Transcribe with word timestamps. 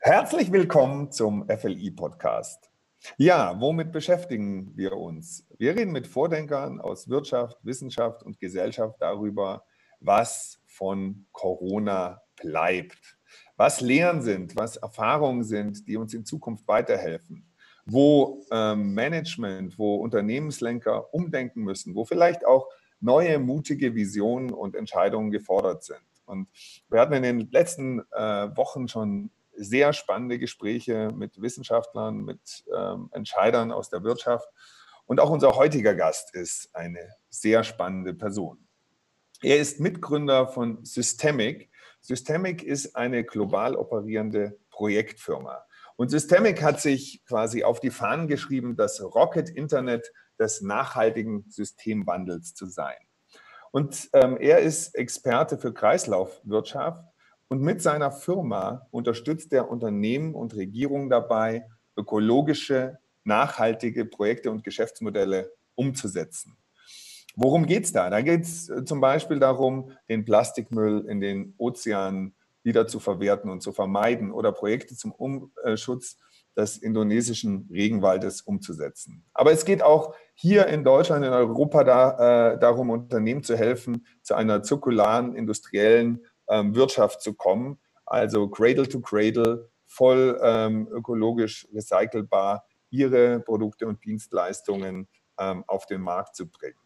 Herzlich 0.00 0.52
willkommen 0.52 1.10
zum 1.10 1.48
FLI-Podcast. 1.48 2.70
Ja, 3.16 3.60
womit 3.60 3.90
beschäftigen 3.90 4.72
wir 4.76 4.96
uns? 4.96 5.44
Wir 5.58 5.74
reden 5.74 5.90
mit 5.90 6.06
Vordenkern 6.06 6.80
aus 6.80 7.08
Wirtschaft, 7.08 7.58
Wissenschaft 7.64 8.22
und 8.22 8.38
Gesellschaft 8.38 8.94
darüber, 9.00 9.64
was 9.98 10.60
von 10.66 11.26
Corona 11.32 12.22
bleibt, 12.40 13.18
was 13.56 13.80
Lehren 13.80 14.22
sind, 14.22 14.54
was 14.54 14.76
Erfahrungen 14.76 15.42
sind, 15.42 15.88
die 15.88 15.96
uns 15.96 16.14
in 16.14 16.24
Zukunft 16.24 16.68
weiterhelfen, 16.68 17.44
wo 17.84 18.46
ähm, 18.52 18.94
Management, 18.94 19.80
wo 19.80 19.96
Unternehmenslenker 19.96 21.12
umdenken 21.12 21.62
müssen, 21.62 21.96
wo 21.96 22.04
vielleicht 22.04 22.46
auch 22.46 22.68
neue, 23.00 23.40
mutige 23.40 23.96
Visionen 23.96 24.52
und 24.52 24.76
Entscheidungen 24.76 25.32
gefordert 25.32 25.82
sind. 25.82 25.98
Und 26.24 26.48
wir 26.88 27.00
hatten 27.00 27.14
in 27.14 27.22
den 27.24 27.50
letzten 27.50 28.00
äh, 28.12 28.56
Wochen 28.56 28.86
schon 28.86 29.30
sehr 29.58 29.92
spannende 29.92 30.38
Gespräche 30.38 31.10
mit 31.14 31.40
Wissenschaftlern, 31.40 32.18
mit 32.18 32.64
ähm, 32.74 33.08
Entscheidern 33.12 33.72
aus 33.72 33.90
der 33.90 34.02
Wirtschaft. 34.02 34.48
Und 35.06 35.20
auch 35.20 35.30
unser 35.30 35.56
heutiger 35.56 35.94
Gast 35.94 36.34
ist 36.34 36.74
eine 36.74 37.00
sehr 37.28 37.64
spannende 37.64 38.14
Person. 38.14 38.66
Er 39.42 39.58
ist 39.58 39.80
Mitgründer 39.80 40.48
von 40.48 40.84
Systemic. 40.84 41.70
Systemic 42.00 42.62
ist 42.62 42.96
eine 42.96 43.24
global 43.24 43.76
operierende 43.76 44.58
Projektfirma. 44.70 45.64
Und 45.96 46.10
Systemic 46.10 46.62
hat 46.62 46.80
sich 46.80 47.24
quasi 47.26 47.64
auf 47.64 47.80
die 47.80 47.90
Fahnen 47.90 48.28
geschrieben, 48.28 48.76
das 48.76 49.02
Rocket 49.02 49.48
Internet 49.48 50.12
des 50.38 50.60
nachhaltigen 50.60 51.44
Systemwandels 51.48 52.54
zu 52.54 52.66
sein. 52.66 52.96
Und 53.70 54.08
ähm, 54.12 54.36
er 54.38 54.60
ist 54.60 54.94
Experte 54.94 55.58
für 55.58 55.74
Kreislaufwirtschaft 55.74 57.04
und 57.48 57.62
mit 57.62 57.82
seiner 57.82 58.12
Firma 58.12 58.86
unterstützt 58.90 59.52
er 59.52 59.70
Unternehmen 59.70 60.34
und 60.34 60.54
Regierungen 60.54 61.10
dabei, 61.10 61.66
ökologische, 61.96 62.98
nachhaltige 63.24 64.04
Projekte 64.04 64.50
und 64.50 64.64
Geschäftsmodelle 64.64 65.52
umzusetzen. 65.74 66.56
Worum 67.36 67.66
geht 67.66 67.84
es 67.84 67.92
da? 67.92 68.10
Da 68.10 68.20
geht 68.20 68.42
es 68.42 68.68
äh, 68.68 68.84
zum 68.84 69.00
Beispiel 69.00 69.38
darum, 69.38 69.92
den 70.08 70.24
Plastikmüll 70.24 71.06
in 71.08 71.20
den 71.20 71.54
Ozeanen 71.56 72.34
wieder 72.62 72.86
zu 72.86 73.00
verwerten 73.00 73.50
und 73.50 73.62
zu 73.62 73.72
vermeiden 73.72 74.32
oder 74.32 74.52
Projekte 74.52 74.96
zum 74.96 75.12
Umschutz 75.12 76.18
des 76.56 76.76
indonesischen 76.76 77.68
Regenwaldes 77.72 78.42
umzusetzen. 78.42 79.24
Aber 79.32 79.52
es 79.52 79.64
geht 79.64 79.82
auch 79.82 80.14
hier 80.34 80.66
in 80.66 80.82
Deutschland, 80.82 81.24
in 81.24 81.32
Europa 81.32 81.84
da, 81.84 82.54
äh, 82.54 82.58
darum, 82.58 82.90
Unternehmen 82.90 83.44
zu 83.44 83.56
helfen, 83.56 84.04
zu 84.22 84.34
einer 84.34 84.64
zirkularen 84.64 85.36
industriellen 85.36 86.26
ähm, 86.48 86.74
Wirtschaft 86.74 87.20
zu 87.22 87.34
kommen. 87.34 87.78
Also 88.06 88.48
Cradle 88.48 88.88
to 88.88 89.00
Cradle, 89.00 89.70
voll 89.86 90.38
ähm, 90.42 90.88
ökologisch 90.90 91.66
recycelbar, 91.74 92.66
ihre 92.90 93.40
Produkte 93.40 93.86
und 93.86 94.04
Dienstleistungen 94.04 95.08
ähm, 95.38 95.64
auf 95.66 95.86
den 95.86 96.00
Markt 96.00 96.36
zu 96.36 96.48
bringen. 96.48 96.78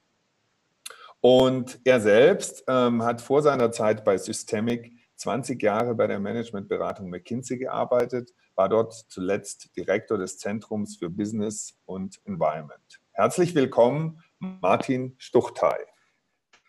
Und 1.20 1.78
er 1.84 2.00
selbst 2.00 2.64
ähm, 2.66 3.04
hat 3.04 3.20
vor 3.20 3.42
seiner 3.42 3.70
Zeit 3.70 4.04
bei 4.04 4.19
Systemic 4.19 4.92
20 5.16 5.62
Jahre 5.62 5.94
bei 5.94 6.08
der 6.08 6.19
Managementberatung 6.19 7.08
McKinsey 7.08 7.58
gearbeitet, 7.58 8.32
war 8.56 8.69
dort 8.69 8.92
zuletzt 8.92 9.76
Direktor 9.76 10.19
des 10.19 10.38
Zentrums 10.38 10.97
für 10.97 11.08
Business 11.08 11.78
und 11.84 12.20
Environment. 12.24 13.00
Herzlich 13.12 13.54
willkommen, 13.54 14.20
Martin 14.41 15.14
Stuchtay. 15.19 15.91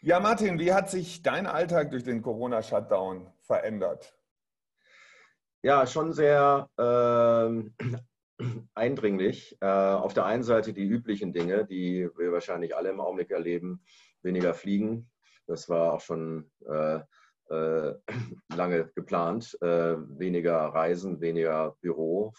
Ja, 0.05 0.19
Martin, 0.19 0.59
wie 0.59 0.73
hat 0.73 0.89
sich 0.89 1.21
dein 1.21 1.47
Alltag 1.47 1.91
durch 1.91 2.03
den 2.03 2.21
Corona-Shutdown 2.21 3.25
verändert? 3.39 4.13
Ja, 5.61 5.87
schon 5.87 6.11
sehr 6.11 6.67
äh, 6.77 8.43
eindringlich. 8.75 9.57
Äh, 9.61 9.65
auf 9.65 10.13
der 10.13 10.25
einen 10.25 10.43
Seite 10.43 10.73
die 10.73 10.83
üblichen 10.83 11.31
Dinge, 11.31 11.65
die 11.65 12.09
wir 12.17 12.33
wahrscheinlich 12.33 12.75
alle 12.75 12.89
im 12.89 12.99
Augenblick 12.99 13.31
erleben, 13.31 13.81
weniger 14.23 14.53
fliegen. 14.53 15.09
Das 15.47 15.69
war 15.69 15.93
auch 15.93 16.01
schon 16.01 16.51
äh, 16.67 16.99
äh 17.49 17.95
lange 18.53 18.91
geplant. 18.95 19.57
Äh, 19.61 19.95
weniger 20.19 20.57
Reisen, 20.65 21.21
weniger 21.21 21.77
Büro, 21.79 22.33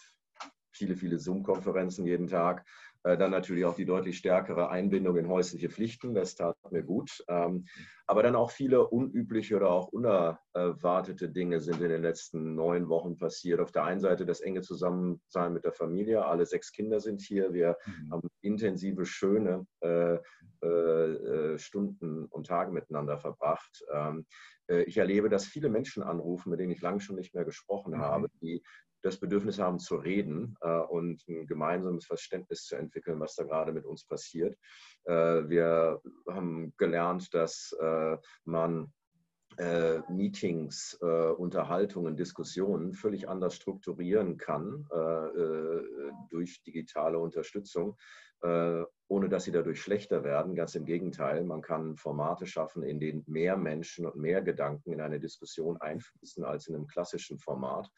viele, 0.69 0.95
viele 0.95 1.17
Zoom-Konferenzen 1.17 2.05
jeden 2.05 2.27
Tag. 2.27 2.63
Äh, 3.05 3.17
dann 3.17 3.29
natürlich 3.29 3.65
auch 3.65 3.75
die 3.75 3.85
deutlich 3.85 4.17
stärkere 4.17 4.69
Einbindung 4.69 5.15
in 5.17 5.27
häusliche 5.27 5.69
Pflichten, 5.69 6.15
das 6.15 6.35
tat 6.35 6.57
mir 6.71 6.81
gut. 6.81 7.23
Ähm, 7.27 7.65
aber 8.07 8.23
dann 8.23 8.35
auch 8.35 8.49
viele 8.49 8.87
unübliche 8.87 9.55
oder 9.55 9.69
auch 9.69 9.89
unerwartete 9.89 11.29
Dinge 11.29 11.59
sind 11.59 11.81
in 11.81 11.89
den 11.89 12.01
letzten 12.01 12.55
neun 12.55 12.89
Wochen 12.89 13.15
passiert. 13.17 13.59
Auf 13.59 13.71
der 13.71 13.83
einen 13.83 13.99
Seite 13.99 14.25
das 14.25 14.41
enge 14.41 14.61
Zusammensein 14.61 15.53
mit 15.53 15.65
der 15.65 15.71
Familie. 15.71 16.25
Alle 16.25 16.47
sechs 16.47 16.71
Kinder 16.71 16.99
sind 16.99 17.21
hier. 17.21 17.53
Wir 17.53 17.77
mhm. 17.85 18.11
haben 18.11 18.29
intensive, 18.41 19.05
schöne 19.05 19.67
äh, 19.81 20.17
äh, 20.65 21.57
Stunden 21.59 22.25
und 22.25 22.47
Tage 22.47 22.71
miteinander 22.71 23.19
verbracht. 23.19 23.83
Ähm, 23.91 24.25
ich 24.67 24.97
erlebe, 24.97 25.29
dass 25.29 25.45
viele 25.45 25.69
Menschen 25.69 26.01
anrufen, 26.01 26.49
mit 26.49 26.59
denen 26.59 26.71
ich 26.71 26.81
lange 26.81 26.99
schon 26.99 27.17
nicht 27.17 27.35
mehr 27.35 27.45
gesprochen 27.45 27.93
mhm. 27.93 27.99
habe, 27.99 28.29
die 28.41 28.63
das 29.05 29.17
Bedürfnis 29.17 29.59
haben 29.59 29.77
zu 29.77 29.97
reden 29.97 30.57
äh, 30.61 30.79
und 30.79 31.23
ein 31.27 31.45
gemeinsames 31.45 32.05
Verständnis 32.05 32.65
zu 32.65 32.75
entwickeln, 32.75 33.19
was 33.19 33.35
da 33.35 33.43
gerade 33.43 33.71
mit 33.71 33.85
uns 33.85 34.03
passiert. 34.03 34.57
Äh, 35.03 35.47
wir 35.47 36.01
haben 36.27 36.73
gelernt, 36.77 37.31
dass 37.33 37.75
äh, 37.79 38.17
man 38.45 38.91
äh, 39.57 39.99
Meetings, 40.09 40.97
äh, 41.01 41.05
Unterhaltungen, 41.05 42.17
Diskussionen 42.17 42.93
völlig 42.93 43.29
anders 43.29 43.55
strukturieren 43.55 44.37
kann 44.37 44.87
äh, 44.91 45.83
durch 46.29 46.61
digitale 46.63 47.19
Unterstützung, 47.19 47.95
ohne 49.07 49.29
dass 49.29 49.45
sie 49.45 49.51
dadurch 49.51 49.81
schlechter 49.81 50.23
werden. 50.23 50.55
Ganz 50.55 50.75
im 50.75 50.85
Gegenteil, 50.85 51.43
man 51.45 51.61
kann 51.61 51.95
Formate 51.95 52.45
schaffen, 52.45 52.83
in 52.83 52.99
denen 52.99 53.23
mehr 53.25 53.57
Menschen 53.57 54.05
und 54.05 54.17
mehr 54.17 54.41
Gedanken 54.43 54.91
in 54.91 55.01
eine 55.01 55.19
Diskussion 55.19 55.77
einfließen 55.77 56.43
als 56.43 56.67
in 56.67 56.75
einem 56.75 56.85
klassischen 56.85 57.39
Format. 57.39 57.89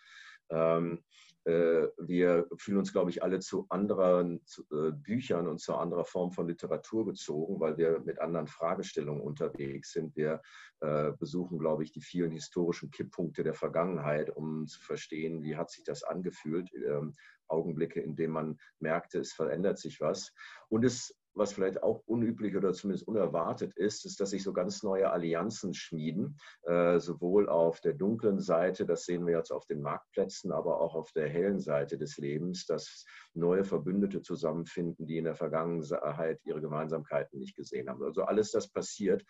Ähm, 0.49 1.03
äh, 1.47 1.87
wir 1.97 2.45
fühlen 2.57 2.79
uns, 2.79 2.91
glaube 2.91 3.09
ich, 3.09 3.23
alle 3.23 3.39
zu 3.39 3.67
anderen 3.69 4.45
zu, 4.45 4.63
äh, 4.71 4.91
Büchern 4.91 5.47
und 5.47 5.59
zu 5.59 5.75
anderer 5.75 6.03
Form 6.03 6.31
von 6.31 6.47
Literatur 6.47 7.05
gezogen, 7.05 7.59
weil 7.61 7.77
wir 7.77 8.01
mit 8.01 8.19
anderen 8.19 8.47
Fragestellungen 8.47 9.21
unterwegs 9.21 9.93
sind. 9.93 10.13
Wir 10.17 10.41
äh, 10.81 11.11
besuchen, 11.17 11.57
glaube 11.57 11.83
ich, 11.83 11.93
die 11.93 12.01
vielen 12.01 12.31
historischen 12.31 12.91
Kipppunkte 12.91 13.43
der 13.43 13.53
Vergangenheit, 13.53 14.29
um 14.35 14.67
zu 14.67 14.81
verstehen, 14.81 15.41
wie 15.41 15.55
hat 15.55 15.71
sich 15.71 15.85
das 15.85 16.03
angefühlt. 16.03 16.69
Ähm, 16.73 17.15
Augenblicke, 17.49 18.01
in 18.01 18.17
denen 18.17 18.33
man 18.33 18.59
merkte, 18.79 19.19
es 19.19 19.31
verändert 19.31 19.79
sich 19.79 20.01
was. 20.01 20.33
Und 20.67 20.83
es 20.83 21.15
was 21.37 21.53
vielleicht 21.53 21.83
auch 21.83 22.01
unüblich 22.05 22.55
oder 22.55 22.73
zumindest 22.73 23.07
unerwartet 23.07 23.75
ist, 23.75 24.05
ist, 24.05 24.19
dass 24.19 24.31
sich 24.31 24.43
so 24.43 24.53
ganz 24.53 24.83
neue 24.83 25.09
Allianzen 25.09 25.73
schmieden, 25.73 26.37
äh, 26.63 26.99
sowohl 26.99 27.49
auf 27.49 27.79
der 27.81 27.93
dunklen 27.93 28.39
Seite, 28.39 28.85
das 28.85 29.05
sehen 29.05 29.25
wir 29.25 29.37
jetzt 29.37 29.51
auf 29.51 29.65
den 29.65 29.81
Marktplätzen, 29.81 30.51
aber 30.51 30.81
auch 30.81 30.95
auf 30.95 31.11
der 31.11 31.29
hellen 31.29 31.59
Seite 31.59 31.97
des 31.97 32.17
Lebens, 32.17 32.65
dass 32.65 33.05
neue 33.33 33.63
Verbündete 33.63 34.21
zusammenfinden, 34.21 35.05
die 35.05 35.17
in 35.17 35.25
der 35.25 35.35
Vergangenheit 35.35 36.39
ihre 36.43 36.61
Gemeinsamkeiten 36.61 37.39
nicht 37.39 37.55
gesehen 37.55 37.89
haben. 37.89 38.03
Also 38.03 38.23
alles 38.23 38.51
das 38.51 38.69
passiert 38.69 39.23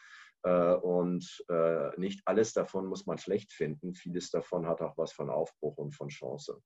äh, 0.44 0.74
und 0.74 1.44
äh, 1.50 2.00
nicht 2.00 2.22
alles 2.26 2.54
davon 2.54 2.86
muss 2.88 3.06
man 3.06 3.18
schlecht 3.18 3.52
finden. 3.52 3.94
Vieles 3.94 4.30
davon 4.32 4.68
hat 4.68 4.82
auch 4.82 4.98
was 4.98 5.12
von 5.12 5.30
Aufbruch 5.30 5.78
und 5.78 5.92
von 5.96 6.10
Chance. 6.10 6.62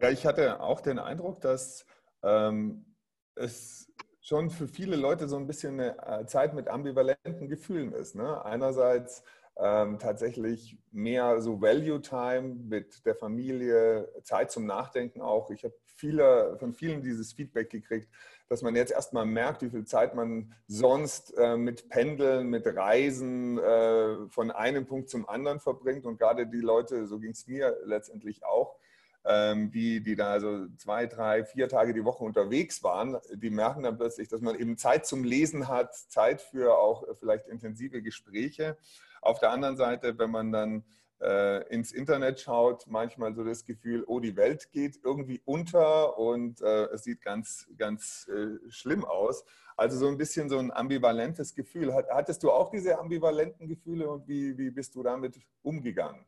Ja, 0.00 0.10
ich 0.10 0.24
hatte 0.26 0.60
auch 0.60 0.80
den 0.80 0.98
Eindruck, 0.98 1.40
dass 1.40 1.84
ähm, 2.22 2.96
es 3.34 3.87
schon 4.28 4.50
für 4.50 4.68
viele 4.68 4.96
Leute 4.96 5.26
so 5.26 5.36
ein 5.36 5.46
bisschen 5.46 5.80
eine 5.80 6.20
äh, 6.20 6.26
Zeit 6.26 6.52
mit 6.52 6.68
ambivalenten 6.68 7.48
Gefühlen 7.48 7.92
ist. 7.92 8.14
Ne? 8.14 8.44
Einerseits 8.44 9.24
ähm, 9.56 9.98
tatsächlich 9.98 10.76
mehr 10.92 11.40
so 11.40 11.62
Value 11.62 12.02
Time 12.02 12.56
mit 12.68 13.06
der 13.06 13.14
Familie, 13.14 14.06
Zeit 14.24 14.50
zum 14.50 14.66
Nachdenken 14.66 15.22
auch. 15.22 15.50
Ich 15.50 15.64
habe 15.64 15.74
viele, 15.96 16.56
von 16.58 16.74
vielen 16.74 17.02
dieses 17.02 17.32
Feedback 17.32 17.70
gekriegt, 17.70 18.08
dass 18.50 18.60
man 18.60 18.76
jetzt 18.76 18.92
erstmal 18.92 19.24
merkt, 19.24 19.62
wie 19.62 19.70
viel 19.70 19.86
Zeit 19.86 20.14
man 20.14 20.54
sonst 20.66 21.34
äh, 21.38 21.56
mit 21.56 21.88
Pendeln, 21.88 22.48
mit 22.48 22.66
Reisen 22.66 23.58
äh, 23.58 24.28
von 24.28 24.50
einem 24.50 24.84
Punkt 24.86 25.08
zum 25.08 25.26
anderen 25.26 25.58
verbringt. 25.58 26.04
Und 26.04 26.18
gerade 26.18 26.46
die 26.46 26.60
Leute, 26.60 27.06
so 27.06 27.18
ging 27.18 27.32
es 27.32 27.46
mir 27.46 27.78
letztendlich 27.84 28.44
auch, 28.44 28.77
die, 29.28 30.02
die 30.02 30.16
da 30.16 30.30
also 30.30 30.68
zwei, 30.78 31.06
drei, 31.06 31.44
vier 31.44 31.68
Tage 31.68 31.92
die 31.92 32.04
Woche 32.04 32.24
unterwegs 32.24 32.82
waren, 32.82 33.18
die 33.34 33.50
merken 33.50 33.82
dann 33.82 33.98
plötzlich, 33.98 34.28
dass 34.28 34.40
man 34.40 34.58
eben 34.58 34.78
Zeit 34.78 35.04
zum 35.04 35.22
Lesen 35.22 35.68
hat, 35.68 35.94
Zeit 35.94 36.40
für 36.40 36.78
auch 36.78 37.04
vielleicht 37.18 37.46
intensive 37.46 38.00
Gespräche. 38.00 38.78
Auf 39.20 39.38
der 39.38 39.50
anderen 39.50 39.76
Seite, 39.76 40.18
wenn 40.18 40.30
man 40.30 40.50
dann 40.50 40.84
äh, 41.20 41.66
ins 41.68 41.92
Internet 41.92 42.40
schaut, 42.40 42.86
manchmal 42.86 43.34
so 43.34 43.44
das 43.44 43.64
Gefühl, 43.64 44.04
oh, 44.06 44.20
die 44.20 44.36
Welt 44.36 44.70
geht 44.72 45.00
irgendwie 45.02 45.40
unter 45.44 46.18
und 46.18 46.60
äh, 46.60 46.84
es 46.86 47.04
sieht 47.04 47.22
ganz, 47.22 47.68
ganz 47.76 48.28
äh, 48.28 48.58
schlimm 48.70 49.04
aus. 49.04 49.44
Also 49.76 49.96
so 49.96 50.08
ein 50.08 50.16
bisschen 50.16 50.48
so 50.48 50.58
ein 50.58 50.72
ambivalentes 50.72 51.54
Gefühl. 51.54 51.94
Hattest 51.94 52.42
du 52.42 52.50
auch 52.50 52.70
diese 52.70 52.98
ambivalenten 52.98 53.68
Gefühle 53.68 54.08
und 54.08 54.26
wie, 54.26 54.56
wie 54.58 54.70
bist 54.70 54.94
du 54.94 55.02
damit 55.02 55.38
umgegangen? 55.62 56.24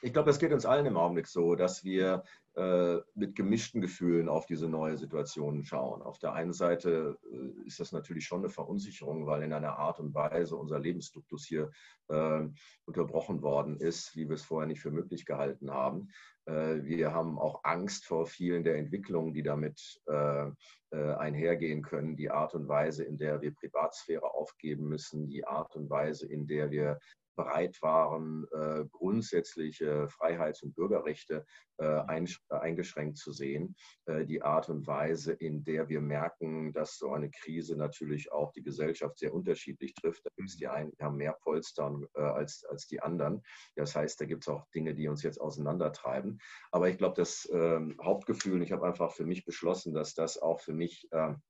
Ich 0.00 0.12
glaube, 0.12 0.28
das 0.28 0.38
geht 0.38 0.52
uns 0.52 0.66
allen 0.66 0.86
im 0.86 0.96
Augenblick 0.96 1.26
so, 1.26 1.56
dass 1.56 1.82
wir 1.82 2.22
äh, 2.54 2.98
mit 3.14 3.34
gemischten 3.34 3.80
Gefühlen 3.80 4.28
auf 4.28 4.46
diese 4.46 4.68
neue 4.68 4.96
Situation 4.96 5.64
schauen. 5.64 6.02
Auf 6.02 6.18
der 6.18 6.32
einen 6.32 6.52
Seite 6.52 7.18
äh, 7.30 7.66
ist 7.66 7.80
das 7.80 7.92
natürlich 7.92 8.24
schon 8.24 8.40
eine 8.40 8.48
Verunsicherung, 8.48 9.26
weil 9.26 9.42
in 9.42 9.52
einer 9.52 9.76
Art 9.76 9.98
und 9.98 10.14
Weise 10.14 10.56
unser 10.56 10.78
Lebensduktus 10.78 11.44
hier 11.44 11.70
äh, 12.08 12.46
unterbrochen 12.84 13.42
worden 13.42 13.76
ist, 13.78 14.14
wie 14.14 14.28
wir 14.28 14.36
es 14.36 14.44
vorher 14.44 14.68
nicht 14.68 14.80
für 14.80 14.92
möglich 14.92 15.26
gehalten 15.26 15.72
haben. 15.72 16.08
Äh, 16.46 16.84
wir 16.84 17.12
haben 17.12 17.38
auch 17.38 17.64
Angst 17.64 18.06
vor 18.06 18.26
vielen 18.26 18.62
der 18.62 18.76
Entwicklungen, 18.76 19.34
die 19.34 19.42
damit 19.42 20.00
äh, 20.06 20.46
äh, 20.92 21.14
einhergehen 21.14 21.82
können. 21.82 22.16
Die 22.16 22.30
Art 22.30 22.54
und 22.54 22.68
Weise, 22.68 23.04
in 23.04 23.18
der 23.18 23.40
wir 23.40 23.52
Privatsphäre 23.52 24.32
aufgeben 24.32 24.88
müssen, 24.88 25.28
die 25.28 25.44
Art 25.44 25.74
und 25.74 25.90
Weise, 25.90 26.26
in 26.28 26.46
der 26.46 26.70
wir 26.70 27.00
bereit 27.36 27.80
waren, 27.82 28.46
äh, 28.52 28.84
grundsätzliche 28.90 30.08
Freiheits- 30.08 30.62
und 30.62 30.74
Bürgerrechte 30.74 31.44
äh, 31.78 32.00
eingeschränkt 32.48 33.18
zu 33.18 33.32
sehen. 33.32 33.76
Äh, 34.06 34.24
die 34.24 34.42
Art 34.42 34.68
und 34.68 34.86
Weise, 34.86 35.32
in 35.32 35.62
der 35.62 35.88
wir 35.88 36.00
merken, 36.00 36.72
dass 36.72 36.98
so 36.98 37.12
eine 37.12 37.30
Krise 37.30 37.76
natürlich 37.76 38.32
auch 38.32 38.52
die 38.52 38.62
Gesellschaft 38.62 39.18
sehr 39.18 39.34
unterschiedlich 39.34 39.94
trifft. 39.94 40.24
Da 40.24 40.30
gibt 40.36 40.48
es 40.48 40.56
die 40.56 40.66
einen, 40.66 40.90
die 40.92 41.04
haben 41.04 41.16
mehr 41.16 41.36
Polstern 41.42 42.06
als, 42.14 42.64
als 42.64 42.86
die 42.86 43.00
anderen. 43.00 43.42
Das 43.74 43.94
heißt, 43.94 44.20
da 44.20 44.24
gibt 44.24 44.44
es 44.44 44.48
auch 44.48 44.66
Dinge, 44.74 44.94
die 44.94 45.08
uns 45.08 45.22
jetzt 45.22 45.40
auseinandertreiben. 45.40 46.38
Aber 46.70 46.88
ich 46.88 46.98
glaube, 46.98 47.14
das 47.16 47.48
ähm, 47.52 47.96
Hauptgefühl, 48.02 48.62
ich 48.62 48.72
habe 48.72 48.86
einfach 48.86 49.12
für 49.12 49.26
mich 49.26 49.44
beschlossen, 49.44 49.92
dass 49.92 50.14
das 50.14 50.38
auch 50.38 50.60
für 50.60 50.72
mich 50.72 51.08
ähm, 51.12 51.42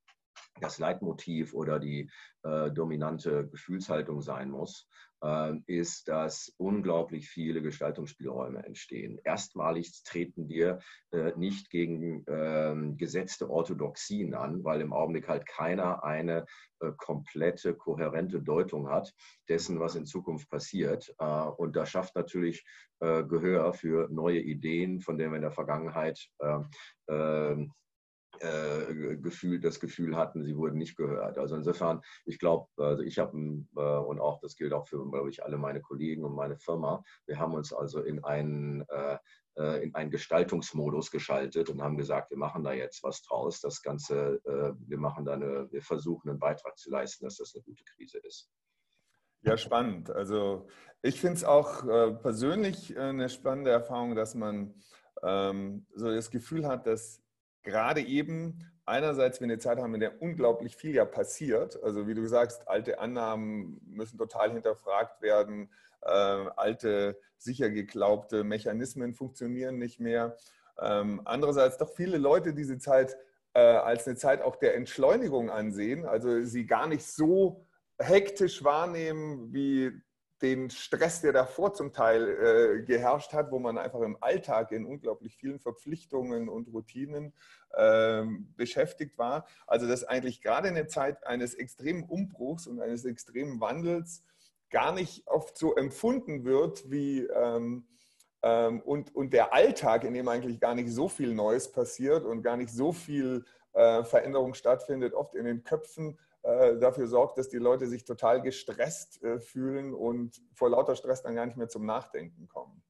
das 0.60 0.78
Leitmotiv 0.78 1.54
oder 1.54 1.78
die 1.78 2.10
äh, 2.42 2.70
dominante 2.70 3.48
Gefühlshaltung 3.48 4.20
sein 4.20 4.50
muss, 4.50 4.88
äh, 5.22 5.54
ist, 5.66 6.08
dass 6.08 6.52
unglaublich 6.58 7.28
viele 7.28 7.62
Gestaltungsspielräume 7.62 8.64
entstehen. 8.64 9.18
Erstmalig 9.24 10.02
treten 10.04 10.48
wir 10.48 10.78
äh, 11.12 11.32
nicht 11.36 11.70
gegen 11.70 12.24
ähm, 12.28 12.96
gesetzte 12.96 13.50
Orthodoxien 13.50 14.34
an, 14.34 14.64
weil 14.64 14.80
im 14.80 14.92
Augenblick 14.92 15.28
halt 15.28 15.46
keiner 15.46 16.04
eine 16.04 16.46
äh, 16.80 16.92
komplette, 16.96 17.74
kohärente 17.74 18.40
Deutung 18.42 18.88
hat 18.88 19.12
dessen, 19.48 19.80
was 19.80 19.94
in 19.94 20.06
Zukunft 20.06 20.50
passiert. 20.50 21.14
Äh, 21.18 21.24
und 21.24 21.76
das 21.76 21.90
schafft 21.90 22.14
natürlich 22.14 22.64
äh, 23.00 23.24
Gehör 23.24 23.72
für 23.72 24.08
neue 24.10 24.40
Ideen, 24.40 25.00
von 25.00 25.18
denen 25.18 25.32
wir 25.32 25.36
in 25.36 25.42
der 25.42 25.50
Vergangenheit 25.50 26.28
ähm, 27.08 27.72
äh, 28.40 29.16
Gefühl, 29.16 29.60
das 29.60 29.80
Gefühl 29.80 30.16
hatten, 30.16 30.44
sie 30.44 30.56
wurden 30.56 30.78
nicht 30.78 30.96
gehört. 30.96 31.38
Also 31.38 31.56
insofern, 31.56 32.00
ich 32.24 32.38
glaube, 32.38 32.68
also 32.76 33.02
ich 33.02 33.18
habe 33.18 33.36
äh, 33.76 33.80
und 33.80 34.20
auch 34.20 34.40
das 34.40 34.56
gilt 34.56 34.72
auch 34.72 34.86
für, 34.86 35.08
glaube 35.10 35.30
ich, 35.30 35.44
alle 35.44 35.58
meine 35.58 35.80
Kollegen 35.80 36.24
und 36.24 36.34
meine 36.34 36.56
Firma. 36.58 37.02
Wir 37.26 37.38
haben 37.38 37.54
uns 37.54 37.72
also 37.72 38.02
in 38.02 38.24
einen 38.24 38.84
äh, 38.88 39.18
in 39.82 39.94
einen 39.94 40.10
Gestaltungsmodus 40.10 41.10
geschaltet 41.10 41.70
und 41.70 41.80
haben 41.80 41.96
gesagt, 41.96 42.30
wir 42.30 42.36
machen 42.36 42.62
da 42.62 42.72
jetzt 42.72 43.02
was 43.02 43.22
draus. 43.22 43.62
Das 43.62 43.80
Ganze, 43.80 44.38
wir 44.44 44.98
machen 44.98 45.24
da 45.24 45.32
eine, 45.32 45.72
wir 45.72 45.80
versuchen 45.80 46.28
einen 46.28 46.38
Beitrag 46.38 46.76
zu 46.76 46.90
leisten, 46.90 47.24
dass 47.24 47.38
das 47.38 47.54
eine 47.54 47.64
gute 47.64 47.82
Krise 47.84 48.18
ist. 48.18 48.50
Ja, 49.40 49.56
spannend. 49.56 50.10
Also 50.10 50.68
ich 51.00 51.18
finde 51.22 51.36
es 51.36 51.44
auch 51.44 51.86
persönlich 52.20 52.98
eine 52.98 53.30
spannende 53.30 53.70
Erfahrung, 53.70 54.14
dass 54.14 54.34
man 54.34 54.74
ähm, 55.22 55.86
so 55.94 56.10
das 56.10 56.30
Gefühl 56.30 56.66
hat, 56.66 56.86
dass 56.86 57.22
gerade 57.66 58.00
eben 58.00 58.64
einerseits, 58.86 59.40
wenn 59.40 59.48
wir 59.48 59.54
eine 59.54 59.60
Zeit 59.60 59.78
haben, 59.78 59.92
in 59.94 60.00
der 60.00 60.22
unglaublich 60.22 60.76
viel 60.76 60.94
ja 60.94 61.04
passiert, 61.04 61.82
also 61.82 62.06
wie 62.06 62.14
du 62.14 62.26
sagst, 62.26 62.66
alte 62.68 63.00
Annahmen 63.00 63.80
müssen 63.84 64.16
total 64.16 64.52
hinterfragt 64.52 65.20
werden, 65.20 65.68
äh, 66.02 66.08
alte 66.08 67.18
sicher 67.36 67.68
geglaubte 67.68 68.44
Mechanismen 68.44 69.12
funktionieren 69.12 69.78
nicht 69.78 70.00
mehr. 70.00 70.36
Ähm, 70.80 71.20
andererseits 71.24 71.76
doch 71.76 71.90
viele 71.90 72.18
Leute 72.18 72.54
diese 72.54 72.78
Zeit 72.78 73.16
äh, 73.54 73.60
als 73.60 74.06
eine 74.06 74.16
Zeit 74.16 74.42
auch 74.42 74.56
der 74.56 74.76
Entschleunigung 74.76 75.50
ansehen, 75.50 76.06
also 76.06 76.44
sie 76.44 76.66
gar 76.66 76.86
nicht 76.86 77.06
so 77.06 77.66
hektisch 77.98 78.62
wahrnehmen, 78.62 79.52
wie 79.52 79.92
den 80.42 80.70
Stress, 80.70 81.22
der 81.22 81.32
davor 81.32 81.72
zum 81.72 81.92
Teil 81.92 82.28
äh, 82.28 82.82
geherrscht 82.82 83.32
hat, 83.32 83.50
wo 83.50 83.58
man 83.58 83.78
einfach 83.78 84.00
im 84.00 84.18
Alltag 84.20 84.72
in 84.72 84.84
unglaublich 84.84 85.36
vielen 85.36 85.58
Verpflichtungen 85.58 86.48
und 86.48 86.68
Routinen 86.68 87.32
äh, 87.72 88.24
beschäftigt 88.56 89.16
war. 89.18 89.46
Also 89.66 89.88
dass 89.88 90.04
eigentlich 90.04 90.42
gerade 90.42 90.68
in 90.68 90.74
der 90.74 90.88
Zeit 90.88 91.26
eines 91.26 91.54
extremen 91.54 92.04
Umbruchs 92.04 92.66
und 92.66 92.80
eines 92.80 93.04
extremen 93.04 93.60
Wandels 93.60 94.22
gar 94.70 94.92
nicht 94.92 95.26
oft 95.26 95.56
so 95.56 95.74
empfunden 95.74 96.44
wird 96.44 96.90
wie 96.90 97.20
ähm, 97.20 97.86
ähm, 98.42 98.80
und, 98.82 99.14
und 99.14 99.32
der 99.32 99.52
Alltag, 99.52 100.04
in 100.04 100.14
dem 100.14 100.28
eigentlich 100.28 100.60
gar 100.60 100.74
nicht 100.74 100.90
so 100.90 101.08
viel 101.08 101.34
Neues 101.34 101.72
passiert 101.72 102.24
und 102.24 102.42
gar 102.42 102.56
nicht 102.56 102.70
so 102.70 102.92
viel 102.92 103.44
äh, 103.72 104.04
Veränderung 104.04 104.54
stattfindet, 104.54 105.14
oft 105.14 105.34
in 105.34 105.46
den 105.46 105.64
Köpfen 105.64 106.18
dafür 106.78 107.06
sorgt, 107.06 107.38
dass 107.38 107.48
die 107.48 107.58
Leute 107.58 107.86
sich 107.86 108.04
total 108.04 108.40
gestresst 108.40 109.22
äh, 109.22 109.40
fühlen 109.40 109.94
und 109.94 110.40
vor 110.54 110.70
lauter 110.70 110.94
Stress 110.94 111.22
dann 111.22 111.34
gar 111.34 111.46
nicht 111.46 111.56
mehr 111.56 111.68
zum 111.68 111.84
Nachdenken 111.84 112.46
kommen. 112.48 112.82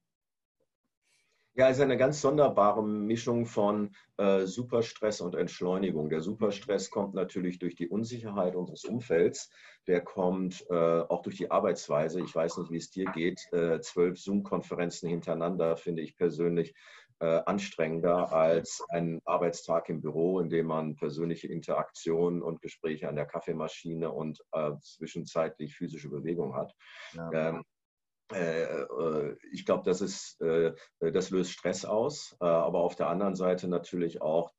Ja, 1.59 1.69
es 1.69 1.77
ist 1.77 1.83
eine 1.83 1.97
ganz 1.97 2.21
sonderbare 2.21 2.83
Mischung 2.83 3.47
von 3.47 3.95
äh, 4.17 4.45
Superstress 4.45 5.21
und 5.21 5.33
Entschleunigung. 5.33 6.07
Der 6.07 6.21
Superstress 6.21 6.91
kommt 6.91 7.15
natürlich 7.15 7.57
durch 7.57 7.73
die 7.73 7.89
Unsicherheit 7.89 8.55
unseres 8.55 8.85
Umfelds. 8.85 9.49
Der 9.87 10.01
kommt 10.01 10.63
äh, 10.69 10.75
auch 10.75 11.23
durch 11.23 11.37
die 11.37 11.49
Arbeitsweise. 11.49 12.21
Ich 12.21 12.35
weiß 12.35 12.57
nicht, 12.59 12.69
wie 12.69 12.77
es 12.77 12.91
dir 12.91 13.05
geht. 13.05 13.41
Äh, 13.53 13.79
zwölf 13.79 14.19
Zoom-Konferenzen 14.19 15.09
hintereinander 15.09 15.77
finde 15.77 16.03
ich 16.03 16.15
persönlich 16.15 16.75
äh, 17.19 17.41
anstrengender 17.45 18.31
als 18.31 18.83
ein 18.89 19.21
Arbeitstag 19.25 19.89
im 19.89 20.01
Büro, 20.01 20.39
in 20.39 20.49
dem 20.49 20.67
man 20.67 20.95
persönliche 20.95 21.47
Interaktionen 21.47 22.41
und 22.41 22.61
Gespräche 22.61 23.09
an 23.09 23.15
der 23.15 23.25
Kaffeemaschine 23.25 24.11
und 24.11 24.39
äh, 24.51 24.71
zwischenzeitlich 24.81 25.75
physische 25.75 26.09
Bewegung 26.09 26.55
hat. 26.55 26.73
Ja. 27.13 27.31
Ähm, 27.31 27.55
äh, 27.55 27.59
äh, 27.59 27.63
ich 29.51 29.65
glaube, 29.65 29.83
das, 29.85 30.01
ist, 30.01 30.41
äh, 30.41 30.73
das 30.99 31.29
löst 31.29 31.51
Stress 31.51 31.85
aus, 31.85 32.35
aber 32.39 32.79
auf 32.79 32.95
der 32.95 33.07
anderen 33.07 33.35
Seite 33.35 33.67
natürlich 33.67 34.21
auch 34.21 34.51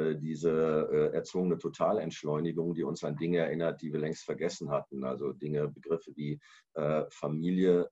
diese 0.00 1.10
erzwungene 1.12 1.58
Totalentschleunigung, 1.58 2.72
die 2.72 2.84
uns 2.84 3.04
an 3.04 3.16
Dinge 3.16 3.40
erinnert, 3.40 3.82
die 3.82 3.92
wir 3.92 4.00
längst 4.00 4.24
vergessen 4.24 4.70
hatten. 4.70 5.04
Also 5.04 5.32
Dinge, 5.32 5.68
Begriffe 5.68 6.12
wie 6.16 6.40
Familie, 7.10 7.90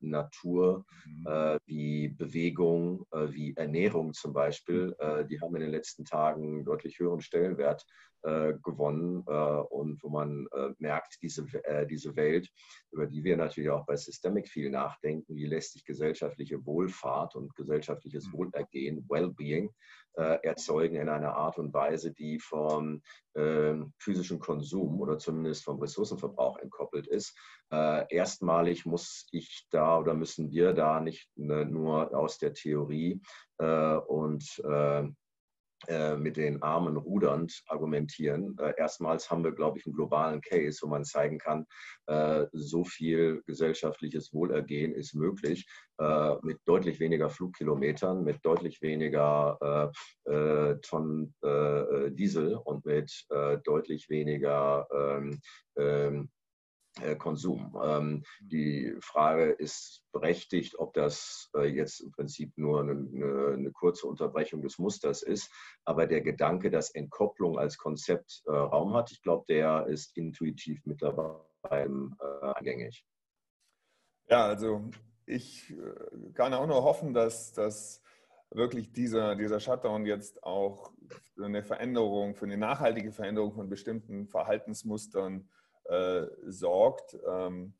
Natur, 0.00 0.84
mhm. 1.06 1.58
wie 1.66 2.08
Bewegung, 2.08 3.06
wie 3.12 3.54
Ernährung 3.54 4.12
zum 4.12 4.32
Beispiel, 4.32 4.96
die 5.30 5.40
haben 5.40 5.54
in 5.54 5.62
den 5.62 5.70
letzten 5.70 6.04
Tagen 6.04 6.64
deutlich 6.64 6.98
höheren 6.98 7.20
Stellenwert 7.20 7.86
äh, 8.22 8.54
gewonnen 8.62 9.24
äh, 9.26 9.32
und 9.32 10.02
wo 10.02 10.08
man 10.08 10.46
äh, 10.52 10.70
merkt, 10.78 11.18
diese, 11.22 11.44
äh, 11.64 11.86
diese 11.86 12.14
Welt, 12.16 12.48
über 12.92 13.06
die 13.06 13.24
wir 13.24 13.36
natürlich 13.36 13.70
auch 13.70 13.84
bei 13.84 13.96
Systemic 13.96 14.48
viel 14.48 14.70
nachdenken, 14.70 15.34
wie 15.34 15.46
lässt 15.46 15.72
sich 15.72 15.84
gesellschaftliche 15.84 16.64
Wohlfahrt 16.64 17.34
und 17.34 17.54
gesellschaftliches 17.56 18.28
mhm. 18.28 18.32
Wohlergehen, 18.32 19.04
Wellbeing, 19.08 19.70
äh, 20.14 20.38
erzeugen 20.42 20.96
in 20.96 21.08
einer 21.08 21.34
Art 21.34 21.58
und 21.58 21.72
Weise, 21.72 22.12
die 22.12 22.38
vom 22.38 23.02
ähm, 23.34 23.92
physischen 23.98 24.38
Konsum 24.38 25.00
oder 25.00 25.18
zumindest 25.18 25.64
vom 25.64 25.80
Ressourcenverbrauch 25.80 26.58
entkoppelt 26.58 27.06
ist. 27.06 27.36
erstmalig 27.70 28.84
muss 28.84 29.26
ich 29.32 29.66
da 29.70 29.98
oder 29.98 30.12
müssen 30.12 30.50
wir 30.50 30.74
da 30.74 31.00
nicht 31.00 31.30
ne, 31.36 31.64
nur 31.64 32.14
aus 32.14 32.36
der 32.36 32.52
Theorie 32.52 33.22
und 33.56 34.62
mit 36.16 36.36
den 36.36 36.62
Armen 36.62 36.96
rudernd 36.96 37.62
argumentieren. 37.66 38.56
Äh, 38.58 38.74
erstmals 38.78 39.30
haben 39.30 39.44
wir, 39.44 39.52
glaube 39.52 39.78
ich, 39.78 39.86
einen 39.86 39.94
globalen 39.94 40.40
Case, 40.40 40.78
wo 40.82 40.88
man 40.88 41.04
zeigen 41.04 41.38
kann, 41.38 41.66
äh, 42.06 42.46
so 42.52 42.84
viel 42.84 43.42
gesellschaftliches 43.46 44.32
Wohlergehen 44.32 44.94
ist 44.94 45.14
möglich 45.14 45.66
mit 46.42 46.58
deutlich 46.64 46.98
weniger 46.98 47.30
Flugkilometern, 47.30 48.24
mit 48.24 48.44
deutlich 48.44 48.82
weniger 48.82 49.92
Tonnen 50.82 51.32
Diesel 52.16 52.56
und 52.56 52.84
mit 52.84 53.12
deutlich 53.62 54.08
weniger 54.08 54.88
ähm, 54.92 55.38
ähm, 55.76 56.24
äh, 56.24 56.41
Konsum. 57.18 57.74
Ähm, 57.82 58.22
die 58.40 58.94
Frage 59.00 59.50
ist 59.50 60.04
berechtigt, 60.12 60.78
ob 60.78 60.92
das 60.92 61.50
äh, 61.56 61.64
jetzt 61.64 62.00
im 62.00 62.12
Prinzip 62.12 62.52
nur 62.56 62.80
eine, 62.80 62.92
eine, 63.54 63.72
kurze 63.72 64.06
Unterbrechung 64.06 64.60
des 64.60 64.78
Musters 64.78 65.22
ist. 65.22 65.50
Aber 65.84 66.06
der 66.06 66.20
Gedanke, 66.20 66.70
dass 66.70 66.90
Entkopplung 66.90 67.58
als 67.58 67.78
Konzept 67.78 68.42
äh, 68.46 68.50
Raum 68.52 68.94
hat, 68.94 69.10
ich 69.10 69.22
glaube, 69.22 69.44
der 69.48 69.86
ist 69.86 70.16
intuitiv 70.16 70.82
mittlerweile 70.84 71.46
eingängig. 71.62 73.06
Ja, 74.28 74.46
also 74.46 74.90
ich 75.24 75.72
kann 76.34 76.52
auch 76.54 76.66
nur 76.66 76.82
hoffen, 76.82 77.14
dass, 77.14 77.52
dass 77.52 78.02
wirklich 78.50 78.92
dieser, 78.92 79.36
dieser 79.36 79.60
Shutdown 79.60 80.04
jetzt 80.04 80.42
auch 80.42 80.92
für 81.34 81.46
eine 81.46 81.62
Veränderung, 81.62 82.34
für 82.34 82.44
eine 82.44 82.56
nachhaltige 82.56 83.12
Veränderung 83.12 83.54
von 83.54 83.68
bestimmten 83.68 84.26
Verhaltensmustern 84.26 85.40
äh, 85.40 85.61
sorgt. 86.46 87.18
Ähm, 87.26 87.74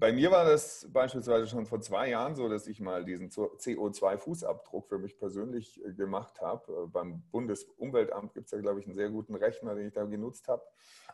bei 0.00 0.12
mir 0.14 0.30
war 0.30 0.46
das 0.46 0.88
beispielsweise 0.90 1.46
schon 1.46 1.66
vor 1.66 1.82
zwei 1.82 2.08
Jahren 2.08 2.34
so, 2.34 2.48
dass 2.48 2.66
ich 2.66 2.80
mal 2.80 3.04
diesen 3.04 3.28
CO2-Fußabdruck 3.28 4.88
für 4.88 4.98
mich 4.98 5.18
persönlich 5.18 5.84
äh, 5.84 5.92
gemacht 5.92 6.40
habe. 6.40 6.72
Äh, 6.72 6.86
beim 6.86 7.22
Bundesumweltamt 7.30 8.32
gibt 8.32 8.46
es 8.46 8.52
ja, 8.52 8.60
glaube 8.60 8.80
ich, 8.80 8.86
einen 8.86 8.94
sehr 8.94 9.10
guten 9.10 9.34
Rechner, 9.34 9.74
den 9.74 9.88
ich 9.88 9.92
da 9.92 10.04
genutzt 10.04 10.48
habe. 10.48 10.62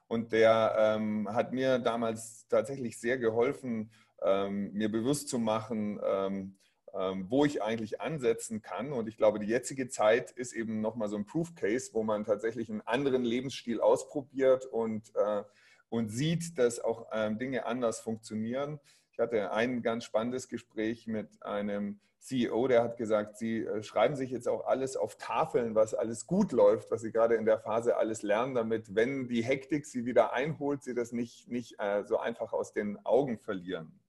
Und 0.06 0.30
der 0.30 0.76
ähm, 0.78 1.28
hat 1.32 1.52
mir 1.52 1.80
damals 1.80 2.46
tatsächlich 2.46 3.00
sehr 3.00 3.18
geholfen, 3.18 3.90
ähm, 4.22 4.72
mir 4.72 4.88
bewusst 4.88 5.28
zu 5.30 5.40
machen, 5.40 5.98
ähm, 6.04 6.56
ähm, 6.94 7.26
wo 7.28 7.44
ich 7.44 7.64
eigentlich 7.64 8.00
ansetzen 8.00 8.62
kann. 8.62 8.92
Und 8.92 9.08
ich 9.08 9.16
glaube, 9.16 9.40
die 9.40 9.48
jetzige 9.48 9.88
Zeit 9.88 10.30
ist 10.30 10.52
eben 10.52 10.80
nochmal 10.80 11.08
so 11.08 11.16
ein 11.16 11.26
Proof 11.26 11.56
Case, 11.56 11.90
wo 11.92 12.04
man 12.04 12.24
tatsächlich 12.24 12.70
einen 12.70 12.82
anderen 12.82 13.24
Lebensstil 13.24 13.80
ausprobiert 13.80 14.64
und, 14.64 15.12
äh, 15.16 15.42
und 15.88 16.08
sieht, 16.08 16.58
dass 16.58 16.80
auch 16.80 17.06
ähm, 17.12 17.38
Dinge 17.38 17.66
anders 17.66 18.00
funktionieren. 18.00 18.80
Ich 19.12 19.18
hatte 19.18 19.52
ein 19.52 19.82
ganz 19.82 20.04
spannendes 20.04 20.48
Gespräch 20.48 21.06
mit 21.06 21.42
einem 21.42 22.00
CEO, 22.18 22.66
der 22.66 22.82
hat 22.82 22.96
gesagt, 22.96 23.38
Sie 23.38 23.60
äh, 23.60 23.82
schreiben 23.82 24.16
sich 24.16 24.30
jetzt 24.30 24.48
auch 24.48 24.66
alles 24.66 24.96
auf 24.96 25.16
Tafeln, 25.16 25.74
was 25.74 25.94
alles 25.94 26.26
gut 26.26 26.50
läuft, 26.52 26.90
was 26.90 27.02
Sie 27.02 27.12
gerade 27.12 27.36
in 27.36 27.46
der 27.46 27.60
Phase 27.60 27.96
alles 27.96 28.22
lernen, 28.22 28.54
damit, 28.54 28.94
wenn 28.94 29.28
die 29.28 29.44
Hektik 29.44 29.86
Sie 29.86 30.04
wieder 30.04 30.32
einholt, 30.32 30.82
Sie 30.82 30.94
das 30.94 31.12
nicht, 31.12 31.48
nicht 31.48 31.76
äh, 31.78 32.02
so 32.04 32.18
einfach 32.18 32.52
aus 32.52 32.72
den 32.72 32.98
Augen 33.06 33.38
verlieren. 33.38 34.00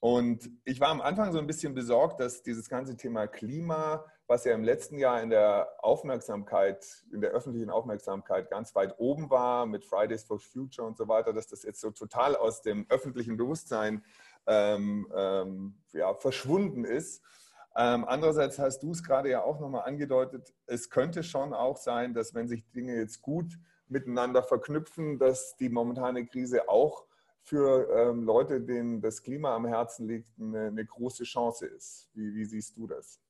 Und 0.00 0.50
ich 0.64 0.80
war 0.80 0.88
am 0.88 1.00
Anfang 1.00 1.32
so 1.32 1.38
ein 1.38 1.46
bisschen 1.46 1.74
besorgt, 1.74 2.20
dass 2.20 2.42
dieses 2.42 2.68
ganze 2.68 2.96
Thema 2.96 3.26
Klima, 3.26 4.04
was 4.26 4.44
ja 4.44 4.54
im 4.54 4.62
letzten 4.62 4.98
Jahr 4.98 5.22
in 5.22 5.30
der 5.30 5.68
Aufmerksamkeit, 5.78 7.04
in 7.12 7.20
der 7.20 7.30
öffentlichen 7.30 7.70
Aufmerksamkeit 7.70 8.50
ganz 8.50 8.74
weit 8.74 8.94
oben 8.98 9.30
war, 9.30 9.66
mit 9.66 9.84
Fridays 9.84 10.24
for 10.24 10.38
Future 10.38 10.86
und 10.86 10.98
so 10.98 11.08
weiter, 11.08 11.32
dass 11.32 11.46
das 11.46 11.62
jetzt 11.62 11.80
so 11.80 11.90
total 11.90 12.36
aus 12.36 12.60
dem 12.62 12.86
öffentlichen 12.90 13.36
Bewusstsein 13.36 14.04
ähm, 14.46 15.10
ähm, 15.16 15.74
ja, 15.92 16.14
verschwunden 16.14 16.84
ist. 16.84 17.22
Ähm, 17.74 18.04
andererseits 18.06 18.58
hast 18.58 18.82
du 18.82 18.90
es 18.90 19.02
gerade 19.02 19.30
ja 19.30 19.42
auch 19.42 19.60
nochmal 19.60 19.86
angedeutet, 19.86 20.54
es 20.66 20.88
könnte 20.88 21.22
schon 21.22 21.52
auch 21.52 21.76
sein, 21.76 22.14
dass 22.14 22.34
wenn 22.34 22.48
sich 22.48 22.70
Dinge 22.72 22.96
jetzt 22.96 23.22
gut 23.22 23.58
miteinander 23.88 24.42
verknüpfen, 24.42 25.18
dass 25.18 25.56
die 25.56 25.68
momentane 25.68 26.26
Krise 26.26 26.68
auch 26.68 27.05
für 27.46 27.88
ähm, 27.96 28.24
Leute, 28.24 28.60
denen 28.60 29.00
das 29.00 29.22
Klima 29.22 29.54
am 29.54 29.66
Herzen 29.66 30.08
liegt, 30.08 30.28
eine, 30.38 30.66
eine 30.66 30.84
große 30.84 31.22
Chance 31.22 31.66
ist. 31.66 32.10
Wie, 32.12 32.34
wie, 32.34 32.44
siehst 32.44 32.76
du 32.76 32.88
das? 32.88 33.20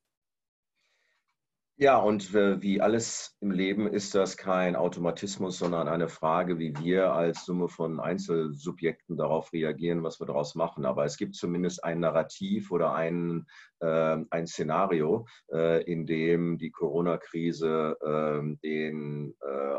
Ja, 1.78 1.99
und 1.99 2.35
äh, 2.35 2.62
wie 2.62 2.80
alles 2.80 3.37
im 3.40 3.50
Leben 3.50 3.87
ist 3.87 4.14
das 4.14 4.38
kein 4.38 4.75
Automatismus, 4.75 5.58
sondern 5.58 5.88
eine 5.88 6.08
Frage, 6.08 6.58
wie 6.58 6.75
wir 6.78 7.12
als 7.12 7.44
Summe 7.44 7.68
von 7.68 8.00
Einzelsubjekten 8.00 9.18
darauf 9.18 9.52
reagieren, 9.52 10.02
was 10.02 10.18
wir 10.18 10.26
daraus 10.26 10.54
machen. 10.54 10.87
Aber 10.87 11.04
es 11.04 11.18
gibt 11.18 11.35
zumindest 11.35 11.85
ein 11.85 12.00
Narrativ 12.00 12.70
oder 12.70 12.94
ein, 12.94 13.44
äh, 13.80 14.16
ein 14.30 14.46
Szenario, 14.46 15.26
äh, 15.52 15.82
in 15.82 16.06
dem 16.06 16.56
die 16.56 16.70
Corona-Krise 16.70 17.99
ähm, 18.02 18.58
den 18.62 19.35
äh, 19.42 19.76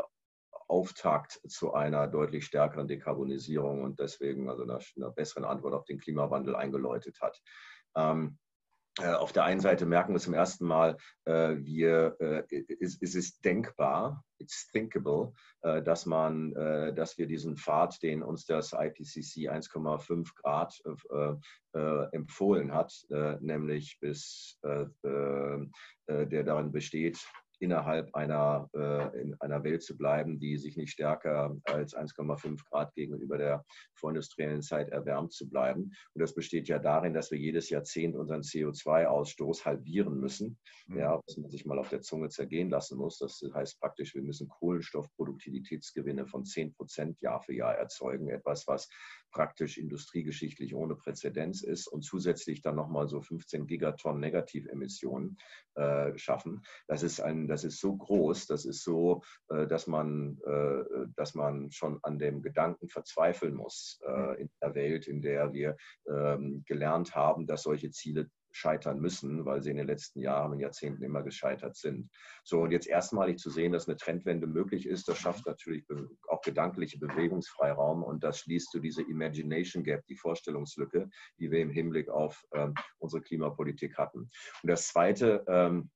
Auftakt 0.68 1.40
zu 1.48 1.72
einer 1.74 2.06
deutlich 2.06 2.44
stärkeren 2.44 2.88
Dekarbonisierung 2.88 3.82
und 3.82 3.98
deswegen 3.98 4.48
also 4.48 4.62
einer, 4.62 4.80
einer 4.96 5.10
besseren 5.10 5.44
Antwort 5.44 5.74
auf 5.74 5.84
den 5.84 5.98
Klimawandel 5.98 6.54
eingeläutet 6.54 7.20
hat. 7.20 7.40
Ähm, 7.96 8.38
äh, 9.00 9.12
auf 9.12 9.32
der 9.32 9.44
einen 9.44 9.60
Seite 9.60 9.86
merken 9.86 10.12
wir 10.12 10.20
zum 10.20 10.34
ersten 10.34 10.66
Mal, 10.66 10.96
äh, 11.24 11.56
wir, 11.58 12.16
äh, 12.18 12.42
es, 12.80 12.96
ist 13.00 13.44
denkbar, 13.44 14.24
it's 14.38 14.70
thinkable, 14.72 15.32
dass 15.60 16.06
man, 16.06 16.54
dass 16.94 17.18
wir 17.18 17.26
diesen 17.26 17.56
Pfad, 17.56 18.00
den 18.04 18.22
uns 18.22 18.46
das 18.46 18.72
IPCC 18.72 19.50
1,5 19.50 20.28
Grad 20.36 20.80
empfohlen 22.12 22.72
hat, 22.72 22.92
nämlich 23.40 23.98
bis 23.98 24.60
der 24.62 26.44
darin 26.44 26.70
besteht, 26.70 27.18
innerhalb 27.60 28.14
einer, 28.14 28.68
äh, 28.74 29.20
in 29.20 29.34
einer 29.40 29.64
Welt 29.64 29.82
zu 29.82 29.96
bleiben, 29.96 30.38
die 30.38 30.56
sich 30.56 30.76
nicht 30.76 30.92
stärker 30.92 31.56
als 31.64 31.94
1,5 31.94 32.64
Grad 32.68 32.94
gegenüber 32.94 33.38
der 33.38 33.64
vorindustriellen 33.94 34.62
Zeit 34.62 34.90
erwärmt 34.90 35.32
zu 35.32 35.48
bleiben. 35.48 35.92
Und 36.14 36.20
das 36.20 36.34
besteht 36.34 36.68
ja 36.68 36.78
darin, 36.78 37.14
dass 37.14 37.30
wir 37.30 37.38
jedes 37.38 37.70
Jahrzehnt 37.70 38.16
unseren 38.16 38.42
CO2-Ausstoß 38.42 39.64
halbieren 39.64 40.20
müssen, 40.20 40.58
mhm. 40.86 40.98
ja, 40.98 41.20
was 41.26 41.36
man 41.36 41.50
sich 41.50 41.66
mal 41.66 41.78
auf 41.78 41.88
der 41.88 42.02
Zunge 42.02 42.28
zergehen 42.28 42.70
lassen 42.70 42.98
muss. 42.98 43.18
Das 43.18 43.42
heißt 43.52 43.80
praktisch, 43.80 44.14
wir 44.14 44.22
müssen 44.22 44.48
Kohlenstoffproduktivitätsgewinne 44.48 46.26
von 46.26 46.44
10 46.44 46.74
Prozent 46.74 47.20
Jahr 47.20 47.42
für 47.42 47.54
Jahr 47.54 47.74
erzeugen. 47.74 48.28
Etwas, 48.28 48.66
was 48.66 48.88
praktisch 49.30 49.78
industriegeschichtlich 49.78 50.74
ohne 50.74 50.96
Präzedenz 50.96 51.62
ist 51.62 51.86
und 51.86 52.02
zusätzlich 52.02 52.62
dann 52.62 52.76
nochmal 52.76 53.08
so 53.08 53.20
15 53.20 53.66
Gigatonnen 53.66 54.20
Negativemissionen 54.20 55.38
äh, 55.74 56.16
schaffen. 56.16 56.62
Das 56.86 57.02
ist, 57.02 57.20
ein, 57.20 57.48
das 57.48 57.64
ist 57.64 57.80
so 57.80 57.96
groß, 57.96 58.46
das 58.46 58.64
ist 58.64 58.82
so, 58.82 59.22
äh, 59.48 59.66
dass, 59.66 59.86
man, 59.86 60.38
äh, 60.44 61.06
dass 61.16 61.34
man 61.34 61.70
schon 61.70 61.98
an 62.02 62.18
dem 62.18 62.42
Gedanken 62.42 62.88
verzweifeln 62.88 63.54
muss 63.54 64.00
äh, 64.06 64.40
in 64.40 64.50
der 64.62 64.74
Welt, 64.74 65.06
in 65.06 65.22
der 65.22 65.52
wir 65.52 65.76
ähm, 66.08 66.64
gelernt 66.66 67.14
haben, 67.14 67.46
dass 67.46 67.62
solche 67.62 67.90
Ziele 67.90 68.30
scheitern 68.52 69.00
müssen, 69.00 69.44
weil 69.44 69.62
sie 69.62 69.70
in 69.70 69.76
den 69.76 69.86
letzten 69.86 70.20
Jahren 70.20 70.52
und 70.52 70.60
Jahrzehnten 70.60 71.02
immer 71.02 71.22
gescheitert 71.22 71.76
sind. 71.76 72.10
So, 72.44 72.62
und 72.62 72.70
jetzt 72.70 72.86
erstmalig 72.86 73.38
zu 73.38 73.50
sehen, 73.50 73.72
dass 73.72 73.88
eine 73.88 73.96
Trendwende 73.96 74.46
möglich 74.46 74.86
ist, 74.86 75.08
das 75.08 75.18
schafft 75.18 75.46
natürlich 75.46 75.84
auch 76.28 76.40
gedankliche 76.40 76.98
Bewegungsfreiraum 76.98 78.02
und 78.02 78.24
das 78.24 78.40
schließt 78.40 78.72
so 78.72 78.78
diese 78.78 79.02
Imagination 79.02 79.84
Gap, 79.84 80.04
die 80.06 80.16
Vorstellungslücke, 80.16 81.08
die 81.38 81.50
wir 81.50 81.60
im 81.60 81.70
Hinblick 81.70 82.08
auf 82.08 82.44
ähm, 82.52 82.74
unsere 82.98 83.22
Klimapolitik 83.22 83.96
hatten. 83.98 84.30
Und 84.62 84.70
das 84.70 84.88
Zweite, 84.88 85.44
ähm, 85.48 85.90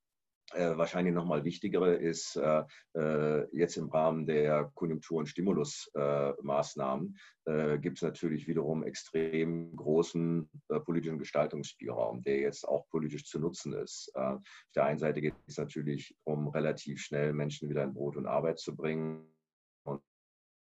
äh, 0.54 0.76
wahrscheinlich 0.76 1.14
nochmal 1.14 1.44
wichtigere 1.44 1.94
ist 1.94 2.36
äh, 2.36 2.64
äh, 2.94 3.46
jetzt 3.56 3.76
im 3.76 3.88
Rahmen 3.88 4.26
der 4.26 4.70
Konjunktur- 4.74 5.18
und 5.18 5.26
Stimulusmaßnahmen 5.26 7.16
äh, 7.44 7.78
gibt 7.78 7.98
es 7.98 8.02
natürlich 8.02 8.46
wiederum 8.46 8.84
extrem 8.84 9.74
großen 9.76 10.48
äh, 10.68 10.80
politischen 10.80 11.18
Gestaltungsspielraum, 11.18 12.22
der 12.22 12.38
jetzt 12.40 12.66
auch 12.66 12.88
politisch 12.88 13.24
zu 13.24 13.38
nutzen 13.38 13.72
ist. 13.72 14.10
Äh, 14.14 14.20
auf 14.20 14.42
der 14.74 14.84
einen 14.84 14.98
Seite 14.98 15.20
geht 15.20 15.34
es 15.46 15.58
natürlich 15.58 16.16
um 16.24 16.48
relativ 16.48 17.00
schnell 17.00 17.32
Menschen 17.32 17.68
wieder 17.68 17.84
in 17.84 17.94
Brot 17.94 18.16
und 18.16 18.26
Arbeit 18.26 18.58
zu 18.58 18.76
bringen 18.76 19.26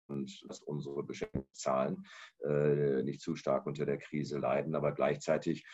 und 0.10 0.44
dass 0.48 0.62
unsere 0.62 1.04
Beschäftigungszahlen 1.04 2.06
äh, 2.44 3.04
nicht 3.04 3.22
zu 3.22 3.36
stark 3.36 3.66
unter 3.66 3.86
der 3.86 3.98
Krise 3.98 4.40
leiden. 4.40 4.76
Aber 4.76 4.94
gleichzeitig 4.94 5.66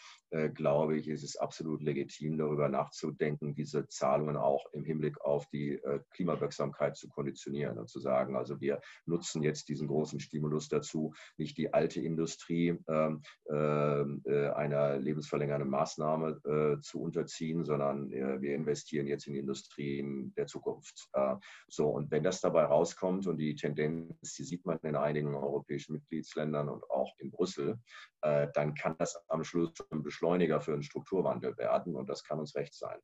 glaube 0.54 0.98
ich, 0.98 1.08
ist 1.08 1.24
es 1.24 1.38
absolut 1.38 1.84
legitim, 1.84 2.38
darüber 2.38 2.68
nachzudenken, 2.68 3.54
diese 3.54 3.88
Zahlungen 3.88 4.36
auch 4.36 4.66
im 4.74 4.84
Hinblick 4.84 5.22
auf 5.22 5.48
die 5.50 5.74
äh, 5.74 6.00
Klimawirksamkeit 6.12 6.98
zu 6.98 7.08
konditionieren 7.08 7.78
und 7.78 7.88
zu 7.88 8.00
sagen, 8.00 8.36
also 8.36 8.60
wir 8.60 8.82
nutzen 9.06 9.44
jetzt 9.44 9.70
diesen 9.70 9.88
großen 9.88 10.20
Stimulus 10.20 10.70
dazu, 10.70 11.14
nicht 11.38 11.58
die 11.58 11.72
alte 11.74 12.02
Industrie 12.02 12.80
ähm, 12.88 13.22
äh, 13.46 14.50
einer 14.50 14.98
lebensverlängernden 14.98 15.70
Maßnahme 15.70 16.42
äh, 16.46 16.82
zu 16.82 17.02
unterziehen, 17.02 17.64
sondern 17.64 18.12
äh, 18.12 18.42
wir 18.42 18.56
investieren 18.56 19.06
jetzt 19.06 19.28
in 19.28 19.36
Industrien 19.36 20.34
der 20.36 20.48
Zukunft. 20.48 21.10
Äh, 21.14 21.36
so, 21.68 21.90
und 21.90 22.10
wenn 22.10 22.24
das 22.24 22.42
dabei 22.42 22.64
rauskommt 22.64 23.28
und 23.28 23.38
die 23.38 23.56
Tendenz, 23.56 24.34
die 24.34 24.44
sieht 24.44 24.66
man 24.66 24.80
in 24.82 24.96
einigen 24.96 25.36
europäischen 25.36 25.94
Mitgliedsländern 25.94 26.70
und 26.70 26.84
auch 26.90 27.14
in 27.20 27.30
Brüssel, 27.30 27.78
dann 28.22 28.74
kann 28.74 28.96
das 29.00 29.22
am 29.28 29.44
Schluss 29.44 29.74
ein 29.92 30.02
Beschluss 30.02 30.23
Beschleuniger 30.24 30.62
für 30.62 30.74
einen 30.74 30.84
Strukturwandel 30.84 31.58
werden 31.58 31.96
und 31.96 32.08
das 32.08 32.24
kann 32.24 32.40
uns 32.40 32.56
recht 32.56 32.74
sein. 32.74 32.98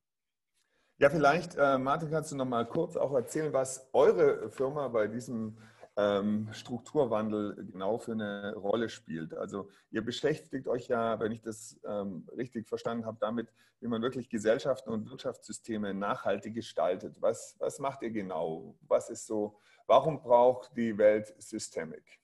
Ja, 0.99 1.09
vielleicht, 1.09 1.55
äh, 1.55 1.77
Martin, 1.77 2.09
kannst 2.09 2.31
du 2.31 2.35
noch 2.35 2.45
mal 2.45 2.65
kurz 2.65 2.95
auch 2.95 3.13
erzählen, 3.13 3.51
was 3.51 3.89
eure 3.93 4.49
Firma 4.49 4.87
bei 4.87 5.07
diesem 5.07 5.57
ähm, 5.97 6.47
Strukturwandel 6.51 7.55
genau 7.71 7.97
für 7.97 8.13
eine 8.13 8.55
Rolle 8.55 8.87
spielt. 8.87 9.33
Also 9.33 9.69
ihr 9.91 10.01
beschäftigt 10.01 10.67
euch 10.67 10.87
ja, 10.87 11.19
wenn 11.19 11.33
ich 11.33 11.41
das 11.41 11.79
ähm, 11.85 12.25
richtig 12.37 12.67
verstanden 12.69 13.05
habe, 13.05 13.17
damit, 13.19 13.51
wie 13.81 13.87
man 13.87 14.01
wirklich 14.01 14.29
Gesellschaften 14.29 14.89
und 14.89 15.09
Wirtschaftssysteme 15.09 15.93
nachhaltig 15.93 16.53
gestaltet. 16.53 17.17
Was, 17.21 17.55
was 17.59 17.79
macht 17.79 18.01
ihr 18.01 18.11
genau? 18.11 18.77
Was 18.87 19.09
ist 19.09 19.25
so, 19.25 19.57
warum 19.87 20.21
braucht 20.21 20.75
die 20.75 20.97
Welt 20.97 21.33
Systemik? 21.37 22.18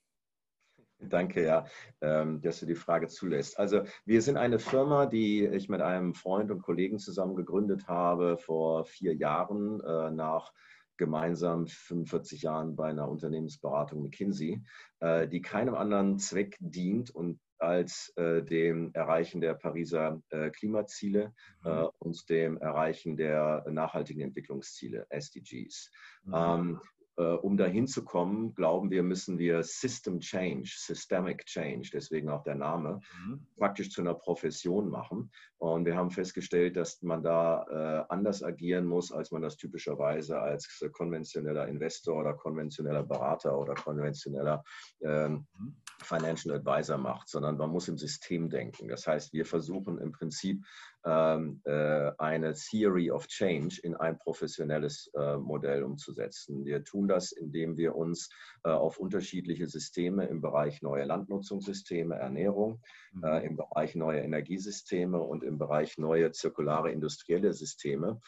Danke, 0.99 1.45
ja, 1.45 1.65
ähm, 2.01 2.41
dass 2.41 2.61
du 2.61 2.65
die 2.65 2.75
Frage 2.75 3.07
zulässt. 3.07 3.59
Also 3.59 3.83
wir 4.05 4.21
sind 4.21 4.37
eine 4.37 4.59
Firma, 4.59 5.05
die 5.05 5.45
ich 5.45 5.67
mit 5.67 5.81
einem 5.81 6.13
Freund 6.13 6.51
und 6.51 6.61
Kollegen 6.61 6.99
zusammen 6.99 7.35
gegründet 7.35 7.87
habe 7.87 8.37
vor 8.37 8.85
vier 8.85 9.13
Jahren 9.13 9.81
äh, 9.81 10.11
nach 10.11 10.53
gemeinsam 10.97 11.67
45 11.67 12.43
Jahren 12.43 12.75
bei 12.75 12.89
einer 12.89 13.09
Unternehmensberatung 13.09 14.01
McKinsey, 14.01 14.63
äh, 15.01 15.27
die 15.27 15.41
keinem 15.41 15.75
anderen 15.75 16.17
Zweck 16.17 16.55
dient 16.59 17.11
und 17.11 17.39
als 17.57 18.13
äh, 18.17 18.43
dem 18.43 18.91
Erreichen 18.93 19.41
der 19.41 19.53
Pariser 19.53 20.21
äh, 20.29 20.49
Klimaziele 20.49 21.33
mhm. 21.63 21.71
äh, 21.71 21.87
und 21.99 22.29
dem 22.29 22.57
Erreichen 22.57 23.17
der 23.17 23.65
nachhaltigen 23.69 24.21
Entwicklungsziele, 24.21 25.07
SDGs. 25.09 25.91
Mhm. 26.23 26.33
Ähm, 26.33 26.81
äh, 26.81 26.94
um 27.23 27.57
dahin 27.57 27.87
zu 27.87 28.03
kommen, 28.03 28.53
glauben 28.55 28.91
wir, 28.91 29.03
müssen 29.03 29.37
wir 29.37 29.63
System 29.63 30.19
Change, 30.19 30.69
Systemic 30.75 31.45
Change, 31.45 31.89
deswegen 31.93 32.29
auch 32.29 32.43
der 32.43 32.55
Name, 32.55 32.99
mhm. 33.25 33.45
praktisch 33.57 33.89
zu 33.91 34.01
einer 34.01 34.13
Profession 34.13 34.89
machen. 34.89 35.31
Und 35.57 35.85
wir 35.85 35.95
haben 35.95 36.11
festgestellt, 36.11 36.75
dass 36.75 37.01
man 37.01 37.23
da 37.23 37.65
äh, 37.69 38.13
anders 38.13 38.43
agieren 38.43 38.85
muss, 38.85 39.11
als 39.11 39.31
man 39.31 39.41
das 39.41 39.55
typischerweise 39.55 40.39
als 40.39 40.83
konventioneller 40.91 41.67
Investor 41.67 42.19
oder 42.19 42.33
konventioneller 42.33 43.03
Berater 43.03 43.57
oder 43.57 43.75
konventioneller 43.75 44.63
ähm, 45.01 45.45
mhm. 45.57 45.75
Financial 46.01 46.55
Advisor 46.55 46.97
macht, 46.97 47.29
sondern 47.29 47.57
man 47.57 47.69
muss 47.69 47.87
im 47.87 47.97
System 47.97 48.49
denken. 48.49 48.87
Das 48.87 49.07
heißt, 49.07 49.33
wir 49.33 49.45
versuchen 49.45 49.97
im 49.97 50.11
Prinzip 50.11 50.63
ähm, 51.05 51.61
äh, 51.65 52.11
eine 52.17 52.53
Theory 52.53 53.11
of 53.11 53.27
Change 53.27 53.79
in 53.83 53.95
ein 53.95 54.17
professionelles 54.17 55.11
äh, 55.15 55.37
Modell 55.37 55.83
umzusetzen. 55.83 56.65
Wir 56.65 56.83
tun 56.83 57.07
das, 57.07 57.31
indem 57.31 57.77
wir 57.77 57.95
uns 57.95 58.29
äh, 58.63 58.69
auf 58.69 58.97
unterschiedliche 58.97 59.67
Systeme 59.67 60.25
im 60.25 60.41
Bereich 60.41 60.81
neue 60.81 61.05
Landnutzungssysteme, 61.05 62.15
Ernährung, 62.15 62.81
mhm. 63.13 63.23
im 63.23 63.55
Bereich 63.55 63.95
neue 63.95 64.21
Energiesysteme 64.21 65.19
und 65.19 65.43
im 65.43 65.57
Bereich 65.57 65.97
neue 65.97 66.31
zirkulare 66.31 66.91
industrielle 66.91 67.53
Systeme 67.53 68.19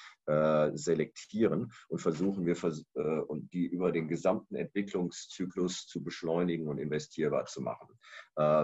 selektieren 0.73 1.71
und 1.87 1.99
versuchen 1.99 2.45
wir 2.45 2.55
und 3.27 3.53
die 3.53 3.65
über 3.65 3.93
den 3.93 4.09
gesamten 4.09 4.55
Entwicklungszyklus 4.55 5.87
zu 5.87 6.03
beschleunigen 6.03 6.67
und 6.67 6.79
investierbar 6.79 7.45
zu 7.45 7.61
machen. 7.61 7.97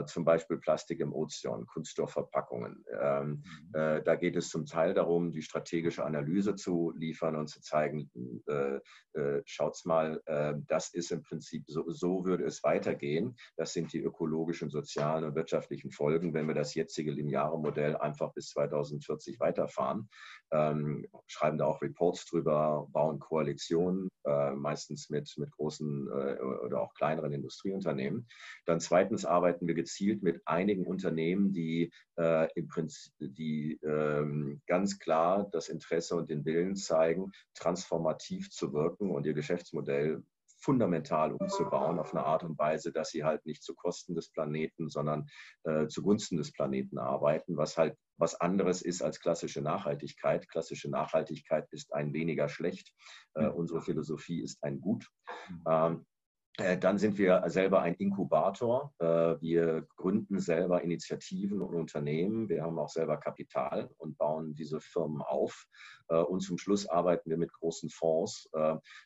Zum 0.05 0.23
Beispiel 0.23 0.57
Plastik 0.57 0.99
im 0.99 1.13
Ozean, 1.13 1.65
Kunststoffverpackungen. 1.65 2.85
Ähm, 3.01 3.43
mhm 3.73 4.03
da 4.03 4.15
geht 4.15 4.35
es 4.35 4.49
zum 4.49 4.65
Teil 4.65 4.93
darum, 4.93 5.31
die 5.31 5.41
strategische 5.41 6.05
Analyse 6.05 6.55
zu 6.55 6.93
liefern 6.95 7.35
und 7.35 7.47
zu 7.47 7.61
zeigen, 7.61 8.09
äh, 8.47 8.79
äh, 9.19 9.41
schaut's 9.45 9.85
mal, 9.85 10.21
äh, 10.25 10.53
das 10.67 10.93
ist 10.93 11.11
im 11.11 11.21
Prinzip, 11.23 11.63
so, 11.67 11.89
so 11.89 12.25
würde 12.25 12.45
es 12.45 12.63
weitergehen. 12.63 13.35
Das 13.57 13.73
sind 13.73 13.93
die 13.93 13.99
ökologischen, 13.99 14.69
sozialen 14.69 15.23
und 15.23 15.35
wirtschaftlichen 15.35 15.91
Folgen, 15.91 16.33
wenn 16.33 16.47
wir 16.47 16.55
das 16.55 16.73
jetzige 16.75 17.11
lineare 17.11 17.59
Modell 17.59 17.95
einfach 17.97 18.33
bis 18.33 18.49
2040 18.49 19.39
weiterfahren. 19.39 20.09
Ähm, 20.51 21.07
schreiben 21.27 21.57
da 21.57 21.65
auch 21.65 21.81
Reports 21.81 22.25
drüber, 22.25 22.87
bauen 22.91 23.19
Koalitionen, 23.19 24.09
äh, 24.25 24.51
meistens 24.51 25.09
mit, 25.09 25.33
mit 25.37 25.51
großen 25.51 26.07
äh, 26.07 26.41
oder 26.41 26.81
auch 26.81 26.93
kleineren 26.93 27.33
Industrieunternehmen. 27.33 28.27
Dann 28.65 28.79
zweitens 28.79 29.25
arbeiten 29.25 29.62
wir 29.67 29.75
gezielt 29.75 30.23
mit 30.23 30.41
einigen 30.45 30.85
Unternehmen, 30.85 31.53
die 31.53 31.91
äh, 32.17 32.47
im 32.55 32.67
Prinzip, 32.67 33.13
die 33.19 33.79
ähm, 33.83 34.61
ganz 34.67 34.99
klar 34.99 35.49
das 35.51 35.69
Interesse 35.69 36.15
und 36.15 36.29
den 36.29 36.45
Willen 36.45 36.75
zeigen, 36.75 37.31
transformativ 37.55 38.49
zu 38.49 38.73
wirken 38.73 39.11
und 39.11 39.25
ihr 39.25 39.33
Geschäftsmodell 39.33 40.23
fundamental 40.63 41.33
umzubauen 41.33 41.99
auf 41.99 42.13
eine 42.13 42.25
Art 42.25 42.43
und 42.43 42.57
Weise, 42.57 42.91
dass 42.93 43.09
sie 43.09 43.23
halt 43.23 43.45
nicht 43.45 43.63
zu 43.63 43.75
Kosten 43.75 44.15
des 44.15 44.31
Planeten, 44.31 44.89
sondern 44.89 45.27
äh, 45.63 45.87
zugunsten 45.87 46.37
des 46.37 46.53
Planeten 46.53 46.97
arbeiten, 46.97 47.57
was 47.57 47.77
halt 47.77 47.97
was 48.17 48.39
anderes 48.39 48.81
ist 48.81 49.01
als 49.01 49.19
klassische 49.19 49.61
Nachhaltigkeit. 49.61 50.47
Klassische 50.47 50.89
Nachhaltigkeit 50.89 51.67
ist 51.71 51.93
ein 51.93 52.13
weniger 52.13 52.47
schlecht. 52.47 52.93
Äh, 53.33 53.47
unsere 53.47 53.81
Philosophie 53.81 54.41
ist 54.41 54.63
ein 54.63 54.79
Gut. 54.79 55.09
Mhm. 55.49 55.63
Ähm, 55.67 55.95
äh, 55.95 56.12
dann 56.57 56.99
sind 56.99 57.17
wir 57.17 57.43
selber 57.47 57.81
ein 57.81 57.95
Inkubator. 57.95 58.93
Äh, 58.99 59.05
wir 59.41 59.87
gründen 59.95 60.39
selber 60.39 60.83
Initiativen 60.83 61.63
und 61.63 61.73
Unternehmen. 61.73 62.47
Wir 62.47 62.63
haben 62.63 62.77
auch 62.77 62.89
selber 62.89 63.17
Kapital 63.17 63.89
und 63.97 64.19
bauen 64.19 64.53
diese 64.53 64.79
Firmen 64.79 65.23
auf. 65.23 65.65
Äh, 66.09 66.17
und 66.17 66.41
zum 66.41 66.59
Schluss 66.59 66.87
arbeiten 66.87 67.27
wir 67.31 67.37
mit 67.37 67.51
großen 67.53 67.89
Fonds, 67.89 68.49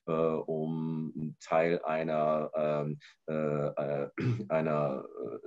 um 0.06 1.36
Teil 1.39 1.82
einer, 1.84 2.51
ähm, 2.56 3.00
einer 4.50 5.06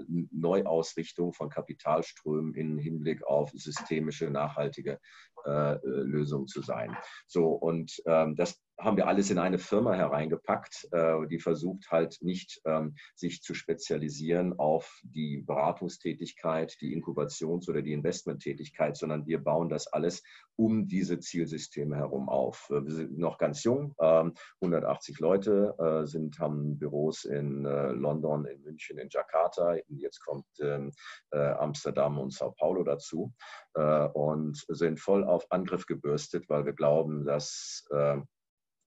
Neuausrichtung 0.08 1.32
von 1.32 1.50
Kapitalströmen 1.50 2.54
im 2.54 2.78
Hinblick 2.78 3.24
auf 3.24 3.50
systemische, 3.50 4.30
nachhaltige 4.30 4.98
Lösungen 5.44 6.46
zu 6.46 6.62
sein. 6.62 6.96
So, 7.26 7.48
und 7.48 8.00
ähm, 8.06 8.36
das 8.36 8.60
haben 8.80 8.96
wir 8.96 9.06
alles 9.06 9.30
in 9.30 9.38
eine 9.38 9.58
Firma 9.58 9.94
hereingepackt, 9.94 10.88
äh, 10.92 11.26
die 11.26 11.38
versucht 11.38 11.90
halt 11.90 12.18
nicht, 12.22 12.60
ähm, 12.64 12.94
sich 13.14 13.42
zu 13.42 13.54
spezialisieren 13.54 14.58
auf 14.58 15.00
die 15.02 15.42
Beratungstätigkeit, 15.46 16.76
die 16.80 16.94
Inkubations- 16.96 17.68
oder 17.68 17.82
die 17.82 17.92
Investmenttätigkeit, 17.92 18.96
sondern 18.96 19.26
wir 19.26 19.42
bauen 19.42 19.68
das 19.68 19.86
alles 19.86 20.22
um 20.56 20.88
diese 20.88 21.18
Zielsysteme 21.18 21.96
herum 21.96 22.28
auf. 22.28 22.68
Äh, 22.70 22.84
wir 22.84 22.92
sind 22.92 23.18
noch 23.18 23.38
ganz 23.38 23.64
jung, 23.64 23.94
180 23.98 25.16
ähm, 25.20 25.24
Leute 25.24 25.74
äh, 25.78 26.06
sind, 26.06 26.38
haben 26.38 26.78
Büros 26.78 27.24
in 27.24 27.62
London, 27.62 28.46
in 28.46 28.62
München, 28.62 28.98
in 28.98 29.08
Jakarta. 29.10 29.76
Jetzt 29.88 30.20
kommt 30.20 30.46
ähm, 30.60 30.92
Amsterdam 31.30 32.18
und 32.18 32.32
Sao 32.32 32.52
Paulo 32.52 32.82
dazu 32.82 33.32
und 33.74 34.64
sind 34.68 35.00
voll 35.00 35.24
auf 35.30 35.50
Angriff 35.50 35.86
gebürstet, 35.86 36.48
weil 36.48 36.66
wir 36.66 36.72
glauben, 36.72 37.24
dass 37.24 37.84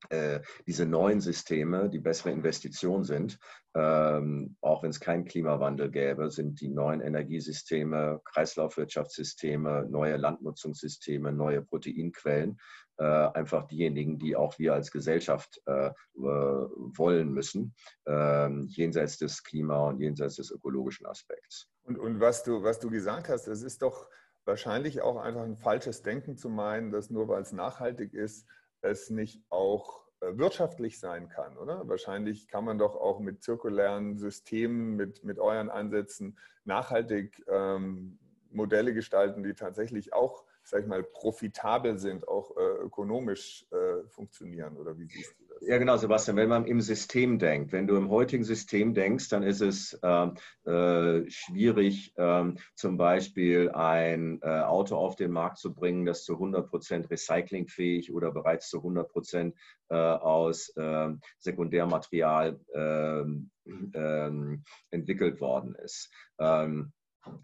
äh, 0.09 0.41
diese 0.67 0.85
neuen 0.85 1.21
Systeme 1.21 1.89
die 1.89 1.99
bessere 1.99 2.31
Investition 2.31 3.03
sind. 3.03 3.39
Ähm, 3.75 4.57
auch 4.61 4.83
wenn 4.83 4.89
es 4.89 4.99
keinen 4.99 5.25
Klimawandel 5.25 5.89
gäbe, 5.89 6.29
sind 6.29 6.61
die 6.61 6.69
neuen 6.69 7.01
Energiesysteme, 7.01 8.21
Kreislaufwirtschaftssysteme, 8.25 9.87
neue 9.89 10.17
Landnutzungssysteme, 10.17 11.31
neue 11.31 11.61
Proteinquellen 11.61 12.59
äh, 12.97 13.03
einfach 13.03 13.65
diejenigen, 13.67 14.19
die 14.19 14.35
auch 14.35 14.59
wir 14.59 14.73
als 14.73 14.91
Gesellschaft 14.91 15.61
äh, 15.65 15.87
äh 15.87 15.93
wollen 16.15 17.31
müssen, 17.31 17.73
ähm, 18.05 18.67
jenseits 18.69 19.17
des 19.17 19.43
Klima- 19.43 19.87
und 19.87 19.99
jenseits 19.99 20.35
des 20.35 20.51
ökologischen 20.51 21.05
Aspekts. 21.07 21.67
Und, 21.83 21.97
und 21.97 22.19
was, 22.19 22.43
du, 22.43 22.61
was 22.61 22.79
du 22.79 22.89
gesagt 22.89 23.29
hast, 23.29 23.47
es 23.47 23.63
ist 23.63 23.81
doch 23.81 24.07
wahrscheinlich 24.45 25.01
auch 25.01 25.17
einfach 25.17 25.43
ein 25.43 25.57
falsches 25.57 26.01
Denken 26.01 26.37
zu 26.37 26.49
meinen, 26.49 26.91
dass 26.91 27.09
nur 27.09 27.27
weil 27.27 27.41
es 27.41 27.51
nachhaltig 27.51 28.13
ist, 28.13 28.47
es 28.81 29.09
nicht 29.09 29.41
auch 29.49 30.03
äh, 30.21 30.37
wirtschaftlich 30.37 30.99
sein 30.99 31.29
kann, 31.29 31.57
oder? 31.57 31.87
Wahrscheinlich 31.87 32.47
kann 32.47 32.65
man 32.65 32.77
doch 32.77 32.95
auch 32.95 33.19
mit 33.19 33.43
zirkulären 33.43 34.17
Systemen, 34.17 34.95
mit, 34.95 35.23
mit 35.23 35.39
euren 35.39 35.69
Ansätzen 35.69 36.37
nachhaltig 36.65 37.43
ähm, 37.47 38.19
Modelle 38.49 38.93
gestalten, 38.93 39.43
die 39.43 39.53
tatsächlich 39.53 40.13
auch 40.13 40.45
sag 40.63 40.81
ich 40.81 40.87
mal, 40.87 41.03
profitabel 41.03 41.97
sind, 41.97 42.27
auch 42.27 42.55
äh, 42.55 42.83
ökonomisch 42.83 43.65
äh, 43.71 44.07
funktionieren? 44.07 44.77
Oder 44.77 44.97
wie 44.97 45.07
siehst 45.07 45.35
du? 45.39 45.42
Ja, 45.65 45.77
genau, 45.77 45.95
Sebastian. 45.95 46.35
Wenn 46.35 46.49
man 46.49 46.65
im 46.65 46.81
System 46.81 47.39
denkt, 47.39 47.71
wenn 47.71 47.87
du 47.87 47.95
im 47.95 48.09
heutigen 48.09 48.43
System 48.43 48.93
denkst, 48.93 49.29
dann 49.29 49.43
ist 49.43 49.61
es 49.61 49.97
ähm, 50.03 50.33
äh, 50.65 51.29
schwierig, 51.29 52.13
ähm, 52.17 52.57
zum 52.75 52.97
Beispiel 52.97 53.69
ein 53.71 54.39
äh, 54.41 54.47
Auto 54.47 54.97
auf 54.97 55.15
den 55.15 55.31
Markt 55.31 55.59
zu 55.59 55.73
bringen, 55.73 56.05
das 56.05 56.25
zu 56.25 56.33
100 56.33 56.69
Prozent 56.69 57.09
recyclingfähig 57.09 58.13
oder 58.13 58.31
bereits 58.31 58.69
zu 58.69 58.79
100 58.79 59.09
Prozent 59.09 59.55
äh, 59.89 59.95
aus 59.95 60.73
ähm, 60.75 61.21
Sekundärmaterial 61.39 62.59
ähm, 62.73 63.49
ähm, 63.65 64.63
entwickelt 64.91 65.39
worden 65.39 65.75
ist 65.75 66.11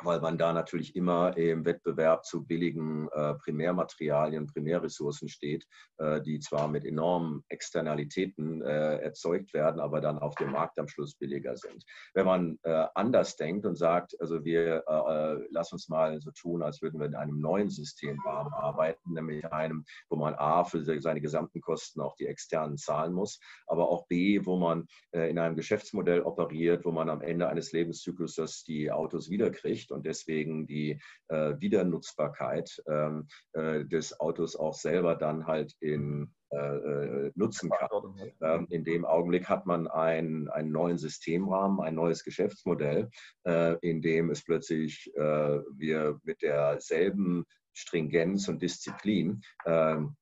weil 0.04 0.20
man 0.20 0.38
da 0.38 0.54
natürlich 0.54 0.96
immer 0.96 1.36
im 1.38 1.66
Wettbewerb 1.66 2.26
zu 2.26 2.46
billigen 2.46 3.08
äh, 3.10 3.36
Primärmaterialien, 3.36 4.48
Primärressourcen 4.48 5.30
steht, 5.30 5.66
äh, 5.98 6.22
die 6.22 6.40
zwar 6.40 6.68
mit 6.68 6.86
enormen 6.86 7.44
Externalitäten 7.50 8.62
äh, 8.62 8.98
erzeugt 8.98 9.54
werden, 9.54 9.80
aber 9.80 10.02
dann 10.02 10.20
auf 10.20 10.36
dem 10.36 10.52
Markt 10.52 10.80
am 10.80 10.88
Schluss 10.88 11.16
billiger 11.16 11.56
sind. 11.56 11.84
Wenn 12.14 12.26
man 12.26 12.60
äh, 12.64 12.86
anders 12.96 13.36
denkt 13.36 13.66
und 13.66 13.76
sagt, 13.76 14.20
also 14.20 14.44
wir 14.44 14.84
äh, 14.88 15.34
äh, 15.34 15.48
lass 15.52 15.72
uns 15.72 15.88
mal 15.90 16.20
so 16.22 16.32
tun, 16.32 16.62
als 16.62 16.82
würden 16.82 17.00
wir 17.00 17.08
in 17.08 17.16
einem 17.16 17.40
neuen 17.40 17.70
Systemrahmen 17.70 18.54
arbeiten, 18.54 19.14
nämlich 19.14 19.46
einem, 19.52 19.86
wo 20.10 20.18
man 20.18 20.36
A 20.36 20.64
für 20.64 20.84
seine 21.00 21.22
gesamten 21.22 21.62
Kosten 21.62 22.02
auch 22.02 22.16
die 22.16 22.26
externen 22.26 22.78
zahlen 22.78 23.14
muss, 23.14 23.40
aber 23.68 23.90
auch 23.90 24.08
B, 24.08 24.46
wo 24.46 24.58
man 24.58 24.88
in 25.12 25.38
einem 25.38 25.56
Geschäftsmodell 25.56 26.22
operiert, 26.22 26.86
wo 26.86 26.92
man 26.92 27.10
am 27.10 27.22
Ende 27.22 27.48
eines 27.48 27.72
Lebenszykluses 27.72 28.64
die 28.64 28.92
Autos 28.92 29.30
wiederkriegt 29.30 29.69
kriegt 29.70 29.92
und 29.92 30.06
deswegen 30.06 30.66
die 30.66 31.00
äh, 31.28 31.54
Wiedernutzbarkeit 31.60 32.82
ähm, 32.88 33.28
äh, 33.54 33.86
des 33.86 34.20
Autos 34.20 34.56
auch 34.56 34.74
selber 34.74 35.16
dann 35.16 35.46
halt 35.46 35.74
in 35.80 36.34
äh, 36.52 36.58
äh 36.58 37.32
nutzen 37.36 37.70
kann. 37.70 38.16
Ähm, 38.42 38.68
in 38.72 38.84
dem 38.84 39.06
Augenblick 39.06 39.48
hat 39.48 39.66
man 39.66 39.88
ein, 39.88 40.50
einen 40.50 40.72
neuen 40.72 40.98
Systemrahmen, 40.98 41.80
ein 41.80 41.96
neues 41.96 42.24
Geschäftsmodell, 42.24 43.10
äh, 43.46 43.76
in 43.82 44.02
dem 44.02 44.32
es 44.32 44.44
plötzlich 44.44 45.12
äh, 45.16 45.60
wir 45.78 46.20
mit 46.24 46.42
derselben 46.42 47.46
Stringenz 47.74 48.48
und 48.48 48.62
Disziplin 48.62 49.42
ähm, 49.66 50.16
äh, 50.16 50.19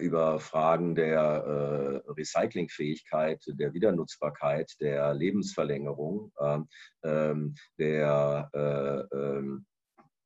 über 0.00 0.40
Fragen 0.40 0.94
der 0.94 2.02
äh, 2.06 2.10
Recyclingfähigkeit, 2.10 3.42
der 3.48 3.74
Wiedernutzbarkeit, 3.74 4.72
der 4.80 5.14
Lebensverlängerung, 5.14 6.32
ähm, 6.40 6.68
ähm 7.04 7.54
der 7.78 8.50
äh, 8.54 9.16
ähm, 9.16 9.18
äh, 9.18 9.18
äh, 9.18 9.77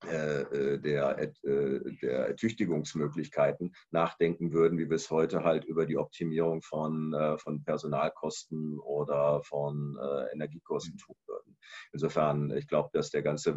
der, 0.04 1.18
äh, 1.18 1.92
der 2.02 2.26
Ertüchtigungsmöglichkeiten 2.28 3.74
nachdenken 3.90 4.52
würden, 4.52 4.78
wie 4.78 4.88
wir 4.88 4.96
es 4.96 5.10
heute 5.10 5.44
halt 5.44 5.64
über 5.64 5.86
die 5.86 5.96
Optimierung 5.96 6.62
von, 6.62 7.14
von 7.38 7.62
Personalkosten 7.64 8.78
oder 8.80 9.42
von 9.44 9.98
Energiekosten 10.32 10.96
tun 10.98 11.16
würden. 11.26 11.56
Insofern, 11.92 12.50
ich 12.56 12.66
glaube, 12.66 12.90
dass 12.92 13.10
der 13.10 13.22
ganze 13.22 13.54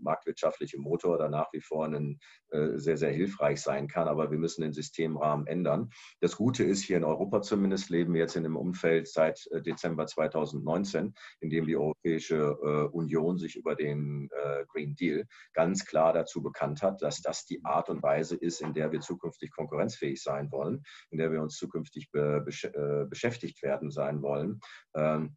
marktwirtschaftliche 0.00 0.78
Motor 0.78 1.18
da 1.18 1.28
nach 1.28 1.52
wie 1.52 1.60
vor 1.60 1.84
einen, 1.84 2.20
sehr, 2.50 2.96
sehr 2.96 3.10
hilfreich 3.10 3.60
sein 3.60 3.88
kann, 3.88 4.08
aber 4.08 4.30
wir 4.30 4.38
müssen 4.38 4.62
den 4.62 4.72
Systemrahmen 4.72 5.46
ändern. 5.46 5.90
Das 6.20 6.36
Gute 6.36 6.64
ist, 6.64 6.82
hier 6.82 6.96
in 6.96 7.04
Europa 7.04 7.42
zumindest 7.42 7.90
leben 7.90 8.14
wir 8.14 8.20
jetzt 8.20 8.36
in 8.36 8.44
einem 8.44 8.56
Umfeld 8.56 9.08
seit 9.08 9.44
Dezember 9.66 10.06
2019, 10.06 11.14
in 11.40 11.50
dem 11.50 11.66
die 11.66 11.76
Europäische 11.76 12.56
Union 12.92 13.38
sich 13.38 13.56
über 13.56 13.74
den 13.74 14.28
Green 14.68 14.94
Deal 14.94 15.26
ganz 15.52 15.63
ganz 15.64 15.86
klar 15.86 16.12
dazu 16.12 16.42
bekannt 16.42 16.82
hat, 16.82 17.00
dass 17.00 17.22
das 17.22 17.46
die 17.46 17.64
Art 17.64 17.88
und 17.88 18.02
Weise 18.02 18.36
ist, 18.36 18.60
in 18.60 18.74
der 18.74 18.92
wir 18.92 19.00
zukünftig 19.00 19.50
konkurrenzfähig 19.50 20.22
sein 20.22 20.52
wollen, 20.52 20.82
in 21.08 21.16
der 21.16 21.32
wir 21.32 21.40
uns 21.40 21.56
zukünftig 21.56 22.10
be 22.10 22.44
äh, 22.46 23.06
beschäftigt 23.06 23.62
werden 23.62 23.90
sein 23.90 24.20
wollen. 24.20 24.60
Ähm, 24.94 25.36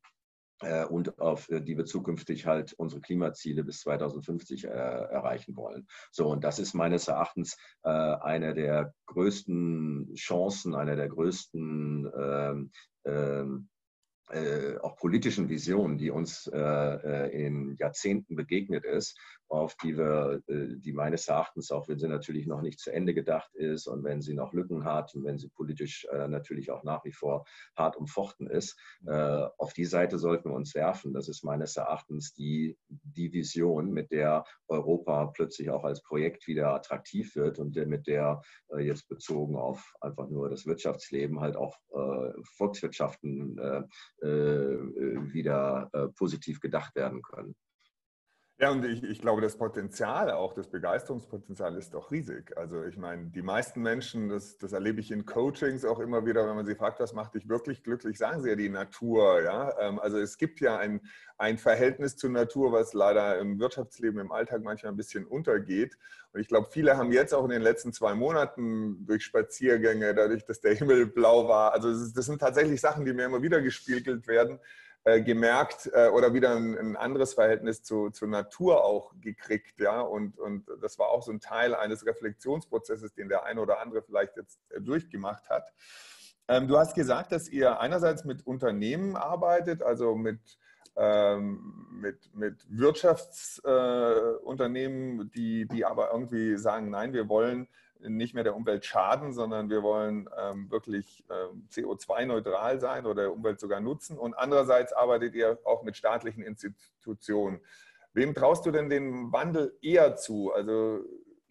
äh, 0.59 0.83
und 0.83 1.17
auf 1.19 1.47
die 1.47 1.77
wir 1.77 1.85
zukünftig 1.85 2.45
halt 2.45 2.73
unsere 2.73 2.99
Klimaziele 2.99 3.63
bis 3.63 3.79
2050 3.81 4.65
äh, 4.65 4.67
erreichen 4.67 5.55
wollen. 5.55 5.87
So, 6.11 6.27
und 6.27 6.43
das 6.43 6.59
ist 6.59 6.73
meines 6.73 7.07
Erachtens 7.07 7.55
äh, 7.83 7.89
eine 7.89 8.53
der 8.53 8.93
größten 9.05 10.13
Chancen, 10.15 10.75
eine 10.75 10.97
der 10.97 11.07
größten 11.07 12.11
ähm, 12.19 12.71
ähm, 13.05 13.69
äh, 14.29 14.77
auch 14.79 14.97
politischen 14.97 15.47
Visionen, 15.47 15.97
die 15.97 16.11
uns 16.11 16.47
äh, 16.47 16.59
äh, 16.59 17.45
in 17.45 17.77
Jahrzehnten 17.77 18.35
begegnet 18.35 18.83
ist, 18.83 19.17
auf 19.49 19.75
die 19.75 19.97
wir, 19.97 20.41
äh, 20.47 20.75
die 20.77 20.93
meines 20.93 21.27
Erachtens, 21.27 21.71
auch 21.71 21.87
wenn 21.87 21.99
sie 21.99 22.07
natürlich 22.07 22.47
noch 22.47 22.61
nicht 22.61 22.79
zu 22.79 22.91
Ende 22.91 23.13
gedacht 23.13 23.53
ist 23.55 23.87
und 23.87 24.03
wenn 24.03 24.21
sie 24.21 24.33
noch 24.33 24.53
Lücken 24.53 24.83
hat 24.83 25.15
und 25.15 25.23
wenn 25.23 25.37
sie 25.37 25.49
politisch 25.49 26.05
äh, 26.11 26.27
natürlich 26.27 26.69
auch 26.71 26.83
nach 26.83 27.05
wie 27.05 27.13
vor 27.13 27.45
hart 27.75 27.95
umfochten 27.95 28.47
ist, 28.47 28.77
äh, 29.05 29.47
auf 29.57 29.73
die 29.73 29.85
Seite 29.85 30.19
sollten 30.19 30.49
wir 30.49 30.55
uns 30.55 30.75
werfen. 30.75 31.13
Das 31.13 31.29
ist 31.29 31.43
meines 31.43 31.77
Erachtens 31.77 32.33
die, 32.33 32.77
die 32.87 33.31
Vision, 33.31 33.91
mit 33.91 34.11
der 34.11 34.43
Europa 34.67 35.27
plötzlich 35.27 35.69
auch 35.69 35.83
als 35.83 36.01
Projekt 36.01 36.47
wieder 36.47 36.73
attraktiv 36.73 37.35
wird 37.35 37.59
und 37.59 37.75
mit 37.75 38.07
der 38.07 38.41
jetzt 38.79 39.07
bezogen 39.07 39.55
auf 39.55 39.93
einfach 40.01 40.29
nur 40.29 40.49
das 40.49 40.65
Wirtschaftsleben 40.65 41.39
halt 41.39 41.55
auch 41.55 41.77
Volkswirtschaften 42.55 43.57
wieder 44.19 45.89
positiv 46.15 46.59
gedacht 46.59 46.95
werden 46.95 47.21
können. 47.21 47.55
Ja, 48.59 48.71
und 48.71 48.83
ich, 48.85 49.03
ich 49.03 49.21
glaube, 49.21 49.39
das 49.39 49.55
Potenzial, 49.55 50.31
auch 50.31 50.51
das 50.53 50.67
Begeisterungspotenzial 50.67 51.77
ist 51.77 51.93
doch 51.93 52.09
riesig. 52.09 52.57
Also 52.57 52.83
ich 52.85 52.97
meine, 52.97 53.25
die 53.25 53.43
meisten 53.43 53.83
Menschen, 53.83 54.29
das, 54.29 54.57
das 54.57 54.73
erlebe 54.73 54.99
ich 54.99 55.11
in 55.11 55.27
Coachings 55.27 55.85
auch 55.85 55.99
immer 55.99 56.25
wieder, 56.25 56.47
wenn 56.47 56.55
man 56.55 56.65
sie 56.65 56.73
fragt, 56.73 56.99
was 56.99 57.13
macht 57.13 57.35
dich 57.35 57.47
wirklich 57.47 57.83
glücklich, 57.83 58.17
sagen 58.17 58.41
sie 58.41 58.49
ja 58.49 58.55
die 58.55 58.69
Natur. 58.69 59.43
Ja? 59.43 59.77
Ähm, 59.79 59.99
also 59.99 60.17
es 60.17 60.39
gibt 60.39 60.59
ja 60.59 60.75
ein, 60.75 61.01
ein 61.37 61.59
Verhältnis 61.59 62.17
zur 62.17 62.31
Natur, 62.31 62.71
was 62.71 62.93
leider 62.93 63.37
im 63.37 63.59
Wirtschaftsleben, 63.59 64.19
im 64.19 64.31
Alltag 64.31 64.63
manchmal 64.63 64.91
ein 64.91 64.97
bisschen 64.97 65.27
untergeht. 65.27 65.95
Und 66.33 66.39
ich 66.39 66.47
glaube, 66.47 66.67
viele 66.71 66.97
haben 66.97 67.11
jetzt 67.11 67.35
auch 67.35 67.43
in 67.43 67.51
den 67.51 67.61
letzten 67.61 67.93
zwei 67.93 68.15
Monaten 68.15 69.05
durch 69.05 69.23
Spaziergänge, 69.23 70.15
dadurch, 70.15 70.45
dass 70.45 70.61
der 70.61 70.73
Himmel 70.73 71.05
blau 71.05 71.47
war, 71.47 71.73
also 71.73 71.89
das 71.91 72.25
sind 72.25 72.39
tatsächlich 72.39 72.81
Sachen, 72.81 73.05
die 73.05 73.13
mir 73.13 73.25
immer 73.25 73.43
wieder 73.43 73.61
gespiegelt 73.61 74.27
werden, 74.27 74.59
äh, 75.07 75.21
gemerkt 75.21 75.89
äh, 75.93 76.09
oder 76.09 76.33
wieder 76.33 76.53
ein, 76.53 76.77
ein, 76.77 76.97
anderes 76.97 77.33
Verhältnis 77.33 77.81
zu, 77.81 78.09
zur 78.09 78.27
Natur 78.27 78.83
auch 78.83 79.13
gekriegt. 79.21 79.79
Ja? 79.79 80.01
Und, 80.01 80.37
und 80.37 80.67
das 80.81 80.99
war 80.99 81.07
auch 81.07 81.23
so 81.23 81.31
ein 81.31 81.39
Teil 81.39 81.73
eines 81.73 82.05
Reflexionsprozesses, 82.05 83.13
den 83.13 83.29
der 83.29 83.45
eine 83.45 83.61
oder 83.61 83.79
andere 83.79 84.01
vielleicht 84.01 84.35
jetzt 84.35 84.59
äh, 84.67 84.81
durchgemacht 84.81 85.49
hat. 85.49 85.71
Ähm, 86.49 86.67
du 86.67 86.77
hast 86.77 86.93
gesagt, 86.93 87.31
dass 87.31 87.47
ihr 87.47 87.79
einerseits 87.79 88.25
mit 88.25 88.45
Unternehmen 88.45 89.15
arbeitet, 89.15 89.81
also 89.81 90.15
mit, 90.15 90.41
ähm, 90.97 91.87
mit, 91.89 92.35
mit 92.35 92.65
Wirtschaftsunternehmen, 92.69 95.21
äh, 95.21 95.25
die, 95.33 95.69
die 95.69 95.85
aber 95.85 96.11
irgendwie 96.11 96.57
sagen, 96.57 96.89
nein, 96.89 97.13
wir 97.13 97.29
wollen 97.29 97.69
nicht 98.01 98.33
mehr 98.33 98.43
der 98.43 98.55
Umwelt 98.55 98.85
schaden, 98.85 99.33
sondern 99.33 99.69
wir 99.69 99.83
wollen 99.83 100.29
ähm, 100.37 100.69
wirklich 100.69 101.25
ähm, 101.29 101.67
CO2-neutral 101.71 102.79
sein 102.79 103.05
oder 103.05 103.23
der 103.23 103.33
Umwelt 103.33 103.59
sogar 103.59 103.79
nutzen. 103.79 104.17
Und 104.17 104.33
andererseits 104.33 104.93
arbeitet 104.93 105.35
ihr 105.35 105.59
auch 105.63 105.83
mit 105.83 105.97
staatlichen 105.97 106.43
Institutionen. 106.43 107.59
Wem 108.13 108.33
traust 108.33 108.65
du 108.65 108.71
denn 108.71 108.89
den 108.89 109.31
Wandel 109.31 109.77
eher 109.81 110.15
zu? 110.15 110.51
Also 110.53 111.03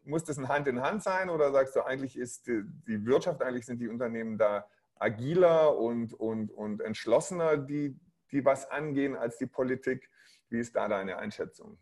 muss 0.04 0.24
das 0.24 0.38
ein 0.38 0.48
Hand 0.48 0.68
in 0.68 0.82
Hand 0.82 1.02
sein 1.02 1.30
oder 1.30 1.52
sagst 1.52 1.76
du, 1.76 1.80
eigentlich 1.80 2.16
ist 2.16 2.46
die, 2.46 2.62
die 2.86 3.04
Wirtschaft, 3.06 3.42
eigentlich 3.42 3.66
sind 3.66 3.80
die 3.80 3.88
Unternehmen 3.88 4.38
da 4.38 4.66
agiler 4.98 5.76
und, 5.76 6.14
und, 6.14 6.50
und 6.50 6.80
entschlossener, 6.80 7.56
die, 7.56 7.98
die 8.32 8.44
was 8.44 8.70
angehen 8.70 9.16
als 9.16 9.38
die 9.38 9.46
Politik? 9.46 10.08
Wie 10.48 10.58
ist 10.58 10.76
da 10.76 10.88
deine 10.88 11.18
Einschätzung? 11.18 11.78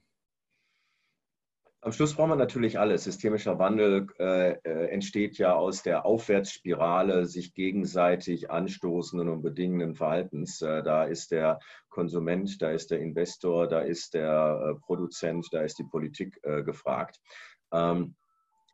Am 1.84 1.92
Schluss 1.92 2.14
braucht 2.14 2.30
man 2.30 2.38
natürlich 2.38 2.78
alles. 2.78 3.04
Systemischer 3.04 3.58
Wandel 3.58 4.06
äh, 4.18 4.52
äh, 4.52 4.86
entsteht 4.88 5.36
ja 5.36 5.54
aus 5.54 5.82
der 5.82 6.06
Aufwärtsspirale 6.06 7.26
sich 7.26 7.52
gegenseitig 7.52 8.50
anstoßenden 8.50 9.28
und 9.28 9.42
bedingenden 9.42 9.94
Verhaltens. 9.94 10.62
Äh, 10.62 10.82
da 10.82 11.04
ist 11.04 11.30
der 11.30 11.60
Konsument, 11.90 12.62
da 12.62 12.70
ist 12.70 12.90
der 12.90 13.00
Investor, 13.00 13.68
da 13.68 13.80
ist 13.80 14.14
der 14.14 14.64
äh, 14.66 14.80
Produzent, 14.80 15.46
da 15.52 15.60
ist 15.60 15.78
die 15.78 15.84
Politik 15.84 16.40
äh, 16.42 16.62
gefragt. 16.62 17.20
Ähm, 17.70 18.14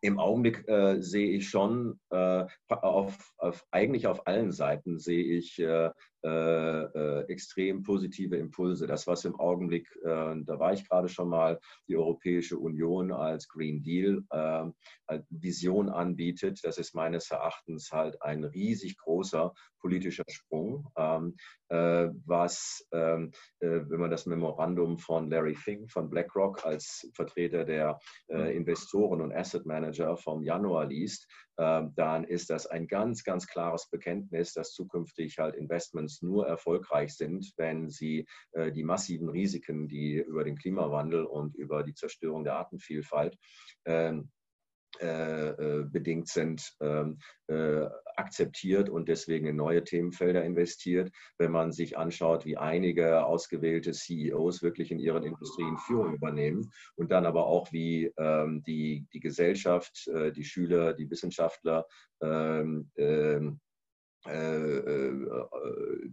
im 0.03 0.21
Augenblick 0.21 0.69
äh, 0.69 1.03
sehe 1.03 1.31
ich 1.31 1.49
schon 1.49 1.99
äh, 2.11 2.45
auf, 2.69 3.35
auf, 3.39 3.67
eigentlich 3.73 4.07
auf 4.07 4.25
allen 4.29 4.53
Seiten 4.53 5.01
sehe 5.01 5.25
ich 5.25 5.59
äh, 5.59 5.91
äh, 6.23 6.83
äh, 6.83 7.25
extrem 7.29 7.83
positive 7.83 8.37
Impulse. 8.37 8.87
Das, 8.87 9.07
was 9.07 9.25
im 9.25 9.39
Augenblick, 9.41 9.89
äh, 10.03 10.35
da 10.45 10.59
war 10.59 10.73
ich 10.75 10.87
gerade 10.89 11.09
schon 11.09 11.29
mal, 11.29 11.59
die 11.89 11.97
Europäische 11.97 12.59
Union 12.59 13.11
als 13.11 13.49
Green 13.49 13.83
Deal 13.83 14.23
äh, 14.31 14.71
als 15.07 15.27
Vision 15.31 15.89
anbietet, 15.89 16.61
das 16.63 16.79
ist 16.79 16.95
meines 16.95 17.31
Erachtens 17.31 17.91
halt 17.91 18.21
ein 18.23 18.45
riesig 18.45 18.99
großer 18.99 19.55
politischer 19.81 20.25
Sprung, 20.29 20.89
ähm, 20.97 21.37
äh, 21.69 22.09
was, 22.27 22.87
ähm, 22.93 23.33
äh, 23.61 23.81
wenn 23.89 24.01
man 24.01 24.11
das 24.11 24.27
Memorandum 24.27 24.99
von 24.99 25.31
Larry 25.31 25.55
Fink 25.55 25.91
von 25.91 26.11
BlackRock 26.11 26.67
als 26.67 27.11
Vertreter 27.15 27.65
der 27.65 27.99
Investoren 28.29 29.21
und 29.21 29.33
Asset 29.33 29.67
Manager 29.67 30.17
vom 30.17 30.43
Januar 30.43 30.87
liest, 30.87 31.27
dann 31.61 32.25
ist 32.25 32.51
das 32.51 32.67
ein 32.67 32.87
ganz, 32.87 33.25
ganz 33.25 33.47
klares 33.47 33.89
Bekenntnis, 33.91 34.55
dass 34.55 34.73
zukünftig 34.73 35.39
halt 35.39 35.55
Investments 35.55 36.23
nur 36.23 36.47
erfolgreich 36.47 37.15
sind, 37.15 37.53
wenn 37.57 37.91
sie 37.91 38.27
äh, 38.53 38.73
die 38.73 38.85
massiven 38.85 39.29
Risiken, 39.29 39.89
die 39.89 40.17
über 40.17 40.45
den 40.45 40.57
Klimawandel 40.57 41.25
und 41.25 41.55
über 41.57 41.83
die 41.83 41.95
Zerstörung 41.95 42.45
der 42.45 42.57
Artenvielfalt 42.57 43.37
ähm, 43.85 43.91
äh, 43.91 44.21
äh, 44.21 44.40
bedingt 44.99 46.29
sind, 46.29 46.75
ähm, 46.81 47.19
äh, 47.47 47.87
akzeptiert 48.17 48.89
und 48.89 49.09
deswegen 49.09 49.47
in 49.47 49.57
neue 49.57 49.83
Themenfelder 49.83 50.45
investiert. 50.45 51.11
Wenn 51.39 51.53
man 51.53 51.73
sich 51.73 51.97
anschaut, 51.97 52.45
wie 52.45 52.57
einige 52.57 53.25
ausgewählte 53.25 53.93
CEOs 53.93 54.63
wirklich 54.63 54.91
in 54.91 54.99
ihren 54.99 55.25
Industrien 55.25 55.79
Führung 55.79 56.15
übernehmen 56.15 56.71
und 56.97 57.11
dann 57.13 57.25
aber 57.25 57.47
auch, 57.47 57.73
wie 57.73 58.13
ähm, 58.19 58.63
die, 58.65 59.07
die 59.13 59.21
Gesellschaft, 59.21 60.07
äh, 60.09 60.33
die 60.33 60.45
Schüler, 60.45 60.93
die 60.93 61.11
Wissenschaftler 61.11 61.87
ähm, 62.23 62.91
äh, 62.95 63.41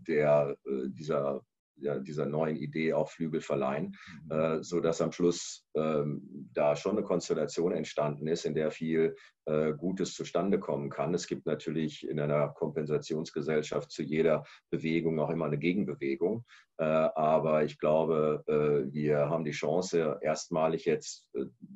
der, 0.08 0.56
dieser 0.66 1.42
ja, 1.80 2.00
dieser 2.00 2.26
neuen 2.26 2.56
Idee 2.56 2.94
auch 2.94 3.10
Flügel 3.10 3.42
verleihen, 3.42 3.96
mhm. 4.26 4.32
äh, 4.32 4.64
sodass 4.64 5.02
am 5.02 5.12
Schluss 5.12 5.66
ähm, 5.76 6.50
da 6.54 6.76
schon 6.76 6.98
eine 6.98 7.06
Konstellation 7.06 7.72
entstanden 7.72 8.28
ist, 8.28 8.46
in 8.46 8.56
der 8.56 8.72
viel 8.72 9.16
äh, 9.48 9.74
Gutes 9.74 10.14
zustande 10.14 10.60
kommen 10.60 10.90
kann. 10.90 11.14
Es 11.14 11.26
gibt 11.26 11.46
natürlich 11.46 12.06
in 12.06 12.20
einer 12.20 12.50
Kompensationsgesellschaft 12.50 13.90
zu 13.92 14.04
jeder 14.04 14.44
Bewegung 14.70 15.22
auch 15.22 15.30
immer 15.30 15.46
eine 15.46 15.58
Gegenbewegung. 15.58 16.44
Äh, 16.80 16.84
aber 16.84 17.64
ich 17.64 17.80
glaube, 17.80 18.44
äh, 18.48 18.94
wir 18.94 19.30
haben 19.30 19.46
die 19.46 19.52
Chance, 19.52 20.20
erstmalig 20.22 20.84
jetzt 20.84 21.30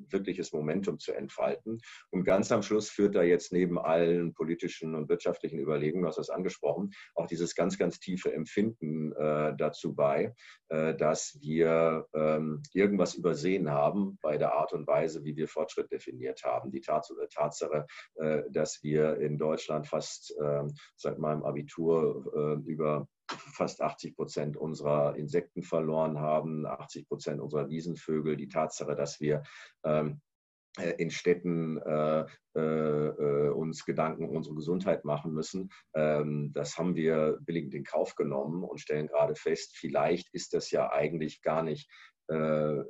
wirkliches 0.09 0.51
Momentum 0.51 0.99
zu 0.99 1.13
entfalten. 1.13 1.79
Und 2.09 2.25
ganz 2.25 2.51
am 2.51 2.61
Schluss 2.61 2.89
führt 2.89 3.15
da 3.15 3.23
jetzt 3.23 3.53
neben 3.53 3.79
allen 3.79 4.33
politischen 4.33 4.93
und 4.93 5.07
wirtschaftlichen 5.07 5.57
Überlegungen, 5.57 6.03
du 6.03 6.09
hast 6.09 6.17
das 6.17 6.29
angesprochen, 6.29 6.91
auch 7.15 7.27
dieses 7.27 7.55
ganz, 7.55 7.77
ganz 7.77 7.99
tiefe 7.99 8.33
Empfinden 8.33 9.11
dazu 9.57 9.90
bei, 9.95 10.33
dass 10.69 11.37
wir 11.41 12.07
ähm, 12.13 12.63
irgendwas 12.73 13.15
übersehen 13.15 13.69
haben 13.69 14.17
bei 14.21 14.37
der 14.37 14.53
Art 14.53 14.71
und 14.71 14.87
Weise, 14.87 15.23
wie 15.25 15.35
wir 15.35 15.47
Fortschritt 15.47 15.91
definiert 15.91 16.43
haben. 16.45 16.71
Die 16.71 16.81
Tatsache, 16.81 17.27
Tatsache 17.29 17.85
dass 18.49 18.81
wir 18.81 19.17
in 19.17 19.37
Deutschland 19.37 19.87
fast 19.87 20.33
ähm, 20.41 20.73
seit 20.95 21.19
meinem 21.19 21.43
Abitur 21.43 22.61
über 22.65 23.07
fast 23.27 23.81
80 23.81 24.15
Prozent 24.15 24.57
unserer 24.57 25.15
Insekten 25.15 25.63
verloren 25.63 26.19
haben, 26.19 26.65
80 26.65 27.07
Prozent 27.07 27.41
unserer 27.41 27.69
Wiesenvögel, 27.69 28.37
die 28.37 28.47
Tatsache, 28.47 28.95
dass 28.95 29.19
wir 29.19 29.43
ähm, 29.83 30.21
äh, 30.21 30.30
in 30.97 31.11
Städten 31.11 31.79
äh, 31.79 32.25
äh, 32.53 33.49
uns 33.49 33.85
Gedanken 33.85 34.29
um 34.29 34.37
unsere 34.37 34.55
Gesundheit 34.55 35.03
machen 35.03 35.33
müssen. 35.33 35.69
Ähm, 35.93 36.51
das 36.53 36.77
haben 36.77 36.95
wir 36.95 37.37
billigend 37.41 37.73
in 37.73 37.83
Kauf 37.83 38.15
genommen 38.15 38.63
und 38.63 38.79
stellen 38.79 39.07
gerade 39.07 39.35
fest, 39.35 39.75
vielleicht 39.75 40.33
ist 40.33 40.53
das 40.53 40.71
ja 40.71 40.91
eigentlich 40.91 41.41
gar 41.41 41.61
nicht 41.63 41.89
äh, 42.27 42.83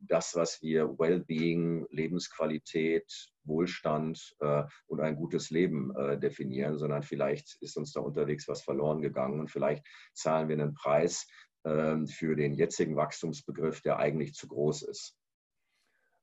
das, 0.00 0.34
was 0.34 0.62
wir 0.62 0.98
Wellbeing, 0.98 1.86
Lebensqualität, 1.90 3.12
Wohlstand 3.44 4.34
äh, 4.40 4.64
und 4.86 5.00
ein 5.00 5.16
gutes 5.16 5.50
Leben 5.50 5.94
äh, 5.96 6.18
definieren, 6.18 6.78
sondern 6.78 7.02
vielleicht 7.02 7.58
ist 7.60 7.76
uns 7.76 7.92
da 7.92 8.00
unterwegs 8.00 8.48
was 8.48 8.62
verloren 8.62 9.02
gegangen 9.02 9.40
und 9.40 9.50
vielleicht 9.50 9.86
zahlen 10.14 10.48
wir 10.48 10.56
einen 10.58 10.72
Preis 10.72 11.26
ähm, 11.66 12.06
für 12.06 12.34
den 12.36 12.54
jetzigen 12.54 12.96
Wachstumsbegriff, 12.96 13.82
der 13.82 13.98
eigentlich 13.98 14.32
zu 14.32 14.48
groß 14.48 14.82
ist. 14.82 15.17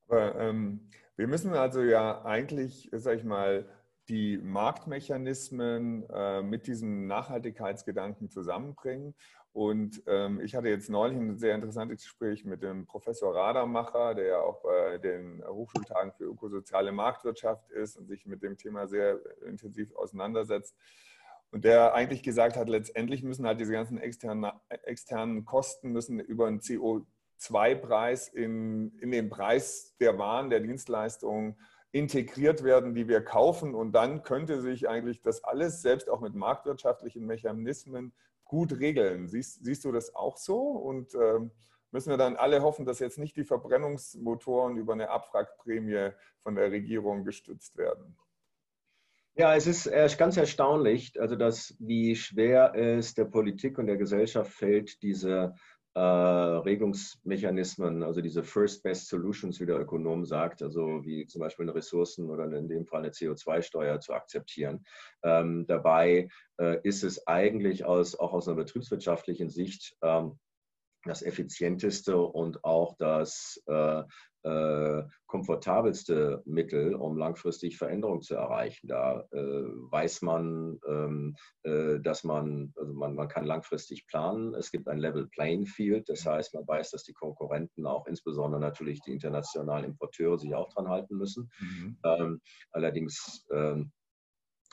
Aber 0.08 0.36
ähm, 0.40 0.90
wir 1.16 1.28
müssen 1.28 1.54
also 1.54 1.82
ja 1.82 2.24
eigentlich, 2.24 2.90
sag 2.92 3.18
ich 3.18 3.24
mal, 3.24 3.68
die 4.10 4.38
Marktmechanismen 4.38 6.08
äh, 6.10 6.42
mit 6.42 6.68
diesem 6.68 7.08
Nachhaltigkeitsgedanken 7.08 8.30
zusammenbringen. 8.30 9.16
Und 9.52 10.04
ähm, 10.06 10.42
ich 10.42 10.54
hatte 10.54 10.68
jetzt 10.68 10.90
neulich 10.90 11.18
ein 11.18 11.38
sehr 11.38 11.56
interessantes 11.56 12.04
Gespräch 12.04 12.44
mit 12.44 12.62
dem 12.62 12.86
Professor 12.86 13.34
Radermacher, 13.34 14.14
der 14.14 14.26
ja 14.26 14.40
auch 14.42 14.62
bei 14.62 14.98
den 14.98 15.42
Hochschultagen 15.48 16.12
für 16.12 16.26
ökosoziale 16.26 16.92
Marktwirtschaft 16.92 17.72
ist 17.72 17.96
und 17.96 18.08
sich 18.08 18.26
mit 18.26 18.44
dem 18.44 18.58
Thema 18.58 18.88
sehr 18.88 19.18
intensiv 19.46 19.96
auseinandersetzt. 19.96 20.76
Und 21.52 21.64
der 21.64 21.94
eigentlich 21.94 22.22
gesagt 22.22 22.58
hat, 22.58 22.68
letztendlich 22.68 23.24
müssen 23.24 23.48
halt 23.48 23.62
diese 23.62 23.72
ganzen 23.72 23.98
externen, 23.98 24.52
externen 24.68 25.46
Kosten 25.46 25.94
müssen 25.94 26.20
über 26.20 26.48
einen 26.48 26.60
CO2-Preis 27.40 28.30
in, 28.30 28.98
in 29.00 29.12
den 29.12 29.30
Preis 29.30 29.96
der 30.00 30.18
Waren, 30.18 30.50
der 30.50 30.60
Dienstleistungen 30.60 31.56
integriert 31.92 32.64
werden, 32.64 32.94
die 32.94 33.08
wir 33.08 33.22
kaufen. 33.22 33.74
Und 33.74 33.94
dann 33.94 34.24
könnte 34.24 34.60
sich 34.62 34.90
eigentlich 34.90 35.22
das 35.22 35.44
alles, 35.44 35.82
selbst 35.82 36.10
auch 36.10 36.20
mit 36.20 36.36
marktwirtschaftlichen 36.36 37.26
Mechanismen, 37.26 38.14
gut 38.44 38.80
regeln. 38.80 39.28
Siehst, 39.28 39.64
siehst 39.64 39.86
du 39.86 39.92
das 39.92 40.14
auch 40.14 40.38
so? 40.38 40.60
Und 40.60 41.16
ähm, 41.16 41.52
müssen 41.92 42.10
wir 42.10 42.18
dann 42.18 42.36
alle 42.36 42.62
hoffen, 42.62 42.86
dass 42.86 43.00
jetzt 43.00 43.18
nicht 43.18 43.38
die 43.38 43.46
Verbrennungsmotoren 43.46 44.78
über 44.78 44.94
eine 44.94 45.10
Abwrackprämie 45.10 46.12
von 46.44 46.56
der 46.56 46.72
Regierung 46.72 47.24
gestützt 47.24 47.78
werden? 47.78 48.18
Ja, 49.38 49.54
es 49.54 49.68
ist 49.68 49.90
ganz 50.18 50.38
erstaunlich, 50.38 51.20
also 51.20 51.36
dass 51.36 51.76
wie 51.80 52.16
schwer 52.16 52.74
es 52.74 53.16
der 53.16 53.26
Politik 53.26 53.78
und 53.78 53.88
der 53.88 53.98
Gesellschaft 53.98 54.54
fällt, 54.54 55.02
diese 55.02 55.56
äh, 55.96 56.00
Regelungsmechanismen, 56.00 58.04
also 58.04 58.22
diese 58.22 58.44
First 58.44 58.84
Best 58.84 59.08
Solutions, 59.08 59.60
wie 59.60 59.66
der 59.66 59.80
Ökonom 59.80 60.26
sagt, 60.26 60.62
also 60.62 61.04
wie 61.06 61.26
zum 61.26 61.40
Beispiel 61.40 61.64
eine 61.64 61.76
Ressourcen 61.76 62.30
oder 62.30 62.52
in 62.52 62.68
dem 62.68 62.86
Fall 62.86 63.00
eine 63.00 63.12
CO2-Steuer 63.12 64.00
zu 64.02 64.14
akzeptieren. 64.14 64.86
Ähm, 65.24 65.66
dabei 65.68 66.28
äh, 66.60 66.80
ist 66.84 67.04
es 67.04 67.26
eigentlich 67.28 67.86
aus, 67.86 68.20
auch 68.20 68.34
aus 68.34 68.48
einer 68.48 68.58
betriebswirtschaftlichen 68.58 69.50
Sicht 69.50 69.96
ähm, 70.02 70.38
das 71.10 71.22
effizienteste 71.22 72.18
und 72.18 72.64
auch 72.64 72.96
das 72.98 73.62
äh, 73.68 74.04
äh, 74.46 75.04
komfortabelste 75.26 76.44
Mittel, 76.46 76.94
um 76.94 77.18
langfristig 77.18 77.78
Veränderung 77.78 78.22
zu 78.22 78.36
erreichen. 78.36 78.88
Da 78.88 79.22
äh, 79.32 79.38
weiß 79.38 80.22
man, 80.22 80.80
ähm, 80.88 81.36
äh, 81.64 82.00
dass 82.00 82.24
man, 82.24 82.72
also 82.76 82.94
man, 82.94 83.16
man 83.16 83.28
kann 83.28 83.46
langfristig 83.46 84.06
planen. 84.06 84.54
Es 84.54 84.72
gibt 84.72 84.88
ein 84.88 85.00
Level 85.00 85.28
Playing 85.28 85.66
Field, 85.66 86.08
das 86.10 86.26
heißt, 86.26 86.54
man 86.54 86.68
weiß, 86.68 86.92
dass 86.92 87.04
die 87.04 87.14
Konkurrenten, 87.14 87.88
auch 87.88 88.06
insbesondere 88.06 88.62
natürlich 88.62 89.02
die 89.02 89.14
internationalen 89.14 89.86
Importeure, 89.86 90.38
sich 90.38 90.54
auch 90.54 90.72
dran 90.74 90.90
halten 90.90 91.18
müssen. 91.18 91.50
Mhm. 91.60 91.98
Ähm, 92.04 92.42
allerdings 92.72 93.48
ähm, 93.52 93.92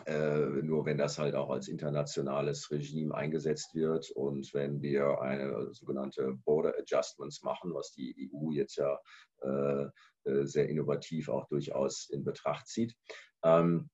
äh, 0.07 0.63
nur 0.63 0.87
wenn 0.87 0.99
das 0.99 1.19
halt 1.19 1.35
auch 1.35 1.51
als 1.51 1.69
internationales 1.69 2.71
Regime 2.71 3.15
eingesetzt 3.15 3.75
wird 3.75 4.11
und 4.11 4.53
wenn 4.55 4.83
wir 4.83 5.21
eine 5.21 5.73
sogenannte 5.73 6.39
Border 6.45 6.75
Adjustments 6.79 7.43
machen, 7.43 7.75
was 7.75 7.93
die 7.93 8.31
EU 8.33 8.51
jetzt 8.53 8.77
ja 8.77 8.99
äh, 9.43 9.87
äh, 10.25 10.47
sehr 10.47 10.69
innovativ 10.69 11.29
auch 11.29 11.49
durchaus 11.49 12.09
in 12.11 12.23
Betracht 12.23 12.69
zieht. 12.69 12.95
Ähm, 13.43 13.91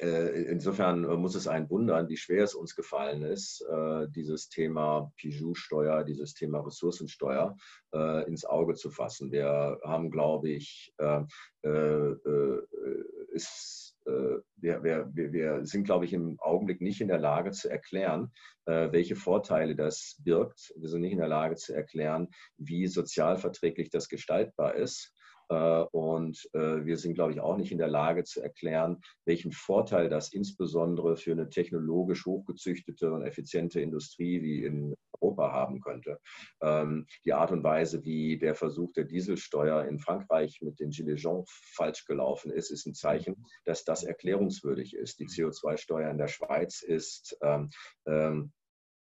äh, 0.00 0.42
insofern 0.42 1.00
muss 1.18 1.34
es 1.34 1.48
einen 1.48 1.70
wundern, 1.70 2.10
wie 2.10 2.18
schwer 2.18 2.44
es 2.44 2.54
uns 2.54 2.74
gefallen 2.74 3.22
ist, 3.22 3.62
äh, 3.62 4.06
dieses 4.10 4.50
Thema 4.50 5.10
Pijou-Steuer, 5.16 6.04
dieses 6.04 6.34
Thema 6.34 6.60
Ressourcensteuer 6.60 7.56
ins 8.26 8.44
Auge 8.44 8.74
zu 8.74 8.90
fassen. 8.90 9.32
Wir 9.32 9.78
haben, 9.82 10.10
glaube 10.10 10.50
ich, 10.50 10.92
ist 13.32 13.85
äh, 13.85 13.85
wir, 14.06 14.82
wir, 14.82 15.10
wir 15.14 15.66
sind, 15.66 15.84
glaube 15.84 16.04
ich, 16.04 16.12
im 16.12 16.38
Augenblick 16.40 16.80
nicht 16.80 17.00
in 17.00 17.08
der 17.08 17.18
Lage 17.18 17.50
zu 17.50 17.70
erklären, 17.70 18.32
äh, 18.66 18.92
welche 18.92 19.16
Vorteile 19.16 19.76
das 19.76 20.16
birgt. 20.24 20.72
Wir 20.76 20.88
sind 20.88 21.00
nicht 21.02 21.12
in 21.12 21.18
der 21.18 21.28
Lage 21.28 21.56
zu 21.56 21.74
erklären, 21.74 22.28
wie 22.56 22.86
sozialverträglich 22.86 23.90
das 23.90 24.08
gestaltbar 24.08 24.74
ist. 24.74 25.15
Äh, 25.48 25.84
und 25.92 26.48
äh, 26.54 26.84
wir 26.84 26.96
sind, 26.96 27.14
glaube 27.14 27.32
ich, 27.32 27.40
auch 27.40 27.56
nicht 27.56 27.72
in 27.72 27.78
der 27.78 27.88
Lage 27.88 28.24
zu 28.24 28.40
erklären, 28.40 29.00
welchen 29.24 29.52
Vorteil 29.52 30.08
das 30.08 30.32
insbesondere 30.32 31.16
für 31.16 31.32
eine 31.32 31.48
technologisch 31.48 32.26
hochgezüchtete 32.26 33.12
und 33.12 33.22
effiziente 33.22 33.80
Industrie 33.80 34.42
wie 34.42 34.64
in 34.64 34.94
Europa 35.20 35.52
haben 35.52 35.80
könnte. 35.80 36.20
Ähm, 36.62 37.06
die 37.24 37.32
Art 37.32 37.52
und 37.52 37.62
Weise, 37.62 38.04
wie 38.04 38.38
der 38.38 38.54
Versuch 38.54 38.92
der 38.92 39.04
Dieselsteuer 39.04 39.84
in 39.84 39.98
Frankreich 39.98 40.60
mit 40.62 40.80
den 40.80 40.90
Gilets 40.90 41.22
jaunes 41.22 41.48
falsch 41.74 42.04
gelaufen 42.04 42.50
ist, 42.50 42.70
ist 42.70 42.86
ein 42.86 42.94
Zeichen, 42.94 43.46
dass 43.64 43.84
das 43.84 44.04
erklärungswürdig 44.04 44.94
ist. 44.94 45.18
Die 45.20 45.26
CO2-Steuer 45.26 46.10
in 46.10 46.18
der 46.18 46.28
Schweiz 46.28 46.82
ist 46.82 47.36
ähm, 47.42 47.70
ähm, 48.06 48.52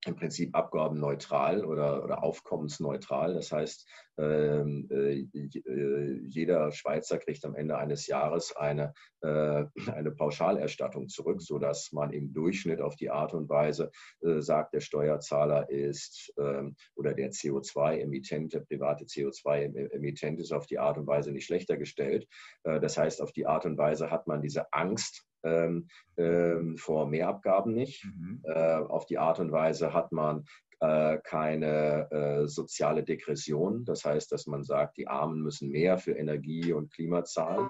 im 0.06 0.16
Prinzip 0.16 0.54
abgabenneutral 0.54 1.64
oder, 1.64 2.04
oder 2.04 2.22
aufkommensneutral. 2.22 3.34
Das 3.34 3.52
heißt, 3.52 3.86
ähm, 4.16 4.88
äh, 4.90 5.20
äh, 5.20 6.20
jeder 6.22 6.70
Schweizer 6.72 7.18
kriegt 7.18 7.44
am 7.44 7.54
Ende 7.54 7.76
eines 7.76 8.06
Jahres 8.06 8.54
eine, 8.54 8.94
äh, 9.22 9.64
eine 9.90 10.10
Pauschalerstattung 10.12 11.08
zurück, 11.08 11.42
sodass 11.42 11.90
man 11.92 12.12
im 12.12 12.32
Durchschnitt 12.32 12.80
auf 12.80 12.96
die 12.96 13.10
Art 13.10 13.34
und 13.34 13.48
Weise 13.48 13.90
äh, 14.22 14.40
sagt, 14.40 14.74
der 14.74 14.80
Steuerzahler 14.80 15.68
ist 15.68 16.32
ähm, 16.38 16.76
oder 16.94 17.14
der 17.14 17.32
CO2-Emittent, 17.32 18.54
der 18.54 18.60
private 18.60 19.04
CO2-Emittent 19.04 20.38
ist 20.38 20.52
auf 20.52 20.66
die 20.66 20.78
Art 20.78 20.98
und 20.98 21.06
Weise 21.06 21.32
nicht 21.32 21.46
schlechter 21.46 21.76
gestellt. 21.76 22.28
Äh, 22.62 22.80
das 22.80 22.96
heißt, 22.96 23.20
auf 23.20 23.32
die 23.32 23.46
Art 23.46 23.66
und 23.66 23.78
Weise 23.78 24.10
hat 24.10 24.26
man 24.26 24.42
diese 24.42 24.72
Angst, 24.72 25.26
ähm, 25.44 25.88
ähm, 26.16 26.76
vor 26.76 27.06
Mehrabgaben 27.06 27.72
nicht. 27.74 28.04
Mhm. 28.04 28.40
Äh, 28.44 28.74
auf 28.74 29.06
die 29.06 29.18
Art 29.18 29.38
und 29.38 29.52
Weise 29.52 29.92
hat 29.92 30.12
man 30.12 30.44
äh, 30.80 31.18
keine 31.22 32.10
äh, 32.10 32.48
soziale 32.48 33.04
Degression. 33.04 33.84
Das 33.84 34.04
heißt, 34.04 34.30
dass 34.32 34.46
man 34.46 34.64
sagt, 34.64 34.96
die 34.96 35.08
Armen 35.08 35.42
müssen 35.42 35.70
mehr 35.70 35.98
für 35.98 36.12
Energie 36.12 36.72
und 36.72 36.92
Klima 36.92 37.24
zahlen. 37.24 37.68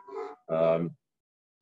Ähm, 0.49 0.97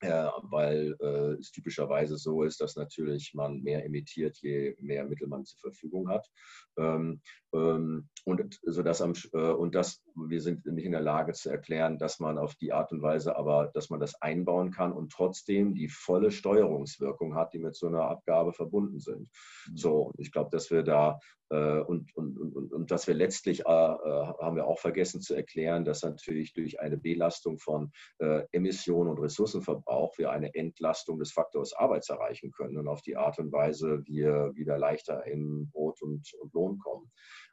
äh, 0.02 0.28
weil 0.50 0.96
äh, 1.00 1.38
es 1.38 1.52
typischerweise 1.52 2.16
so 2.16 2.42
ist, 2.42 2.60
dass 2.60 2.74
natürlich 2.74 3.34
man 3.34 3.62
mehr 3.62 3.84
emittiert, 3.84 4.36
je 4.38 4.74
mehr 4.80 5.04
Mittel 5.04 5.28
man 5.28 5.44
zur 5.44 5.60
Verfügung 5.60 6.08
hat. 6.08 6.28
Ähm, 6.76 7.20
ähm, 7.54 8.08
und, 8.24 8.58
so 8.64 8.82
dass 8.82 9.00
am, 9.00 9.12
äh, 9.32 9.52
und 9.52 9.76
das, 9.76 10.02
wir 10.16 10.40
sind 10.40 10.64
nicht 10.66 10.84
in 10.84 10.92
der 10.92 11.00
Lage 11.00 11.32
zu 11.32 11.50
erklären, 11.50 11.98
dass 11.98 12.20
man 12.20 12.38
auf 12.38 12.54
die 12.54 12.72
Art 12.72 12.92
und 12.92 13.02
Weise 13.02 13.36
aber, 13.36 13.70
dass 13.72 13.90
man 13.90 14.00
das 14.00 14.20
einbauen 14.20 14.70
kann 14.70 14.92
und 14.92 15.12
trotzdem 15.12 15.74
die 15.74 15.88
volle 15.88 16.30
Steuerungswirkung 16.30 17.34
hat, 17.34 17.52
die 17.52 17.58
mit 17.58 17.74
so 17.74 17.86
einer 17.86 18.08
Abgabe 18.08 18.52
verbunden 18.52 19.00
sind. 19.00 19.28
Mhm. 19.68 19.76
So, 19.76 20.12
ich 20.18 20.32
glaube, 20.32 20.50
dass 20.50 20.70
wir 20.70 20.82
da 20.82 21.18
äh, 21.52 21.80
und, 21.80 22.16
und, 22.16 22.38
und, 22.38 22.72
und 22.72 22.90
dass 22.90 23.06
wir 23.06 23.14
letztlich, 23.14 23.60
äh, 23.60 23.62
äh, 23.64 24.26
haben 24.40 24.56
wir 24.56 24.66
auch 24.66 24.78
vergessen 24.78 25.20
zu 25.20 25.34
erklären, 25.34 25.84
dass 25.84 26.02
natürlich 26.02 26.54
durch 26.54 26.80
eine 26.80 26.96
Belastung 26.96 27.58
von 27.58 27.92
äh, 28.18 28.44
Emissionen 28.52 29.10
und 29.10 29.18
Ressourcenverbrauch 29.18 30.16
wir 30.18 30.30
eine 30.30 30.54
Entlastung 30.54 31.18
des 31.18 31.32
Faktors 31.32 31.74
Arbeits 31.74 32.08
erreichen 32.08 32.52
können 32.52 32.78
und 32.78 32.88
auf 32.88 33.02
die 33.02 33.16
Art 33.16 33.38
und 33.38 33.52
Weise 33.52 34.02
wir 34.06 34.52
wieder 34.54 34.78
leichter 34.78 35.26
in 35.26 35.70
Brot 35.70 36.00
und, 36.00 36.32
und 36.40 36.54
Lohn 36.54 36.78
kommen. 36.78 37.10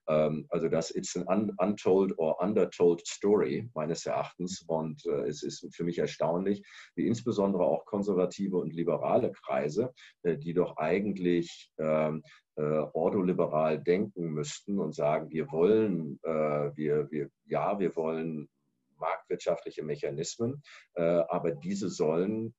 Ähm, 0.10 0.48
also 0.50 0.68
das 0.68 0.92
ist 0.92 1.16
ein 1.16 1.52
untold 1.58 2.18
or 2.18 2.42
undertold 2.42 3.06
story 3.08 3.70
meines 3.74 4.06
Erachtens. 4.06 4.64
Und 4.68 5.06
äh, 5.06 5.28
es 5.28 5.44
ist 5.44 5.68
für 5.74 5.84
mich 5.84 6.00
erstaunlich, 6.00 6.64
wie 6.96 7.08
insbesondere 7.08 7.64
auch 7.64 7.86
konservative 7.86 8.58
und 8.58 8.74
liberale 8.74 9.32
Kreise, 9.32 9.94
äh, 10.24 10.38
die 10.38 10.54
doch 10.54 10.78
eigentlich 10.78 11.72
ähm, 11.78 12.24
äh, 12.56 12.62
ordoliberal 12.62 13.82
denken 13.82 14.32
müssten 14.32 14.80
und 14.80 14.94
sagen, 14.94 15.30
wir 15.30 15.50
wollen, 15.52 16.20
wir, 16.24 17.08
wir, 17.10 17.30
ja, 17.46 17.80
wir 17.80 17.96
wollen 17.96 18.50
marktwirtschaftliche 18.98 19.84
Mechanismen, 19.84 20.62
aber 20.96 21.52
diese 21.52 21.90
sollen 21.90 22.54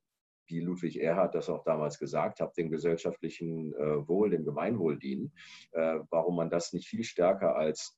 wie 0.50 0.60
Ludwig 0.60 1.00
Erhard 1.00 1.34
das 1.34 1.48
auch 1.48 1.64
damals 1.64 1.98
gesagt 1.98 2.40
hat, 2.40 2.56
dem 2.56 2.70
gesellschaftlichen 2.70 3.74
äh, 3.74 4.08
Wohl, 4.08 4.30
dem 4.30 4.44
Gemeinwohl 4.44 4.98
dienen, 4.98 5.32
äh, 5.72 6.00
warum 6.10 6.36
man 6.36 6.50
das 6.50 6.72
nicht 6.72 6.88
viel 6.88 7.04
stärker 7.04 7.56
als 7.56 7.96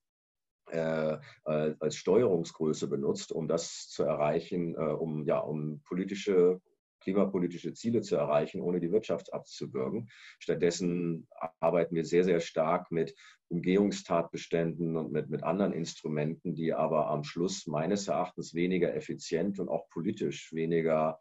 äh, 0.71 1.19
als 1.45 1.97
Steuerungsgröße 1.97 2.87
benutzt, 2.89 3.33
um 3.33 3.49
das 3.49 3.89
zu 3.89 4.05
erreichen, 4.05 4.77
um, 4.77 5.25
ja, 5.27 5.39
um 5.39 5.83
politische 5.85 6.61
klimapolitische 7.03 7.75
Ziele 7.75 8.01
zu 8.01 8.17
erreichen, 8.17 8.61
ohne 8.61 8.81
die 8.81 8.93
Wirtschaft 8.93 9.33
abzuwürgen. 9.33 10.09
Stattdessen 10.39 11.27
arbeiten 11.61 11.95
wir 11.95 12.05
sehr, 12.05 12.25
sehr 12.25 12.41
stark 12.41 12.91
mit 12.91 13.15
Umgehungstatbeständen 13.49 14.97
und 14.97 15.13
mit, 15.13 15.29
mit 15.29 15.43
anderen 15.43 15.73
Instrumenten, 15.73 16.55
die 16.55 16.73
aber 16.73 17.09
am 17.09 17.25
Schluss 17.25 17.67
meines 17.67 18.09
Erachtens 18.09 18.55
weniger 18.55 18.95
effizient 18.95 19.59
und 19.59 19.69
auch 19.69 19.89
politisch 19.91 20.53
weniger 20.53 21.19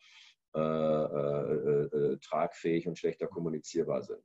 äh, 0.54 0.60
äh, 0.60 1.84
äh, 1.86 2.18
tragfähig 2.18 2.88
und 2.88 2.98
schlechter 2.98 3.28
kommunizierbar 3.28 4.04
sind. 4.04 4.24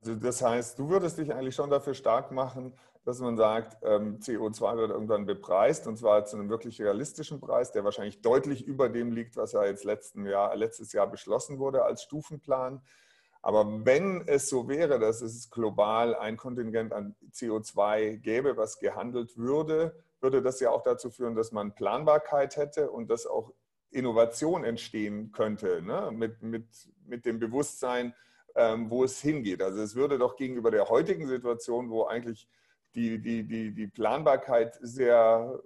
Also 0.00 0.14
das 0.16 0.42
heißt, 0.42 0.78
du 0.78 0.88
würdest 0.88 1.18
dich 1.18 1.32
eigentlich 1.32 1.54
schon 1.54 1.70
dafür 1.70 1.94
stark 1.94 2.32
machen, 2.32 2.74
dass 3.04 3.20
man 3.20 3.36
sagt, 3.36 3.78
ähm, 3.82 4.18
CO2 4.18 4.76
wird 4.76 4.90
irgendwann 4.90 5.26
bepreist 5.26 5.86
und 5.86 5.96
zwar 5.96 6.24
zu 6.24 6.36
einem 6.36 6.48
wirklich 6.48 6.80
realistischen 6.80 7.40
Preis, 7.40 7.72
der 7.72 7.84
wahrscheinlich 7.84 8.22
deutlich 8.22 8.66
über 8.66 8.88
dem 8.88 9.12
liegt, 9.12 9.36
was 9.36 9.52
ja 9.52 9.64
jetzt 9.64 9.84
Jahr, 9.84 10.56
letztes 10.56 10.92
Jahr 10.92 11.06
beschlossen 11.06 11.58
wurde 11.58 11.84
als 11.84 12.02
Stufenplan. 12.02 12.82
Aber 13.42 13.86
wenn 13.86 14.26
es 14.26 14.48
so 14.48 14.68
wäre, 14.68 14.98
dass 14.98 15.22
es 15.22 15.48
global 15.50 16.14
ein 16.14 16.36
Kontingent 16.36 16.92
an 16.92 17.16
CO2 17.32 18.18
gäbe, 18.18 18.56
was 18.56 18.78
gehandelt 18.78 19.36
würde, 19.38 19.94
würde 20.20 20.42
das 20.42 20.60
ja 20.60 20.70
auch 20.70 20.82
dazu 20.82 21.10
führen, 21.10 21.34
dass 21.34 21.52
man 21.52 21.74
Planbarkeit 21.74 22.56
hätte 22.56 22.90
und 22.90 23.08
dass 23.08 23.26
auch 23.26 23.52
Innovation 23.90 24.64
entstehen 24.64 25.32
könnte, 25.32 25.82
ne? 25.82 26.10
mit, 26.12 26.42
mit, 26.42 26.66
mit 27.06 27.26
dem 27.26 27.38
Bewusstsein, 27.38 28.14
ähm, 28.54 28.90
wo 28.90 29.04
es 29.04 29.20
hingeht. 29.20 29.62
Also 29.62 29.80
es 29.80 29.94
würde 29.94 30.18
doch 30.18 30.36
gegenüber 30.36 30.70
der 30.70 30.88
heutigen 30.88 31.26
Situation, 31.26 31.90
wo 31.90 32.04
eigentlich 32.04 32.48
die, 32.94 33.20
die, 33.20 33.46
die, 33.46 33.72
die 33.72 33.86
Planbarkeit 33.86 34.78
sehr 34.80 35.60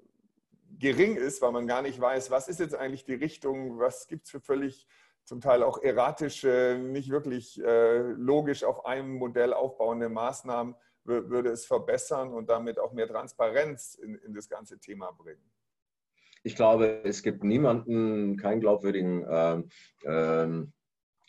gering 0.78 1.16
ist, 1.16 1.40
weil 1.42 1.52
man 1.52 1.66
gar 1.66 1.82
nicht 1.82 2.00
weiß, 2.00 2.30
was 2.30 2.48
ist 2.48 2.60
jetzt 2.60 2.74
eigentlich 2.74 3.04
die 3.04 3.14
Richtung, 3.14 3.78
was 3.78 4.08
gibt 4.08 4.24
es 4.24 4.30
für 4.30 4.40
völlig 4.40 4.86
zum 5.24 5.40
Teil 5.40 5.62
auch 5.62 5.82
erratische, 5.82 6.78
nicht 6.82 7.10
wirklich 7.10 7.62
äh, 7.62 7.98
logisch 7.98 8.62
auf 8.64 8.84
einem 8.84 9.14
Modell 9.16 9.54
aufbauende 9.54 10.08
Maßnahmen, 10.08 10.74
würde 11.04 11.50
es 11.50 11.66
verbessern 11.66 12.32
und 12.32 12.48
damit 12.48 12.78
auch 12.78 12.92
mehr 12.92 13.06
Transparenz 13.06 13.94
in, 13.94 14.14
in 14.16 14.32
das 14.32 14.48
ganze 14.48 14.78
Thema 14.78 15.10
bringen. 15.12 15.53
Ich 16.46 16.56
glaube, 16.56 17.00
es 17.04 17.22
gibt 17.22 17.42
niemanden, 17.42 18.36
keinen 18.36 18.60
glaubwürdigen 18.60 19.24
äh, 19.24 19.62
äh, 20.06 20.66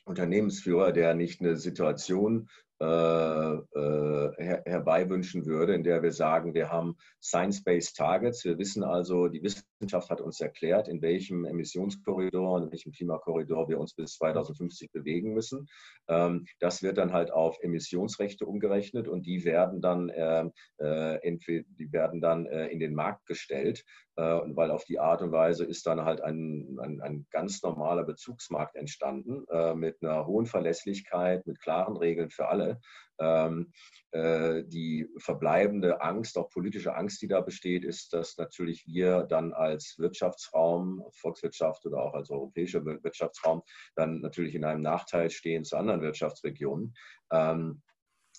Unternehmensführer, 0.04 0.92
der 0.92 1.14
nicht 1.16 1.40
eine 1.40 1.56
Situation 1.56 2.50
äh, 2.82 2.86
äh, 2.86 4.32
her 4.38 4.64
herbeiwünschen 4.66 5.46
würde, 5.46 5.74
in 5.74 5.84
der 5.84 6.04
wir 6.04 6.12
sagen, 6.12 6.54
wir 6.54 6.70
haben 6.70 6.98
Science-Based 7.24 7.96
Targets. 7.96 8.44
Wir 8.44 8.58
wissen 8.58 8.84
also, 8.84 9.30
die 9.30 9.42
Wissenschaft 9.42 10.10
hat 10.10 10.20
uns 10.20 10.42
erklärt, 10.42 10.90
in 10.90 11.02
welchem 11.02 11.46
Emissionskorridor, 11.46 12.62
in 12.62 12.72
welchem 12.72 12.92
Klimakorridor 12.92 13.70
wir 13.70 13.80
uns 13.80 13.94
bis 13.94 14.16
2050 14.16 14.92
bewegen 14.92 15.34
müssen. 15.34 15.68
Ähm, 16.10 16.46
das 16.60 16.84
wird 16.84 16.98
dann 16.98 17.14
halt 17.14 17.32
auf 17.32 17.58
Emissionsrechte 17.62 18.46
umgerechnet 18.46 19.08
und 19.08 19.26
die 19.26 19.46
werden 19.46 19.80
dann, 19.80 20.10
äh, 20.10 20.50
äh 20.80 21.38
die 21.48 21.94
werden 21.94 22.20
dann 22.20 22.46
äh, 22.46 22.68
in 22.68 22.82
den 22.82 22.94
Markt 22.94 23.26
gestellt. 23.26 23.86
Äh, 24.18 24.42
weil 24.56 24.72
auf 24.72 24.86
die 24.86 25.00
Art 25.00 25.22
und 25.22 25.34
Weise 25.34 25.66
ist 25.66 25.86
dann 25.88 26.06
halt 26.06 26.22
ein, 26.22 26.78
ein, 26.82 27.02
ein 27.02 27.28
ganz 27.32 27.62
normaler 27.64 28.04
Bezugsmarkt 28.04 28.78
entstanden 28.78 29.46
äh, 29.50 29.76
mit 29.76 30.02
einer 30.02 30.26
hohen 30.26 30.46
Verlässlichkeit, 30.46 31.46
mit 31.46 31.60
klaren 31.60 31.98
Regeln 31.98 32.30
für 32.30 32.48
alle. 32.48 32.80
Ähm, 33.20 33.74
äh, 34.12 34.64
die 34.66 35.10
verbleibende 35.18 36.02
Angst, 36.02 36.38
auch 36.38 36.50
politische 36.50 36.96
Angst, 36.96 37.22
die 37.22 37.28
da 37.28 37.42
besteht, 37.42 37.84
ist, 37.84 38.14
dass 38.14 38.38
natürlich 38.38 38.86
wir 38.88 39.24
dann 39.24 39.54
als 39.54 39.96
Wirtschaftsraum, 39.98 41.04
Volkswirtschaft 41.12 41.86
oder 41.86 42.02
auch 42.02 42.14
als 42.14 42.30
europäischer 42.30 42.86
Wirtschaftsraum 42.86 43.64
dann 43.96 44.22
natürlich 44.22 44.56
in 44.56 44.64
einem 44.64 44.82
Nachteil 44.82 45.30
stehen 45.30 45.66
zu 45.66 45.76
anderen 45.76 46.02
Wirtschaftsregionen. 46.02 46.96
Ähm, 47.32 47.82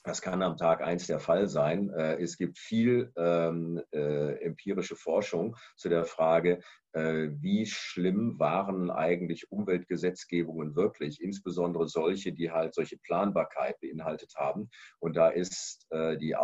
das 0.06 0.22
kann 0.22 0.40
am 0.42 0.56
Tag 0.56 0.82
eins 0.82 1.08
der 1.08 1.18
Fall 1.18 1.48
sein. 1.48 1.90
Äh, 1.90 2.22
es 2.22 2.36
gibt 2.36 2.58
viel 2.58 3.12
ähm, 3.16 3.82
äh, 3.92 4.34
empirische 4.44 4.94
Forschung 4.94 5.56
zu 5.76 5.88
der 5.88 6.04
Frage, 6.04 6.60
äh, 6.92 7.28
wie 7.40 7.66
schlimm 7.66 8.38
waren 8.38 8.90
eigentlich 8.90 9.50
Umweltgesetzgebungen 9.50 10.76
wirklich, 10.76 11.20
insbesondere 11.20 11.88
solche, 11.88 12.32
die 12.32 12.52
halt 12.52 12.74
solche 12.74 12.98
Planbarkeit 12.98 13.80
beinhaltet 13.80 14.34
haben. 14.36 14.70
Und 15.00 15.16
da 15.16 15.28
ist 15.28 15.86
die 15.92 16.34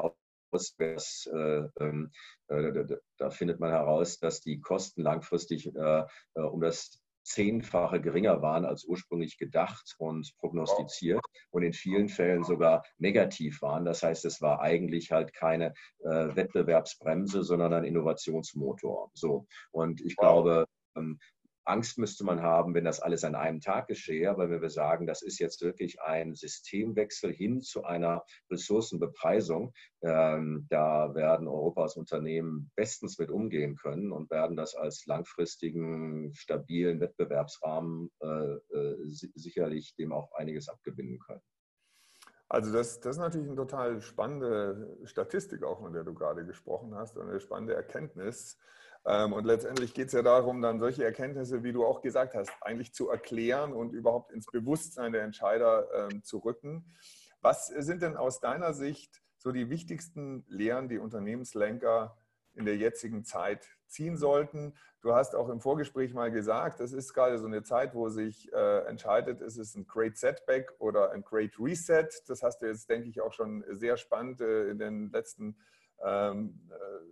Auswärts, 0.53 1.27
äh, 1.33 1.63
ähm, 1.81 2.11
äh, 2.49 2.85
da 3.19 3.31
findet 3.31 3.61
man 3.61 3.71
heraus, 3.71 4.19
dass 4.19 4.41
die 4.41 4.61
Kosten 4.61 5.03
langfristig 5.03 5.73
um 6.35 6.61
das 6.61 7.02
zehnfache 7.23 8.01
geringer 8.01 8.43
waren 8.43 8.65
als 8.65 8.85
ursprünglich 8.85 9.39
gedacht 9.39 9.95
und 9.99 10.33
prognostiziert 10.39 11.21
und 11.51 11.63
in 11.63 11.73
vielen 11.73 12.09
Fällen 12.09 12.45
sogar 12.45 12.85
negativ 12.99 13.63
waren. 13.63 13.85
Das 13.85 14.03
heißt, 14.03 14.25
es 14.25 14.41
war 14.41 14.61
eigentlich 14.61 15.11
halt 15.13 15.33
keine 15.35 15.75
äh, 16.01 16.35
Wettbewerbsbremse, 16.35 17.43
sondern 17.43 17.73
ein 17.73 17.85
Innovationsmotor. 17.85 19.11
So. 19.15 19.47
Und 19.71 20.01
ich 20.01 20.17
glaube, 20.17 20.67
ähm, 20.97 21.19
Angst 21.65 21.99
müsste 21.99 22.25
man 22.25 22.43
haben, 22.43 22.75
wenn 22.75 22.85
das 22.85 23.01
alles 23.01 23.25
an 23.25 23.35
einem 23.35 23.61
Tag 23.61 23.87
geschehe. 23.87 24.31
Aber 24.31 24.51
wenn 24.51 24.63
wir 24.63 24.71
sagen, 24.71 25.07
das 25.07 25.23
ist 25.23 25.39
jetzt 25.39 25.63
wirklich 25.63 26.01
ein 26.01 26.35
Systemwechsel 26.35 27.33
hin 27.33 27.61
zu 27.61 27.85
einer 27.85 28.25
Ressourcenbepreisung, 28.51 29.73
ähm, 30.03 30.67
da 30.69 31.15
werden 31.15 31.49
Europas 31.49 31.97
Unternehmen 31.97 32.71
bestens 32.75 33.19
mit 33.19 33.31
umgehen 33.31 33.77
können 33.77 34.13
und 34.13 34.31
werden 34.31 34.57
das 34.57 34.75
als 34.75 35.07
langfristigen, 35.07 36.33
stabilen 36.35 37.01
Wettbewerbsrahmen 37.01 38.11
äh, 38.21 38.27
äh, 38.27 38.97
sicherlich 39.07 39.95
dem 39.97 40.13
auch 40.13 40.33
einiges 40.33 40.69
abgewinnen 40.69 41.19
können. 41.19 41.43
Also 42.53 42.71
das, 42.71 43.01
das 43.01 43.17
ist 43.17 43.21
natürlich 43.21 43.47
eine 43.47 43.57
total 43.57 44.03
spannende 44.03 44.99
Statistik 45.05 45.63
auch, 45.63 45.81
von 45.81 45.95
der 45.95 46.05
du 46.05 46.13
gerade 46.13 46.45
gesprochen 46.45 46.95
hast 46.95 47.17
eine 47.19 47.41
spannende 47.41 47.75
Erkenntnis. 47.75 48.59
Ähm, 49.05 49.33
und 49.33 49.45
letztendlich 49.45 49.95
geht 49.95 50.09
es 50.09 50.13
ja 50.13 50.23
darum, 50.23 50.63
dann 50.63 50.79
solche 50.79 51.05
Erkenntnisse, 51.05 51.63
wie 51.63 51.73
du 51.73 51.85
auch 51.85 52.03
gesagt 52.03 52.35
hast, 52.35 52.51
eigentlich 52.61 52.95
zu 52.95 53.09
erklären 53.11 53.73
und 53.73 53.93
überhaupt 53.93 54.31
ins 54.33 54.47
Bewusstsein 54.47 55.13
der 55.13 55.23
Entscheider 55.23 55.89
ähm, 56.11 56.23
zu 56.23 56.39
rücken. 56.39 56.95
Was 57.41 57.67
sind 57.67 58.03
denn 58.03 58.17
aus 58.17 58.41
deiner 58.41 58.73
Sicht 58.73 59.21
so 59.37 59.51
die 59.51 59.69
wichtigsten 59.69 60.45
Lehren, 60.47 60.89
die 60.89 60.99
Unternehmenslenker 60.99 62.17
in 62.55 62.65
der 62.65 62.77
jetzigen 62.77 63.25
Zeit 63.25 63.67
ziehen 63.89 64.17
sollten? 64.17 64.75
Du 65.01 65.15
hast 65.15 65.35
auch 65.35 65.49
im 65.49 65.61
Vorgespräch 65.61 66.15
mal 66.15 66.31
gesagt, 66.31 66.79
das 66.79 66.93
ist 66.93 67.13
gerade 67.13 67.41
so 67.41 67.47
eine 67.47 67.65
Zeit, 67.65 67.97
wo 67.97 68.09
sich 68.09 68.53
äh, 68.53 68.87
entscheidet, 68.87 69.41
ist 69.41 69.57
es 69.57 69.75
ein 69.75 69.89
Great 69.89 70.17
Setback 70.17 70.73
oder 70.79 71.11
ein 71.11 71.25
Great 71.25 71.59
Reset. 71.59 72.07
Das 72.29 72.45
hast 72.45 72.63
du 72.63 72.67
jetzt, 72.67 72.89
denke 72.89 73.09
ich, 73.09 73.21
auch 73.21 73.33
schon 73.33 73.65
sehr 73.69 73.97
spannend 73.97 74.41
äh, 74.41 74.69
in 74.69 74.79
den 74.79 75.11
letzten 75.11 75.57
40 75.99 76.01
ähm, 76.03 76.61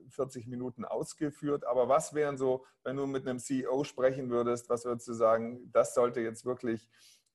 äh, 0.09 0.51
Minuten 0.51 0.85
ausgeführt. 0.85 1.65
Aber 1.65 1.89
was 1.89 2.15
wären 2.15 2.37
so, 2.37 2.65
wenn 2.83 2.97
du 2.97 3.07
mit 3.07 3.27
einem 3.27 3.39
CEO 3.39 3.85
sprechen 3.85 4.31
würdest, 4.31 4.69
was 4.69 4.85
würdest 4.85 5.09
du 5.09 5.13
sagen, 5.13 5.71
das 5.73 5.95
sollte 5.95 6.21
jetzt 6.21 6.45
wirklich 6.45 6.89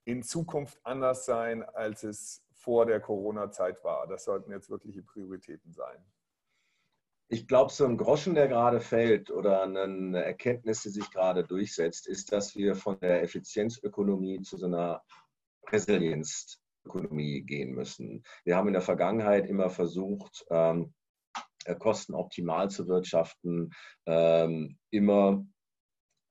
in 0.03 0.23
Zukunft 0.23 0.79
anders 0.83 1.25
sein, 1.25 1.63
als 1.63 2.03
es 2.03 2.43
vor 2.53 2.85
der 2.85 2.99
Corona-Zeit 2.99 3.83
war? 3.83 4.07
Das 4.07 4.25
sollten 4.25 4.51
jetzt 4.51 4.69
wirkliche 4.69 5.03
Prioritäten 5.03 5.71
sein. 5.71 6.03
Ich 7.27 7.47
glaube, 7.47 7.71
so 7.71 7.85
ein 7.85 7.97
Groschen, 7.97 8.35
der 8.35 8.47
gerade 8.47 8.79
fällt 8.79 9.31
oder 9.31 9.63
eine 9.63 10.23
Erkenntnis, 10.23 10.83
die 10.83 10.89
sich 10.89 11.09
gerade 11.09 11.43
durchsetzt, 11.43 12.07
ist, 12.07 12.31
dass 12.31 12.55
wir 12.55 12.75
von 12.75 12.99
der 12.99 13.23
Effizienzökonomie 13.23 14.41
zu 14.41 14.57
so 14.57 14.67
einer 14.67 15.03
Resilienzökonomie 15.69 17.41
gehen 17.41 17.73
müssen. 17.73 18.23
Wir 18.43 18.55
haben 18.55 18.67
in 18.67 18.73
der 18.73 18.83
Vergangenheit 18.83 19.47
immer 19.47 19.71
versucht, 19.71 20.45
ähm, 20.51 20.93
äh, 21.65 21.75
kostenoptimal 21.75 22.69
zu 22.69 22.87
wirtschaften, 22.87 23.73
ähm, 24.05 24.77
immer 24.91 25.45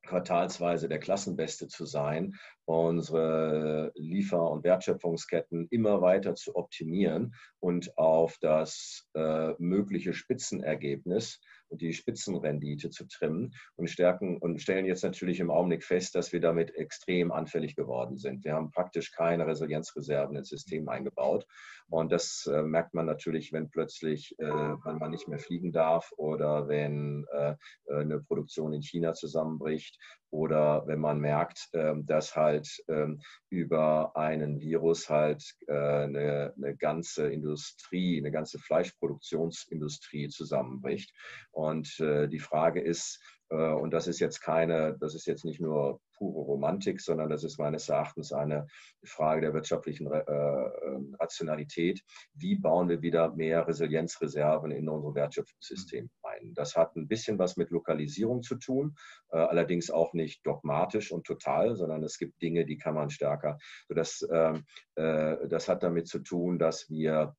quartalsweise 0.04 0.88
der 0.88 0.98
Klassenbeste 0.98 1.68
zu 1.68 1.86
sein, 1.86 2.34
unsere 2.66 3.92
Liefer- 3.94 4.50
und 4.50 4.64
Wertschöpfungsketten 4.64 5.68
immer 5.70 6.00
weiter 6.02 6.34
zu 6.34 6.56
optimieren 6.56 7.34
und 7.60 7.96
auf 7.96 8.36
das 8.40 9.08
äh, 9.14 9.54
mögliche 9.58 10.12
Spitzenergebnis 10.12 11.40
und 11.68 11.80
die 11.80 11.92
Spitzenrendite 11.92 12.90
zu 12.90 13.06
trimmen 13.06 13.54
und 13.76 13.88
stärken 13.88 14.38
und 14.38 14.60
stellen 14.60 14.86
jetzt 14.86 15.04
natürlich 15.04 15.40
im 15.40 15.50
Augenblick 15.50 15.84
fest, 15.84 16.14
dass 16.14 16.32
wir 16.32 16.40
damit 16.40 16.74
extrem 16.74 17.32
anfällig 17.32 17.76
geworden 17.76 18.16
sind. 18.16 18.44
Wir 18.44 18.54
haben 18.54 18.70
praktisch 18.70 19.12
keine 19.12 19.46
Resilienzreserven 19.46 20.36
ins 20.36 20.48
System 20.48 20.88
eingebaut. 20.88 21.46
Und 21.88 22.12
das 22.12 22.48
äh, 22.52 22.62
merkt 22.62 22.94
man 22.94 23.06
natürlich, 23.06 23.52
wenn 23.52 23.70
plötzlich 23.70 24.34
äh, 24.38 24.46
man, 24.46 24.98
man 24.98 25.10
nicht 25.10 25.28
mehr 25.28 25.38
fliegen 25.38 25.72
darf 25.72 26.12
oder 26.16 26.68
wenn 26.68 27.26
äh, 27.32 27.54
äh 27.86 28.04
eine 28.04 28.20
Produktion 28.20 28.72
in 28.72 28.82
China 28.82 29.12
zusammenbricht 29.14 29.98
oder 30.34 30.84
wenn 30.88 30.98
man 30.98 31.20
merkt, 31.20 31.68
ähm, 31.74 32.04
dass 32.06 32.34
halt 32.34 32.68
ähm, 32.88 33.20
über 33.50 34.16
einen 34.16 34.58
Virus 34.58 35.08
halt 35.08 35.44
äh, 35.68 35.72
eine, 35.72 36.52
eine 36.56 36.76
ganze 36.76 37.30
Industrie, 37.30 38.18
eine 38.18 38.32
ganze 38.32 38.58
Fleischproduktionsindustrie 38.58 40.28
zusammenbricht. 40.28 41.14
Und 41.52 42.00
äh, 42.00 42.26
die 42.26 42.40
Frage 42.40 42.80
ist, 42.80 43.20
und 43.56 43.92
das 43.92 44.06
ist 44.06 44.20
jetzt 44.20 44.40
keine, 44.40 44.96
das 44.98 45.14
ist 45.14 45.26
jetzt 45.26 45.44
nicht 45.44 45.60
nur 45.60 46.00
pure 46.16 46.44
Romantik, 46.44 47.00
sondern 47.00 47.28
das 47.28 47.44
ist 47.44 47.58
meines 47.58 47.88
Erachtens 47.88 48.32
eine 48.32 48.66
Frage 49.04 49.42
der 49.42 49.54
wirtschaftlichen 49.54 50.10
äh, 50.10 50.20
ähm, 50.20 51.16
Rationalität. 51.18 52.02
Wie 52.34 52.56
bauen 52.56 52.88
wir 52.88 53.02
wieder 53.02 53.34
mehr 53.34 53.66
Resilienzreserven 53.66 54.70
in 54.70 54.88
unser 54.88 55.14
Wertschöpfungssystem 55.14 56.10
ein? 56.22 56.54
Das 56.54 56.76
hat 56.76 56.96
ein 56.96 57.08
bisschen 57.08 57.38
was 57.38 57.56
mit 57.56 57.70
Lokalisierung 57.70 58.42
zu 58.42 58.56
tun, 58.56 58.94
äh, 59.30 59.38
allerdings 59.38 59.90
auch 59.90 60.14
nicht 60.14 60.46
dogmatisch 60.46 61.12
und 61.12 61.26
total, 61.26 61.76
sondern 61.76 62.02
es 62.02 62.18
gibt 62.18 62.40
Dinge, 62.40 62.64
die 62.64 62.78
kann 62.78 62.94
man 62.94 63.10
stärker. 63.10 63.58
Das, 63.88 64.26
ähm, 64.32 64.64
das 64.94 65.68
hat 65.68 65.82
damit 65.82 66.08
zu 66.08 66.20
tun, 66.20 66.58
dass 66.58 66.88
wir 66.88 67.34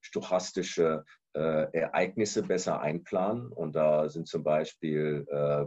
stochastische 0.00 1.04
äh, 1.34 1.70
Ereignisse 1.72 2.42
besser 2.42 2.80
einplanen. 2.80 3.48
Und 3.52 3.76
da 3.76 4.08
sind 4.08 4.28
zum 4.28 4.42
Beispiel 4.42 5.26
äh, 5.30 5.66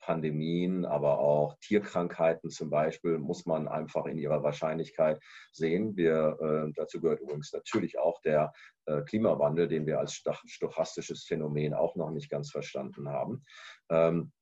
Pandemien, 0.00 0.84
aber 0.84 1.18
auch 1.18 1.56
Tierkrankheiten 1.60 2.50
zum 2.50 2.70
Beispiel, 2.70 3.18
muss 3.18 3.46
man 3.46 3.68
einfach 3.68 4.06
in 4.06 4.18
ihrer 4.18 4.42
Wahrscheinlichkeit 4.42 5.20
sehen. 5.52 5.96
Wir, 5.96 6.36
äh, 6.40 6.72
dazu 6.76 7.00
gehört 7.00 7.20
übrigens 7.20 7.52
natürlich 7.52 7.98
auch 7.98 8.20
der 8.20 8.52
äh, 8.86 9.02
Klimawandel, 9.02 9.68
den 9.68 9.86
wir 9.86 9.98
als 9.98 10.22
stochastisches 10.46 11.24
Phänomen 11.24 11.74
auch 11.74 11.96
noch 11.96 12.10
nicht 12.10 12.30
ganz 12.30 12.50
verstanden 12.50 13.08
haben. 13.08 13.42
Ähm, 13.90 14.32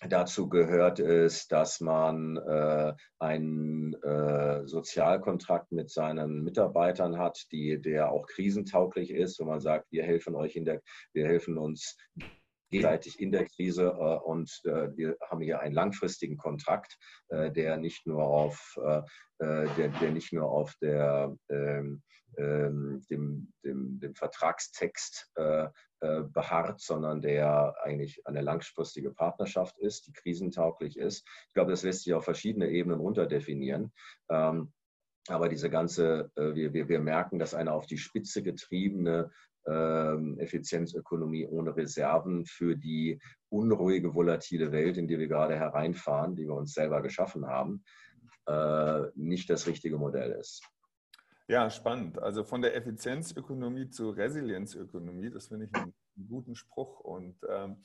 Dazu 0.00 0.48
gehört 0.48 0.98
es, 0.98 1.46
dass 1.46 1.80
man 1.80 2.36
äh, 2.36 2.94
einen 3.20 3.94
äh, 4.02 4.23
Sozialkontrakt 4.66 5.72
mit 5.72 5.90
seinen 5.90 6.42
Mitarbeitern 6.42 7.18
hat, 7.18 7.46
die, 7.52 7.80
der 7.80 8.10
auch 8.10 8.26
krisentauglich 8.26 9.10
ist, 9.10 9.40
wo 9.40 9.44
man 9.44 9.60
sagt, 9.60 9.90
wir 9.90 10.04
helfen 10.04 10.34
euch 10.34 10.56
in 10.56 10.64
der, 10.64 10.80
wir 11.12 11.26
helfen 11.26 11.58
uns 11.58 11.96
gegenseitig 12.70 13.20
in 13.20 13.30
der 13.30 13.46
Krise 13.46 13.86
äh, 13.86 14.16
und 14.24 14.50
äh, 14.64 14.96
wir 14.96 15.16
haben 15.30 15.40
hier 15.40 15.60
einen 15.60 15.74
langfristigen 15.74 16.36
Kontrakt, 16.36 16.96
äh, 17.28 17.50
der 17.50 17.76
nicht 17.76 18.06
nur 18.06 18.24
auf, 18.24 18.78
äh, 18.84 19.02
der, 19.40 19.88
der 20.00 20.10
nicht 20.10 20.32
nur 20.32 20.50
auf 20.50 20.74
der 20.80 21.36
ähm, 21.50 22.02
dem, 22.36 23.52
dem, 23.62 24.00
dem 24.00 24.14
Vertragstext 24.14 25.30
äh, 25.36 25.68
äh, 26.04 26.22
beharrt, 26.22 26.82
sondern 26.82 27.22
der 27.22 27.76
eigentlich 27.82 28.26
eine 28.26 28.42
langfristige 28.42 29.10
Partnerschaft 29.10 29.78
ist, 29.78 30.06
die 30.06 30.12
krisentauglich 30.12 30.98
ist. 30.98 31.26
Ich 31.48 31.54
glaube, 31.54 31.70
das 31.70 31.82
lässt 31.82 32.02
sich 32.02 32.12
auf 32.12 32.24
verschiedene 32.24 32.68
Ebenen 32.68 33.00
runterdefinieren. 33.00 33.90
Ähm, 34.28 34.72
aber 35.28 35.48
diese 35.48 35.70
ganze, 35.70 36.30
äh, 36.34 36.54
wir, 36.54 36.74
wir, 36.74 36.88
wir 36.90 37.00
merken, 37.00 37.38
dass 37.38 37.54
eine 37.54 37.72
auf 37.72 37.86
die 37.86 37.96
Spitze 37.96 38.42
getriebene 38.42 39.30
ähm, 39.66 40.38
Effizienzökonomie 40.38 41.46
ohne 41.46 41.74
Reserven 41.74 42.44
für 42.44 42.76
die 42.76 43.18
unruhige, 43.48 44.14
volatile 44.14 44.72
Welt, 44.72 44.98
in 44.98 45.08
die 45.08 45.18
wir 45.18 45.28
gerade 45.28 45.56
hereinfahren, 45.56 46.36
die 46.36 46.44
wir 46.44 46.54
uns 46.54 46.74
selber 46.74 47.00
geschaffen 47.00 47.46
haben, 47.46 47.82
nicht 49.14 49.48
das 49.48 49.66
richtige 49.66 49.96
Modell 49.96 50.32
ist. 50.32 50.62
Ja, 51.46 51.68
spannend. 51.68 52.18
Also 52.18 52.42
von 52.42 52.62
der 52.62 52.74
Effizienzökonomie 52.74 53.90
zur 53.90 54.16
Resilienzökonomie, 54.16 55.30
das 55.30 55.48
finde 55.48 55.66
ich 55.66 55.74
einen, 55.74 55.94
guten 56.28 56.54
Spruch 56.54 57.00
und 57.00 57.36
ähm, 57.48 57.76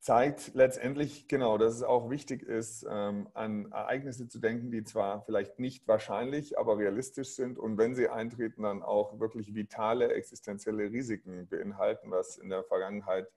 zeigt 0.00 0.52
letztendlich 0.54 1.28
genau, 1.28 1.58
dass 1.58 1.74
es 1.76 1.84
auch 1.84 2.10
wichtig 2.10 2.42
ist, 2.42 2.84
ähm, 2.90 3.28
an 3.34 3.70
Ereignisse 3.70 4.26
zu 4.26 4.40
denken, 4.40 4.72
die 4.72 4.82
zwar 4.82 5.22
vielleicht 5.22 5.60
nicht 5.60 5.86
wahrscheinlich, 5.86 6.58
aber 6.58 6.76
realistisch 6.76 7.36
sind 7.36 7.60
und 7.60 7.78
wenn 7.78 7.94
sie 7.94 8.08
eintreten, 8.08 8.64
dann 8.64 8.82
auch 8.82 9.20
wirklich 9.20 9.54
vitale 9.54 10.12
existenzielle 10.12 10.90
Risiken 10.90 11.46
beinhalten, 11.48 12.10
was 12.10 12.36
in 12.36 12.50
der 12.50 12.64
Vergangenheit 12.64 13.28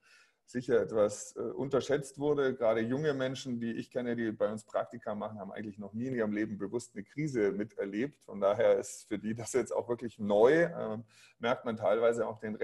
sicher 0.45 0.81
etwas 0.81 1.35
äh, 1.35 1.39
unterschätzt 1.41 2.19
wurde. 2.19 2.55
Gerade 2.55 2.81
junge 2.81 3.13
Menschen, 3.13 3.59
die 3.59 3.71
ich 3.71 3.89
kenne, 3.89 4.15
die 4.15 4.31
bei 4.31 4.51
uns 4.51 4.63
Praktika 4.63 5.15
machen, 5.15 5.39
haben 5.39 5.51
eigentlich 5.51 5.79
noch 5.79 5.93
nie 5.93 6.07
in 6.07 6.15
ihrem 6.15 6.33
Leben 6.33 6.57
bewusst 6.57 6.95
eine 6.95 7.03
Krise 7.03 7.51
miterlebt. 7.51 8.23
Von 8.23 8.39
daher 8.39 8.77
ist 8.77 9.07
für 9.07 9.17
die 9.17 9.35
das 9.35 9.53
jetzt 9.53 9.75
auch 9.75 9.89
wirklich 9.89 10.19
neu, 10.19 10.63
äh, 10.63 10.97
merkt 11.39 11.65
man 11.65 11.77
teilweise 11.77 12.27
auch 12.27 12.39
den 12.39 12.57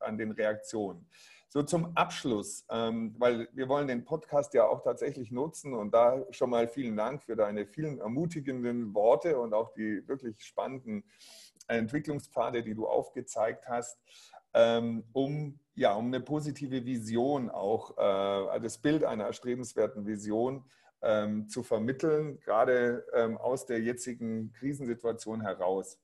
an 0.00 0.18
den 0.18 0.32
Reaktionen. 0.32 1.06
So 1.52 1.64
zum 1.64 1.96
Abschluss, 1.96 2.64
ähm, 2.70 3.16
weil 3.18 3.48
wir 3.52 3.68
wollen 3.68 3.88
den 3.88 4.04
Podcast 4.04 4.54
ja 4.54 4.68
auch 4.68 4.82
tatsächlich 4.82 5.32
nutzen 5.32 5.74
und 5.74 5.92
da 5.92 6.24
schon 6.30 6.48
mal 6.48 6.68
vielen 6.68 6.96
Dank 6.96 7.24
für 7.24 7.34
deine 7.34 7.66
vielen 7.66 7.98
ermutigenden 7.98 8.94
Worte 8.94 9.36
und 9.36 9.52
auch 9.52 9.72
die 9.72 10.06
wirklich 10.06 10.40
spannenden 10.44 11.02
Entwicklungspfade, 11.66 12.62
die 12.62 12.74
du 12.74 12.86
aufgezeigt 12.86 13.66
hast, 13.66 13.98
ähm, 14.54 15.02
um 15.12 15.58
ja, 15.80 15.94
um 15.94 16.08
eine 16.08 16.20
positive 16.20 16.84
Vision 16.84 17.48
auch, 17.48 17.96
äh, 17.96 18.60
das 18.60 18.76
Bild 18.76 19.02
einer 19.02 19.24
erstrebenswerten 19.24 20.06
Vision 20.06 20.62
ähm, 21.00 21.48
zu 21.48 21.62
vermitteln, 21.62 22.38
gerade 22.40 23.06
ähm, 23.14 23.38
aus 23.38 23.64
der 23.64 23.80
jetzigen 23.80 24.52
Krisensituation 24.52 25.40
heraus. 25.40 25.98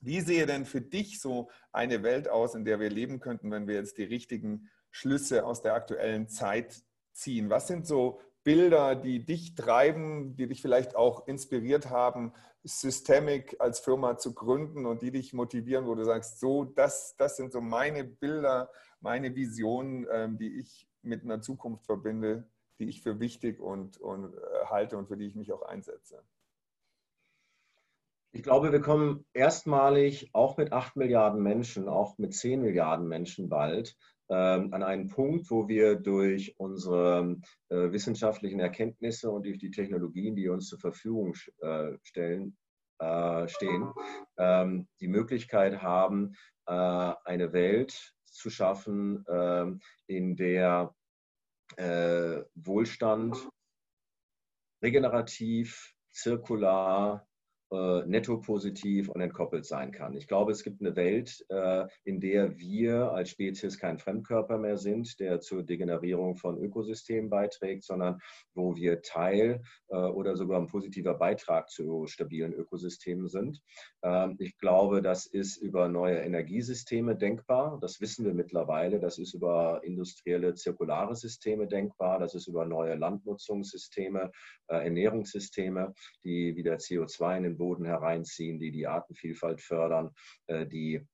Wie 0.00 0.20
sehe 0.20 0.46
denn 0.46 0.64
für 0.64 0.80
dich 0.80 1.20
so 1.20 1.50
eine 1.72 2.04
Welt 2.04 2.28
aus, 2.28 2.54
in 2.54 2.64
der 2.64 2.78
wir 2.78 2.88
leben 2.88 3.18
könnten, 3.18 3.50
wenn 3.50 3.66
wir 3.66 3.74
jetzt 3.74 3.98
die 3.98 4.04
richtigen 4.04 4.70
Schlüsse 4.92 5.44
aus 5.44 5.60
der 5.60 5.74
aktuellen 5.74 6.28
Zeit 6.28 6.84
ziehen? 7.12 7.50
Was 7.50 7.66
sind 7.66 7.88
so 7.88 8.20
Bilder, 8.44 8.94
die 8.94 9.26
dich 9.26 9.56
treiben, 9.56 10.36
die 10.36 10.46
dich 10.46 10.62
vielleicht 10.62 10.94
auch 10.94 11.26
inspiriert 11.26 11.90
haben, 11.90 12.32
Systemic 12.62 13.56
als 13.58 13.80
Firma 13.80 14.18
zu 14.18 14.34
gründen 14.34 14.86
und 14.86 15.02
die 15.02 15.10
dich 15.10 15.32
motivieren, 15.32 15.86
wo 15.86 15.94
du 15.94 16.04
sagst, 16.04 16.38
so, 16.38 16.64
das, 16.64 17.16
das 17.16 17.36
sind 17.36 17.52
so 17.52 17.60
meine 17.60 18.04
Bilder, 18.04 18.70
meine 19.00 19.34
Visionen, 19.34 20.06
ähm, 20.10 20.38
die 20.38 20.58
ich 20.58 20.88
mit 21.02 21.24
einer 21.24 21.40
Zukunft 21.40 21.86
verbinde, 21.86 22.48
die 22.78 22.88
ich 22.88 23.02
für 23.02 23.20
wichtig 23.20 23.60
und, 23.60 23.98
und 23.98 24.34
äh, 24.34 24.38
halte 24.66 24.96
und 24.96 25.08
für 25.08 25.16
die 25.16 25.26
ich 25.26 25.34
mich 25.34 25.52
auch 25.52 25.62
einsetze. 25.62 26.22
Ich 28.32 28.42
glaube, 28.42 28.70
wir 28.70 28.80
kommen 28.80 29.24
erstmalig 29.32 30.30
auch 30.32 30.56
mit 30.56 30.72
8 30.72 30.96
Milliarden 30.96 31.42
Menschen, 31.42 31.88
auch 31.88 32.16
mit 32.18 32.32
10 32.32 32.62
Milliarden 32.62 33.08
Menschen 33.08 33.48
bald, 33.48 33.96
ähm, 34.28 34.72
an 34.72 34.84
einen 34.84 35.08
Punkt, 35.08 35.50
wo 35.50 35.66
wir 35.66 35.96
durch 35.96 36.54
unsere 36.58 37.38
äh, 37.68 37.90
wissenschaftlichen 37.90 38.60
Erkenntnisse 38.60 39.30
und 39.30 39.46
durch 39.46 39.58
die 39.58 39.72
Technologien, 39.72 40.36
die 40.36 40.48
uns 40.48 40.68
zur 40.68 40.78
Verfügung 40.78 41.34
äh, 41.60 41.94
stellen, 42.04 42.56
äh, 43.00 43.48
stehen, 43.48 43.92
ähm, 44.38 44.86
die 45.00 45.08
Möglichkeit 45.08 45.82
haben, 45.82 46.34
äh, 46.66 46.72
eine 46.72 47.52
Welt 47.52 48.14
zu 48.30 48.50
schaffen, 48.50 49.24
ähm, 49.28 49.80
in 50.06 50.36
der 50.36 50.94
äh, 51.76 52.42
Wohlstand 52.54 53.36
regenerativ, 54.82 55.94
zirkular, 56.10 57.28
äh, 57.72 58.04
netto 58.04 58.40
positiv 58.40 59.08
und 59.10 59.20
entkoppelt 59.20 59.64
sein 59.64 59.92
kann. 59.92 60.16
Ich 60.16 60.26
glaube, 60.26 60.50
es 60.50 60.64
gibt 60.64 60.80
eine 60.80 60.96
Welt, 60.96 61.44
äh, 61.50 61.86
in 62.02 62.18
der 62.18 62.58
wir 62.58 63.12
als 63.12 63.30
Spezies 63.30 63.78
kein 63.78 63.98
Fremdkörper 63.98 64.58
mehr 64.58 64.76
sind, 64.76 65.20
der 65.20 65.38
zur 65.38 65.62
Degenerierung 65.62 66.34
von 66.36 66.58
Ökosystemen 66.58 67.30
beiträgt, 67.30 67.84
sondern 67.84 68.18
wo 68.54 68.74
wir 68.74 69.02
Teil 69.02 69.62
äh, 69.88 69.96
oder 69.96 70.34
sogar 70.36 70.60
ein 70.60 70.66
positiver 70.66 71.14
Beitrag 71.14 71.70
zu 71.70 72.08
stabilen 72.08 72.52
Ökosystemen 72.52 73.28
sind. 73.28 73.60
Ähm, 74.02 74.34
ich 74.40 74.58
glaube, 74.58 75.00
das 75.00 75.26
ist 75.26 75.56
über 75.58 75.88
neue 75.88 76.18
Energiesysteme 76.18 77.14
denkbar. 77.14 77.78
Das 77.80 78.00
wissen 78.00 78.24
wir 78.24 78.34
mittlerweile. 78.34 78.98
Das 78.98 79.16
ist 79.18 79.32
über 79.34 79.80
industrielle 79.84 80.54
zirkulare 80.54 81.14
Systeme 81.14 81.68
denkbar. 81.68 82.18
Das 82.18 82.34
ist 82.34 82.48
über 82.48 82.64
neue 82.64 82.96
Landnutzungssysteme, 82.96 84.32
Ernährungssysteme, 84.66 85.94
die 86.24 86.56
wieder 86.56 86.74
CO2 86.74 87.36
in 87.36 87.42
den 87.44 87.59
Boden 87.60 87.84
hereinziehen, 87.84 88.58
die 88.58 88.70
die 88.70 88.86
Artenvielfalt 88.86 89.60
fördern, 89.60 90.10
äh, 90.46 90.66
die 90.66 91.06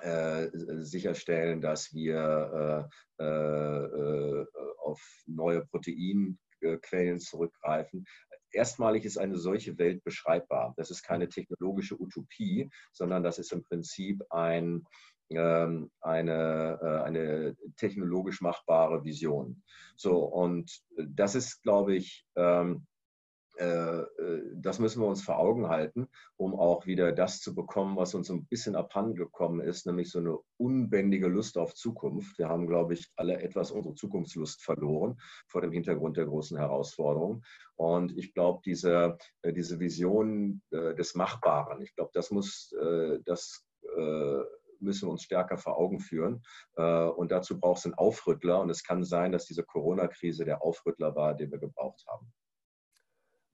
äh, 0.00 0.48
sicherstellen, 0.78 1.60
dass 1.60 1.92
wir 1.92 2.88
äh, 3.18 4.44
auf 4.84 5.00
neue 5.26 5.66
Proteinquellen 5.66 7.18
zurückgreifen. 7.18 8.04
Erstmalig 8.52 9.04
ist 9.04 9.18
eine 9.18 9.36
solche 9.36 9.76
Welt 9.78 10.04
beschreibbar. 10.04 10.72
Das 10.76 10.90
ist 10.90 11.02
keine 11.02 11.28
technologische 11.28 12.00
Utopie, 12.00 12.70
sondern 12.92 13.22
das 13.22 13.38
ist 13.38 13.52
im 13.52 13.64
Prinzip 13.64 14.22
ein, 14.30 14.84
ähm, 15.30 15.90
eine, 16.00 17.02
eine 17.04 17.56
technologisch 17.76 18.40
machbare 18.40 19.04
Vision. 19.04 19.62
So, 19.96 20.24
und 20.24 20.70
das 20.96 21.34
ist, 21.34 21.62
glaube 21.62 21.96
ich, 21.96 22.24
ähm, 22.36 22.70
äh, 22.72 22.76
äh, 22.76 22.91
das 23.58 24.78
müssen 24.78 25.02
wir 25.02 25.08
uns 25.08 25.22
vor 25.22 25.38
Augen 25.38 25.68
halten, 25.68 26.08
um 26.36 26.54
auch 26.58 26.86
wieder 26.86 27.12
das 27.12 27.40
zu 27.40 27.54
bekommen, 27.54 27.96
was 27.96 28.14
uns 28.14 28.30
ein 28.30 28.46
bisschen 28.46 28.76
abhanden 28.76 29.14
gekommen 29.14 29.60
ist, 29.60 29.86
nämlich 29.86 30.10
so 30.10 30.20
eine 30.20 30.38
unbändige 30.56 31.28
Lust 31.28 31.58
auf 31.58 31.74
Zukunft. 31.74 32.38
Wir 32.38 32.48
haben, 32.48 32.66
glaube 32.66 32.94
ich, 32.94 33.10
alle 33.16 33.40
etwas 33.42 33.70
unsere 33.70 33.94
Zukunftslust 33.94 34.62
verloren 34.62 35.20
vor 35.48 35.60
dem 35.60 35.72
Hintergrund 35.72 36.16
der 36.16 36.26
großen 36.26 36.56
Herausforderungen. 36.56 37.44
Und 37.76 38.16
ich 38.16 38.32
glaube, 38.32 38.60
diese, 38.64 39.18
äh, 39.42 39.52
diese 39.52 39.78
Vision 39.80 40.62
des 40.70 41.14
Machbaren, 41.14 41.82
ich 41.82 41.94
glaube, 41.94 42.10
das 42.14 42.30
muss, 42.30 42.74
das 43.24 43.66
müssen 44.82 45.08
wir 45.08 45.12
uns 45.12 45.22
stärker 45.22 45.58
vor 45.58 45.78
Augen 45.78 46.00
führen. 46.00 46.42
Und 46.76 47.30
dazu 47.32 47.58
braucht 47.58 47.78
es 47.78 47.84
einen 47.86 47.94
Aufrüttler. 47.94 48.60
Und 48.60 48.70
es 48.70 48.82
kann 48.82 49.04
sein, 49.04 49.32
dass 49.32 49.46
diese 49.46 49.64
Corona-Krise 49.64 50.44
der 50.44 50.62
Aufrüttler 50.62 51.14
war, 51.14 51.34
den 51.34 51.50
wir 51.50 51.58
gebraucht 51.58 52.04
haben. 52.08 52.32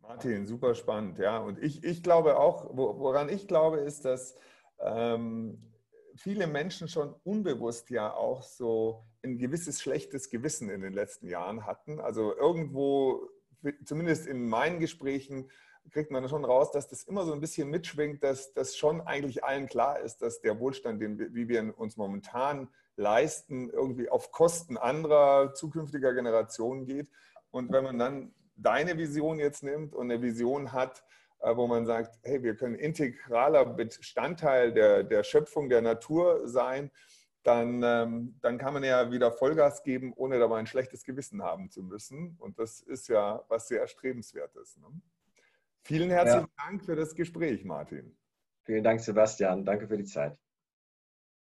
Martin, 0.08 0.46
super 0.46 0.74
spannend, 0.74 1.18
ja. 1.18 1.36
Und 1.36 1.62
ich, 1.62 1.84
ich 1.84 2.02
glaube 2.02 2.38
auch, 2.38 2.70
woran 2.72 3.28
ich 3.28 3.46
glaube, 3.46 3.80
ist, 3.80 4.06
dass 4.06 4.36
ähm, 4.80 5.62
viele 6.16 6.46
Menschen 6.46 6.88
schon 6.88 7.14
unbewusst 7.24 7.90
ja 7.90 8.14
auch 8.14 8.42
so 8.42 9.04
ein 9.22 9.36
gewisses 9.36 9.82
schlechtes 9.82 10.30
Gewissen 10.30 10.70
in 10.70 10.80
den 10.80 10.94
letzten 10.94 11.28
Jahren 11.28 11.66
hatten. 11.66 12.00
Also 12.00 12.34
irgendwo, 12.34 13.28
zumindest 13.84 14.26
in 14.26 14.48
meinen 14.48 14.80
Gesprächen, 14.80 15.50
kriegt 15.90 16.10
man 16.10 16.26
schon 16.26 16.46
raus, 16.46 16.70
dass 16.72 16.88
das 16.88 17.04
immer 17.04 17.26
so 17.26 17.34
ein 17.34 17.40
bisschen 17.40 17.68
mitschwingt, 17.68 18.22
dass 18.24 18.54
das 18.54 18.76
schon 18.78 19.02
eigentlich 19.02 19.44
allen 19.44 19.66
klar 19.66 20.00
ist, 20.00 20.22
dass 20.22 20.40
der 20.40 20.58
Wohlstand, 20.58 21.02
den, 21.02 21.34
wie 21.34 21.48
wir 21.48 21.78
uns 21.78 21.98
momentan 21.98 22.68
leisten, 22.96 23.68
irgendwie 23.68 24.08
auf 24.08 24.32
Kosten 24.32 24.78
anderer 24.78 25.52
zukünftiger 25.52 26.14
Generationen 26.14 26.86
geht. 26.86 27.10
Und 27.50 27.72
wenn 27.72 27.84
man 27.84 27.98
dann 27.98 28.34
deine 28.58 28.98
Vision 28.98 29.38
jetzt 29.38 29.62
nimmt 29.62 29.94
und 29.94 30.10
eine 30.10 30.20
Vision 30.20 30.72
hat, 30.72 31.04
äh, 31.40 31.56
wo 31.56 31.66
man 31.66 31.86
sagt, 31.86 32.18
hey, 32.22 32.42
wir 32.42 32.56
können 32.56 32.74
integraler 32.74 33.64
Bestandteil 33.64 34.72
der, 34.72 35.04
der 35.04 35.22
Schöpfung 35.22 35.68
der 35.68 35.82
Natur 35.82 36.46
sein, 36.48 36.90
dann, 37.44 37.82
ähm, 37.82 38.36
dann 38.42 38.58
kann 38.58 38.74
man 38.74 38.82
ja 38.84 39.10
wieder 39.10 39.32
Vollgas 39.32 39.82
geben, 39.82 40.12
ohne 40.14 40.38
dabei 40.38 40.58
ein 40.58 40.66
schlechtes 40.66 41.04
Gewissen 41.04 41.42
haben 41.42 41.70
zu 41.70 41.82
müssen. 41.82 42.36
Und 42.38 42.58
das 42.58 42.80
ist 42.80 43.08
ja 43.08 43.42
was 43.48 43.68
sehr 43.68 43.80
erstrebenswertes. 43.80 44.76
Ne? 44.78 44.86
Vielen 45.82 46.10
herzlichen 46.10 46.48
ja. 46.58 46.64
Dank 46.66 46.84
für 46.84 46.96
das 46.96 47.14
Gespräch, 47.14 47.64
Martin. 47.64 48.16
Vielen 48.64 48.84
Dank, 48.84 49.00
Sebastian. 49.00 49.64
Danke 49.64 49.86
für 49.86 49.96
die 49.96 50.04
Zeit. 50.04 50.38